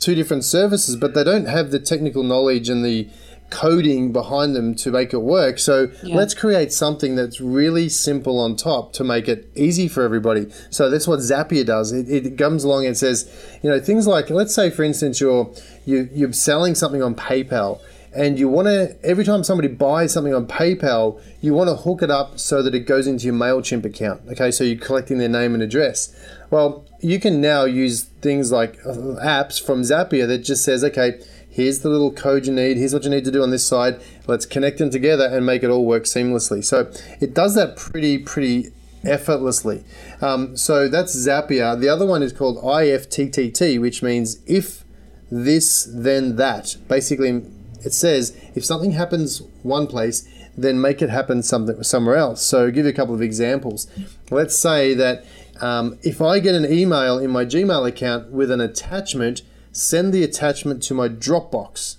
two 0.00 0.14
different 0.14 0.44
services, 0.44 0.96
but 0.96 1.14
they 1.14 1.24
don't 1.24 1.46
have 1.46 1.70
the 1.70 1.80
technical 1.80 2.22
knowledge 2.22 2.68
and 2.68 2.84
the 2.84 3.08
coding 3.50 4.12
behind 4.12 4.56
them 4.56 4.74
to 4.74 4.90
make 4.90 5.12
it 5.12 5.18
work. 5.18 5.58
So 5.58 5.90
yeah. 6.02 6.16
let's 6.16 6.34
create 6.34 6.72
something 6.72 7.14
that's 7.14 7.40
really 7.40 7.88
simple 7.88 8.38
on 8.40 8.56
top 8.56 8.92
to 8.94 9.04
make 9.04 9.28
it 9.28 9.50
easy 9.54 9.88
for 9.88 10.02
everybody. 10.02 10.50
So 10.70 10.90
that's 10.90 11.06
what 11.06 11.20
Zapier 11.20 11.64
does. 11.64 11.92
It, 11.92 12.08
it 12.08 12.38
comes 12.38 12.64
along 12.64 12.86
and 12.86 12.96
says, 12.96 13.30
you 13.62 13.70
know, 13.70 13.80
things 13.80 14.06
like 14.06 14.30
let's 14.30 14.54
say 14.54 14.70
for 14.70 14.82
instance 14.82 15.20
you're 15.20 15.52
you, 15.84 16.08
you're 16.12 16.32
selling 16.32 16.74
something 16.74 17.02
on 17.02 17.14
PayPal 17.14 17.80
and 18.16 18.38
you 18.38 18.48
want 18.48 18.66
to 18.66 18.96
every 19.04 19.24
time 19.24 19.44
somebody 19.44 19.68
buys 19.68 20.12
something 20.12 20.34
on 20.34 20.46
PayPal, 20.46 21.20
you 21.40 21.52
want 21.52 21.68
to 21.68 21.76
hook 21.76 22.02
it 22.02 22.10
up 22.10 22.38
so 22.38 22.62
that 22.62 22.74
it 22.74 22.80
goes 22.80 23.06
into 23.06 23.26
your 23.26 23.34
Mailchimp 23.34 23.84
account. 23.84 24.22
Okay, 24.30 24.50
so 24.50 24.64
you're 24.64 24.78
collecting 24.78 25.18
their 25.18 25.28
name 25.28 25.54
and 25.54 25.62
address. 25.62 26.14
Well, 26.50 26.86
you 27.00 27.20
can 27.20 27.40
now 27.40 27.64
use 27.64 28.04
things 28.22 28.50
like 28.50 28.78
uh, 28.86 29.20
apps 29.22 29.62
from 29.62 29.82
Zapier 29.82 30.26
that 30.28 30.38
just 30.38 30.64
says, 30.64 30.82
okay, 30.84 31.20
here's 31.56 31.78
the 31.78 31.88
little 31.88 32.12
code 32.12 32.46
you 32.46 32.52
need, 32.52 32.76
here's 32.76 32.92
what 32.92 33.02
you 33.02 33.08
need 33.08 33.24
to 33.24 33.30
do 33.30 33.42
on 33.42 33.50
this 33.50 33.66
side, 33.66 33.98
let's 34.26 34.44
connect 34.44 34.76
them 34.76 34.90
together 34.90 35.24
and 35.24 35.46
make 35.46 35.62
it 35.62 35.70
all 35.70 35.86
work 35.86 36.02
seamlessly. 36.02 36.62
So 36.62 36.92
it 37.18 37.32
does 37.32 37.54
that 37.54 37.76
pretty, 37.76 38.18
pretty 38.18 38.72
effortlessly. 39.02 39.82
Um, 40.20 40.54
so 40.58 40.86
that's 40.86 41.16
Zapier. 41.16 41.80
The 41.80 41.88
other 41.88 42.04
one 42.04 42.22
is 42.22 42.34
called 42.34 42.58
IFTTT, 42.58 43.80
which 43.80 44.02
means 44.02 44.42
if 44.46 44.84
this, 45.30 45.88
then 45.90 46.36
that. 46.36 46.76
Basically, 46.88 47.42
it 47.82 47.94
says 47.94 48.36
if 48.54 48.62
something 48.62 48.92
happens 48.92 49.40
one 49.62 49.86
place, 49.86 50.28
then 50.58 50.78
make 50.78 51.00
it 51.00 51.08
happen 51.08 51.42
something 51.42 51.82
somewhere 51.82 52.16
else. 52.16 52.42
So, 52.42 52.64
I'll 52.64 52.70
give 52.70 52.84
you 52.84 52.90
a 52.90 52.94
couple 52.94 53.14
of 53.14 53.22
examples. 53.22 53.86
Let's 54.30 54.58
say 54.58 54.92
that 54.94 55.24
um, 55.60 55.98
if 56.02 56.20
I 56.20 56.38
get 56.38 56.54
an 56.54 56.70
email 56.70 57.18
in 57.18 57.30
my 57.30 57.46
Gmail 57.46 57.88
account 57.88 58.30
with 58.30 58.50
an 58.50 58.60
attachment 58.60 59.40
send 59.76 60.12
the 60.12 60.24
attachment 60.24 60.82
to 60.84 60.94
my 60.94 61.08
Dropbox. 61.08 61.96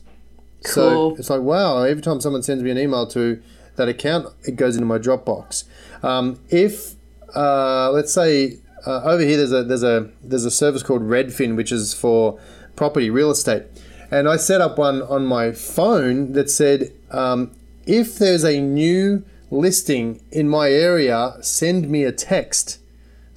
Cool. 0.64 1.12
So 1.14 1.16
it's 1.18 1.30
like, 1.30 1.42
wow, 1.42 1.84
every 1.84 2.02
time 2.02 2.20
someone 2.20 2.42
sends 2.42 2.64
me 2.64 2.72
an 2.72 2.78
email 2.78 3.06
to 3.08 3.42
that 3.76 3.88
account, 3.88 4.34
it 4.44 4.56
goes 4.56 4.76
into 4.76 4.88
my 4.88 4.98
Dropbox. 4.98 5.64
Um, 6.04 6.40
if, 6.50 6.96
uh, 7.36 7.92
let's 7.92 8.12
say, 8.12 8.58
uh, 8.86 9.04
over 9.04 9.22
here 9.22 9.38
there's 9.38 9.52
a, 9.52 9.64
there's, 9.64 9.84
a, 9.84 10.10
there's 10.24 10.46
a 10.46 10.52
service 10.52 10.82
called 10.82 11.04
Redfin, 11.04 11.56
which 11.56 11.72
is 11.72 11.94
for 11.94 12.40
property, 12.76 13.10
real 13.10 13.30
estate. 13.30 13.64
And 14.10 14.28
I 14.28 14.38
set 14.38 14.62
up 14.62 14.78
one 14.78 15.02
on 15.04 15.26
my 15.26 15.52
phone 15.52 16.34
that 16.34 16.50
said, 16.50 16.92
um, 17.12 17.52
if 17.86 18.18
there's 18.18 18.44
a 18.44 18.60
new 18.60 19.24
listing 19.52 20.22
in 20.32 20.50
my 20.50 20.70
area, 20.72 21.38
send 21.42 21.90
me 21.90 22.04
a 22.04 22.12
text. 22.12 22.80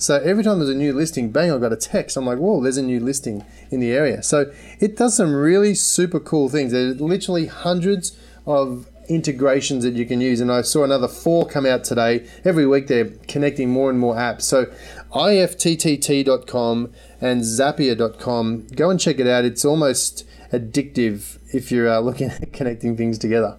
So 0.00 0.16
every 0.16 0.42
time 0.42 0.58
there's 0.58 0.70
a 0.70 0.74
new 0.74 0.94
listing, 0.94 1.30
bang, 1.30 1.52
I've 1.52 1.60
got 1.60 1.74
a 1.74 1.76
text. 1.76 2.16
I'm 2.16 2.24
like, 2.24 2.38
whoa, 2.38 2.62
there's 2.62 2.78
a 2.78 2.82
new 2.82 3.00
listing 3.00 3.44
in 3.70 3.80
the 3.80 3.92
area. 3.92 4.22
So 4.22 4.50
it 4.80 4.96
does 4.96 5.14
some 5.14 5.34
really 5.34 5.74
super 5.74 6.18
cool 6.18 6.48
things. 6.48 6.72
There's 6.72 6.98
literally 6.98 7.46
hundreds 7.46 8.18
of 8.46 8.88
integrations 9.10 9.84
that 9.84 9.92
you 9.92 10.06
can 10.06 10.22
use. 10.22 10.40
And 10.40 10.50
I 10.50 10.62
saw 10.62 10.84
another 10.84 11.06
four 11.06 11.46
come 11.46 11.66
out 11.66 11.84
today. 11.84 12.26
Every 12.46 12.66
week 12.66 12.86
they're 12.86 13.10
connecting 13.28 13.68
more 13.68 13.90
and 13.90 13.98
more 13.98 14.14
apps. 14.14 14.42
So 14.42 14.66
ifttt.com 15.12 16.92
and 17.20 17.42
zapier.com. 17.42 18.66
Go 18.68 18.88
and 18.88 18.98
check 18.98 19.18
it 19.18 19.26
out. 19.26 19.44
It's 19.44 19.66
almost 19.66 20.26
addictive 20.50 21.38
if 21.54 21.70
you're 21.70 21.90
uh, 21.90 22.00
looking 22.00 22.30
at 22.30 22.52
connecting 22.54 22.96
things 22.96 23.18
together. 23.18 23.58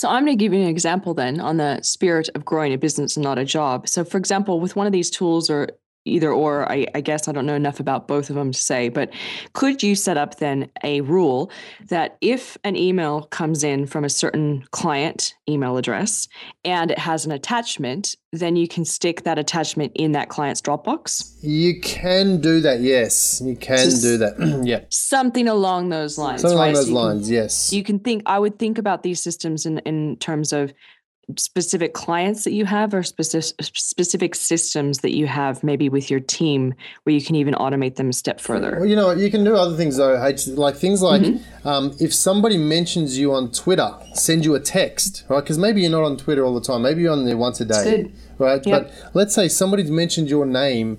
So 0.00 0.08
I'm 0.08 0.24
going 0.24 0.38
to 0.38 0.42
give 0.42 0.54
you 0.54 0.62
an 0.62 0.66
example 0.66 1.12
then 1.12 1.40
on 1.40 1.58
the 1.58 1.82
spirit 1.82 2.30
of 2.34 2.42
growing 2.42 2.72
a 2.72 2.78
business 2.78 3.18
and 3.18 3.22
not 3.22 3.36
a 3.36 3.44
job. 3.44 3.86
So 3.86 4.02
for 4.02 4.16
example, 4.16 4.58
with 4.58 4.74
one 4.74 4.86
of 4.86 4.94
these 4.94 5.10
tools 5.10 5.50
or 5.50 5.68
either 6.04 6.32
or 6.32 6.70
I, 6.70 6.86
I, 6.94 7.00
guess 7.00 7.28
i 7.28 7.32
don't 7.32 7.46
know 7.46 7.54
enough 7.54 7.80
about 7.80 8.08
both 8.08 8.30
of 8.30 8.36
them 8.36 8.52
to 8.52 8.58
say 8.58 8.88
but 8.88 9.10
could 9.52 9.82
you 9.82 9.94
set 9.94 10.16
up 10.16 10.38
then 10.38 10.70
a 10.82 11.00
rule 11.02 11.50
that 11.88 12.16
if 12.20 12.56
an 12.64 12.76
email 12.76 13.22
comes 13.24 13.62
in 13.62 13.86
from 13.86 14.04
a 14.04 14.10
certain 14.10 14.64
client 14.70 15.34
email 15.48 15.76
address 15.76 16.28
and 16.64 16.90
it 16.90 16.98
has 16.98 17.26
an 17.26 17.32
attachment 17.32 18.16
then 18.32 18.56
you 18.56 18.68
can 18.68 18.84
stick 18.84 19.24
that 19.24 19.38
attachment 19.38 19.90
in 19.96 20.12
that 20.12 20.28
client's 20.28 20.60
dropbox? 20.60 21.36
You 21.42 21.80
can 21.80 22.40
do 22.40 22.60
that 22.60 22.80
yes. 22.80 23.42
You 23.44 23.56
can 23.56 23.90
so 23.90 24.08
do 24.08 24.18
that. 24.18 24.60
Yeah. 24.64 24.80
something 24.90 25.48
along 25.48 25.88
those 25.88 26.18
lines 26.18 26.42
something 26.42 26.58
right? 26.58 26.70
along 26.70 26.74
those 26.74 26.86
so 26.86 26.92
lines 26.92 27.26
can, 27.26 27.34
yes. 27.34 27.72
you 27.72 27.82
can 27.82 27.98
think 27.98 28.22
i 28.26 28.38
would 28.38 28.58
think 28.58 28.78
about 28.78 29.02
these 29.02 29.20
systems 29.20 29.64
in 29.64 29.78
in 29.80 30.16
terms 30.16 30.52
of 30.52 30.72
specific 31.36 31.94
clients 31.94 32.44
that 32.44 32.52
you 32.52 32.64
have 32.64 32.94
or 32.94 33.02
specific 33.02 33.54
specific 33.62 34.34
systems 34.34 34.98
that 34.98 35.16
you 35.16 35.26
have 35.26 35.62
maybe 35.62 35.88
with 35.88 36.10
your 36.10 36.20
team 36.20 36.74
where 37.02 37.14
you 37.14 37.22
can 37.22 37.34
even 37.34 37.54
automate 37.54 37.96
them 37.96 38.10
a 38.10 38.12
step 38.12 38.40
further? 38.40 38.76
Well 38.78 38.86
you 38.86 38.96
know 38.96 39.10
you 39.10 39.30
can 39.30 39.44
do 39.44 39.54
other 39.56 39.76
things 39.76 39.96
though 39.96 40.14
like 40.54 40.76
things 40.76 41.02
like 41.02 41.22
mm-hmm. 41.22 41.68
um, 41.68 41.96
if 42.00 42.14
somebody 42.14 42.56
mentions 42.56 43.18
you 43.18 43.32
on 43.32 43.50
twitter 43.52 43.90
send 44.14 44.44
you 44.44 44.54
a 44.54 44.60
text 44.60 45.24
right? 45.28 45.40
Because 45.40 45.58
maybe 45.58 45.80
you're 45.82 45.90
not 45.90 46.04
on 46.04 46.16
twitter 46.16 46.44
all 46.44 46.54
the 46.54 46.60
time. 46.60 46.82
Maybe 46.82 47.02
you're 47.02 47.12
on 47.12 47.24
there 47.24 47.36
once 47.36 47.60
a 47.60 47.64
day 47.64 48.10
right? 48.40 48.66
Yep. 48.66 48.82
but 48.82 49.10
let's 49.14 49.34
say 49.34 49.48
somebody's 49.48 49.90
mentioned 49.90 50.28
your 50.28 50.46
name 50.46 50.98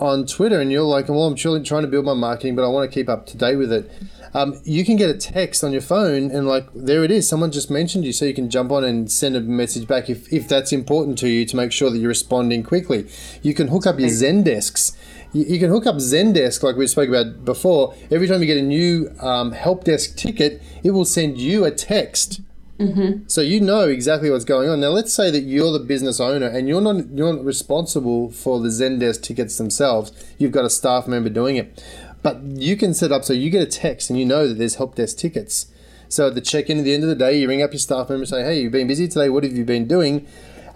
on 0.00 0.26
twitter 0.26 0.60
and 0.60 0.72
you're 0.72 0.82
like 0.82 1.08
well 1.08 1.24
i'm 1.24 1.36
trying 1.36 1.62
to 1.62 1.86
build 1.86 2.04
my 2.04 2.14
marketing 2.14 2.56
but 2.56 2.64
i 2.64 2.68
want 2.68 2.90
to 2.90 2.92
keep 2.92 3.08
up 3.08 3.26
to 3.26 3.36
date 3.36 3.56
with 3.56 3.72
it. 3.72 3.90
Um, 4.32 4.60
you 4.62 4.84
can 4.84 4.94
get 4.94 5.10
a 5.10 5.18
text 5.18 5.64
on 5.64 5.72
your 5.72 5.80
phone 5.80 6.30
and 6.30 6.46
like 6.46 6.68
there 6.72 7.02
it 7.02 7.10
is. 7.10 7.28
Someone 7.28 7.50
just 7.50 7.68
mentioned 7.68 8.04
you 8.04 8.12
so 8.12 8.24
you 8.24 8.34
can 8.34 8.48
jump 8.48 8.70
on 8.70 8.84
and 8.84 9.10
send 9.10 9.34
a 9.34 9.40
message 9.40 9.88
back 9.88 10.08
if, 10.08 10.32
if 10.32 10.46
that's 10.46 10.72
important 10.72 11.18
to 11.18 11.28
you 11.28 11.44
to 11.44 11.56
make 11.56 11.72
sure 11.72 11.90
that 11.90 11.98
you're 11.98 12.08
responding 12.08 12.62
quickly. 12.62 13.08
You 13.42 13.54
can 13.54 13.66
hook 13.66 13.88
up 13.88 13.98
your 13.98 14.08
Zendesks 14.08 14.96
you, 15.32 15.44
you 15.44 15.58
can 15.58 15.70
hook 15.70 15.86
up 15.86 15.96
zendesk 15.96 16.62
like 16.62 16.76
we 16.76 16.86
spoke 16.86 17.08
about 17.08 17.44
before. 17.44 17.94
Every 18.10 18.26
time 18.26 18.40
you 18.40 18.46
get 18.46 18.58
a 18.58 18.62
new 18.62 19.10
um, 19.20 19.52
help 19.52 19.84
desk 19.84 20.16
ticket 20.16 20.62
it 20.82 20.90
will 20.90 21.04
send 21.04 21.38
you 21.38 21.64
a 21.64 21.70
text 21.70 22.40
Mm-hmm. 22.80 23.28
So 23.28 23.42
you 23.42 23.60
know 23.60 23.88
exactly 23.88 24.30
what's 24.30 24.46
going 24.46 24.70
on. 24.70 24.80
Now, 24.80 24.88
let's 24.88 25.12
say 25.12 25.30
that 25.30 25.42
you're 25.42 25.70
the 25.70 25.84
business 25.84 26.18
owner 26.18 26.46
and 26.46 26.66
you're 26.66 26.80
not 26.80 27.10
you're 27.10 27.34
not 27.34 27.44
responsible 27.44 28.30
for 28.30 28.58
the 28.58 28.68
Zendesk 28.68 29.22
tickets 29.22 29.58
themselves. 29.58 30.12
You've 30.38 30.52
got 30.52 30.64
a 30.64 30.70
staff 30.70 31.06
member 31.06 31.28
doing 31.28 31.56
it. 31.56 31.84
But 32.22 32.42
you 32.42 32.76
can 32.76 32.94
set 32.94 33.12
up 33.12 33.24
so 33.24 33.32
you 33.32 33.50
get 33.50 33.62
a 33.62 33.66
text 33.66 34.10
and 34.10 34.18
you 34.18 34.24
know 34.24 34.48
that 34.48 34.54
there's 34.54 34.76
help 34.76 34.94
desk 34.94 35.18
tickets. 35.18 35.66
So 36.08 36.28
at 36.28 36.34
the 36.34 36.40
check-in 36.40 36.78
at 36.78 36.84
the 36.84 36.92
end 36.92 37.02
of 37.02 37.08
the 37.08 37.14
day, 37.14 37.38
you 37.38 37.48
ring 37.48 37.62
up 37.62 37.72
your 37.72 37.78
staff 37.78 38.08
member 38.08 38.22
and 38.22 38.28
say, 38.28 38.42
"Hey, 38.42 38.60
you've 38.60 38.72
been 38.72 38.88
busy 38.88 39.08
today. 39.08 39.28
What 39.28 39.44
have 39.44 39.52
you 39.52 39.64
been 39.64 39.86
doing? 39.86 40.26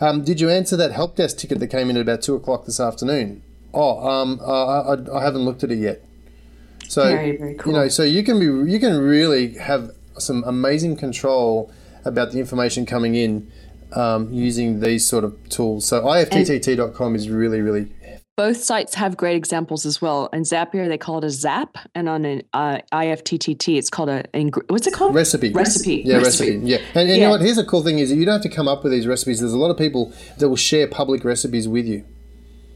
Um, 0.01 0.25
did 0.25 0.41
you 0.41 0.51
answer 0.51 0.77
that 0.77 0.93
help 0.93 1.17
desk 1.17 1.39
ticket 1.39 1.59
that 1.61 1.69
came 1.69 1.89
in 1.89 1.97
at 1.97 2.03
about 2.03 2.23
two 2.23 2.35
o'clock 2.35 2.67
this 2.67 2.81
afternoon? 2.81 3.43
Oh, 3.73 4.07
um, 4.07 4.41
uh, 4.43 4.95
I, 4.95 5.19
I, 5.19 5.23
haven't 5.23 5.45
looked 5.45 5.65
at 5.65 5.73
it 5.73 5.79
yet. 5.79 6.05
So 6.87 7.05
very, 7.05 7.37
very 7.37 7.55
cool. 7.55 7.73
you 7.73 7.79
know, 7.79 7.89
so 7.89 8.03
you 8.03 8.23
can 8.23 8.39
be 8.39 8.71
you 8.71 8.79
can 8.79 8.99
really 8.99 9.55
have 9.55 9.91
some 10.19 10.45
amazing 10.45 10.97
control 10.97 11.73
about 12.05 12.33
the 12.33 12.39
information 12.39 12.87
coming 12.87 13.15
in 13.15 13.51
um, 13.93 14.33
using 14.33 14.81
these 14.81 15.07
sort 15.07 15.25
of 15.25 15.49
tools. 15.49 15.87
So 15.87 16.03
ifttt.com 16.03 17.15
is 17.15 17.29
really 17.31 17.61
really 17.61 17.93
both 18.37 18.57
sites 18.57 18.95
have 18.95 19.17
great 19.17 19.37
examples 19.37 19.87
as 19.87 20.03
well. 20.03 20.29
And 20.33 20.45
Zapier, 20.45 20.89
they 20.89 20.99
call 20.99 21.19
it 21.19 21.25
a 21.25 21.31
Zap, 21.31 21.79
and 21.95 22.09
on 22.09 22.25
an 22.25 22.43
uh, 22.53 22.79
IFTTT, 22.93 23.77
it's 23.79 23.89
called 23.89 24.09
a 24.09 24.25
what's 24.69 24.87
it 24.87 24.95
called? 24.95 25.15
Recipe. 25.15 25.53
Recipe. 25.53 26.03
Yeah, 26.05 26.17
recipe. 26.17 26.57
recipe. 26.57 26.67
Yeah, 26.67 26.79
and, 26.79 26.97
and 26.97 27.09
yeah. 27.09 27.15
you 27.15 27.21
know 27.21 27.31
what? 27.31 27.41
Here's 27.41 27.59
a 27.59 27.65
cool 27.65 27.83
thing: 27.83 27.99
is 27.99 28.13
you 28.13 28.25
don't 28.25 28.35
have 28.35 28.43
to 28.43 28.49
come 28.49 28.67
up 28.67 28.83
with 28.83 28.93
these 28.93 29.07
recipes. 29.07 29.41
There's 29.41 29.53
a 29.53 29.59
lot 29.59 29.71
of 29.71 29.79
people 29.79 30.13
that 30.39 30.49
will 30.49 30.57
share 30.57 30.89
public 30.89 31.25
recipes 31.25 31.69
with 31.69 31.87
you. 31.87 32.05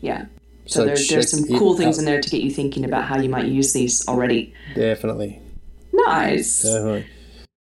Yeah. 0.00 0.26
So, 0.66 0.80
so 0.80 0.84
there, 0.84 0.96
there's 1.08 1.30
some 1.30 1.58
cool 1.58 1.76
things 1.76 1.98
in 1.98 2.04
there 2.04 2.20
to 2.20 2.30
get 2.30 2.42
you 2.42 2.50
thinking 2.50 2.84
about 2.84 3.04
how 3.04 3.18
you 3.18 3.30
might 3.30 3.46
use 3.46 3.72
these 3.72 4.06
already. 4.06 4.54
Definitely. 4.74 5.40
Nice. 5.92 6.62
Definitely. 6.62 7.06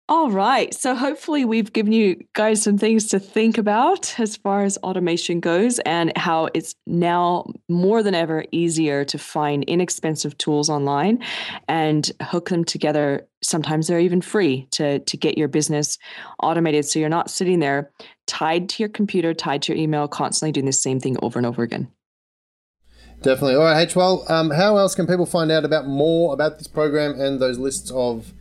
All 0.10 0.32
right. 0.32 0.74
So 0.74 0.96
hopefully 0.96 1.46
we've 1.46 1.72
given 1.72 1.94
you 1.94 2.20
guys 2.34 2.64
some 2.64 2.80
things 2.80 3.10
to 3.10 3.20
think 3.20 3.60
about 3.60 4.20
as 4.20 4.38
far 4.38 4.64
as 4.64 4.76
automation 4.80 5.40
goes 5.40 5.78
and 5.86 6.12
how 6.18 6.50
it's 6.56 6.74
now 6.88 7.46
more 7.70 8.02
than 8.02 8.16
ever 8.16 8.44
easier 8.52 9.06
to 9.06 9.20
find 9.20 9.64
inexpensive 9.66 10.36
tools 10.40 10.68
online 10.68 11.24
and 11.68 12.12
hook 12.24 12.50
them 12.50 12.66
together. 12.66 13.28
Sometimes 13.44 13.86
they're 13.86 14.00
even 14.00 14.20
free 14.20 14.68
to, 14.72 14.98
to 14.98 15.16
get 15.16 15.38
your 15.38 15.48
business 15.48 16.00
automated. 16.42 16.86
So 16.86 16.98
you're 16.98 17.08
not 17.08 17.30
sitting 17.30 17.60
there 17.60 17.92
tied 18.26 18.68
to 18.70 18.82
your 18.82 18.90
computer, 18.90 19.36
tied 19.36 19.62
to 19.62 19.74
your 19.74 19.80
email, 19.80 20.08
constantly 20.08 20.54
doing 20.54 20.66
the 20.66 20.74
same 20.74 21.00
thing 21.00 21.18
over 21.22 21.38
and 21.38 21.46
over 21.46 21.62
again. 21.62 21.88
Definitely. 23.22 23.58
All 23.58 23.64
right, 23.64 23.82
H. 23.84 23.96
Well, 23.96 24.26
um, 24.28 24.50
how 24.50 24.78
else 24.78 24.96
can 24.96 25.06
people 25.06 25.28
find 25.28 25.52
out 25.52 25.66
about 25.66 25.86
more 25.86 26.34
about 26.34 26.58
this 26.58 26.68
program 26.68 27.20
and 27.20 27.40
those 27.40 27.60
lists 27.60 27.92
of 27.92 28.34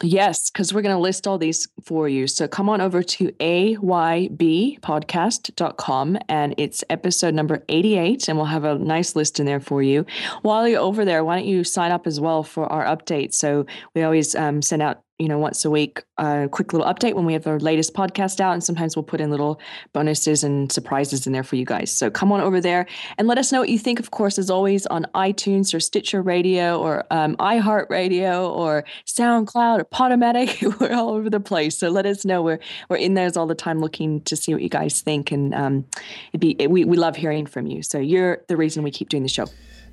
Yes, 0.00 0.48
because 0.48 0.72
we're 0.72 0.82
going 0.82 0.94
to 0.94 1.00
list 1.00 1.26
all 1.26 1.38
these 1.38 1.66
for 1.82 2.08
you. 2.08 2.28
So 2.28 2.46
come 2.46 2.68
on 2.68 2.80
over 2.80 3.02
to 3.02 3.32
aybpodcast.com 3.32 6.18
and 6.28 6.54
it's 6.56 6.84
episode 6.88 7.34
number 7.34 7.64
88, 7.68 8.28
and 8.28 8.38
we'll 8.38 8.46
have 8.46 8.62
a 8.62 8.78
nice 8.78 9.16
list 9.16 9.40
in 9.40 9.46
there 9.46 9.58
for 9.58 9.82
you. 9.82 10.06
While 10.42 10.68
you're 10.68 10.80
over 10.80 11.04
there, 11.04 11.24
why 11.24 11.34
don't 11.36 11.48
you 11.48 11.64
sign 11.64 11.90
up 11.90 12.06
as 12.06 12.20
well 12.20 12.44
for 12.44 12.72
our 12.72 12.84
updates? 12.84 13.34
So 13.34 13.66
we 13.94 14.02
always 14.02 14.36
um, 14.36 14.62
send 14.62 14.82
out 14.82 15.02
you 15.18 15.28
know, 15.28 15.38
once 15.38 15.64
a 15.64 15.70
week, 15.70 16.04
a 16.16 16.48
quick 16.50 16.72
little 16.72 16.86
update 16.86 17.14
when 17.14 17.24
we 17.24 17.32
have 17.32 17.46
our 17.46 17.58
latest 17.58 17.92
podcast 17.92 18.40
out. 18.40 18.52
And 18.52 18.62
sometimes 18.62 18.94
we'll 18.94 19.02
put 19.02 19.20
in 19.20 19.30
little 19.30 19.60
bonuses 19.92 20.44
and 20.44 20.70
surprises 20.70 21.26
in 21.26 21.32
there 21.32 21.42
for 21.42 21.56
you 21.56 21.64
guys. 21.64 21.90
So 21.90 22.08
come 22.08 22.30
on 22.30 22.40
over 22.40 22.60
there 22.60 22.86
and 23.18 23.26
let 23.26 23.36
us 23.36 23.50
know 23.50 23.60
what 23.60 23.68
you 23.68 23.78
think, 23.78 23.98
of 23.98 24.12
course, 24.12 24.38
as 24.38 24.48
always, 24.48 24.86
on 24.86 25.06
iTunes 25.14 25.74
or 25.74 25.80
Stitcher 25.80 26.22
Radio 26.22 26.78
or 26.78 27.04
um, 27.10 27.34
iHeartRadio 27.36 28.48
or 28.48 28.84
SoundCloud 29.06 29.80
or 29.80 29.84
Podomatic. 29.84 30.62
we're 30.80 30.94
all 30.94 31.10
over 31.10 31.28
the 31.28 31.40
place. 31.40 31.76
So 31.76 31.88
let 31.88 32.06
us 32.06 32.24
know. 32.24 32.40
We're, 32.42 32.60
we're 32.88 32.96
in 32.96 33.14
there 33.14 33.28
all 33.36 33.46
the 33.46 33.54
time 33.54 33.80
looking 33.80 34.22
to 34.22 34.36
see 34.36 34.54
what 34.54 34.62
you 34.62 34.68
guys 34.68 35.00
think. 35.00 35.32
And 35.32 35.54
um, 35.54 35.84
it'd 36.32 36.40
be, 36.40 36.56
it, 36.60 36.70
we, 36.70 36.84
we 36.84 36.96
love 36.96 37.16
hearing 37.16 37.44
from 37.44 37.66
you. 37.66 37.82
So 37.82 37.98
you're 37.98 38.44
the 38.46 38.56
reason 38.56 38.84
we 38.84 38.90
keep 38.90 39.08
doing 39.08 39.24
the 39.24 39.28
show. 39.28 39.46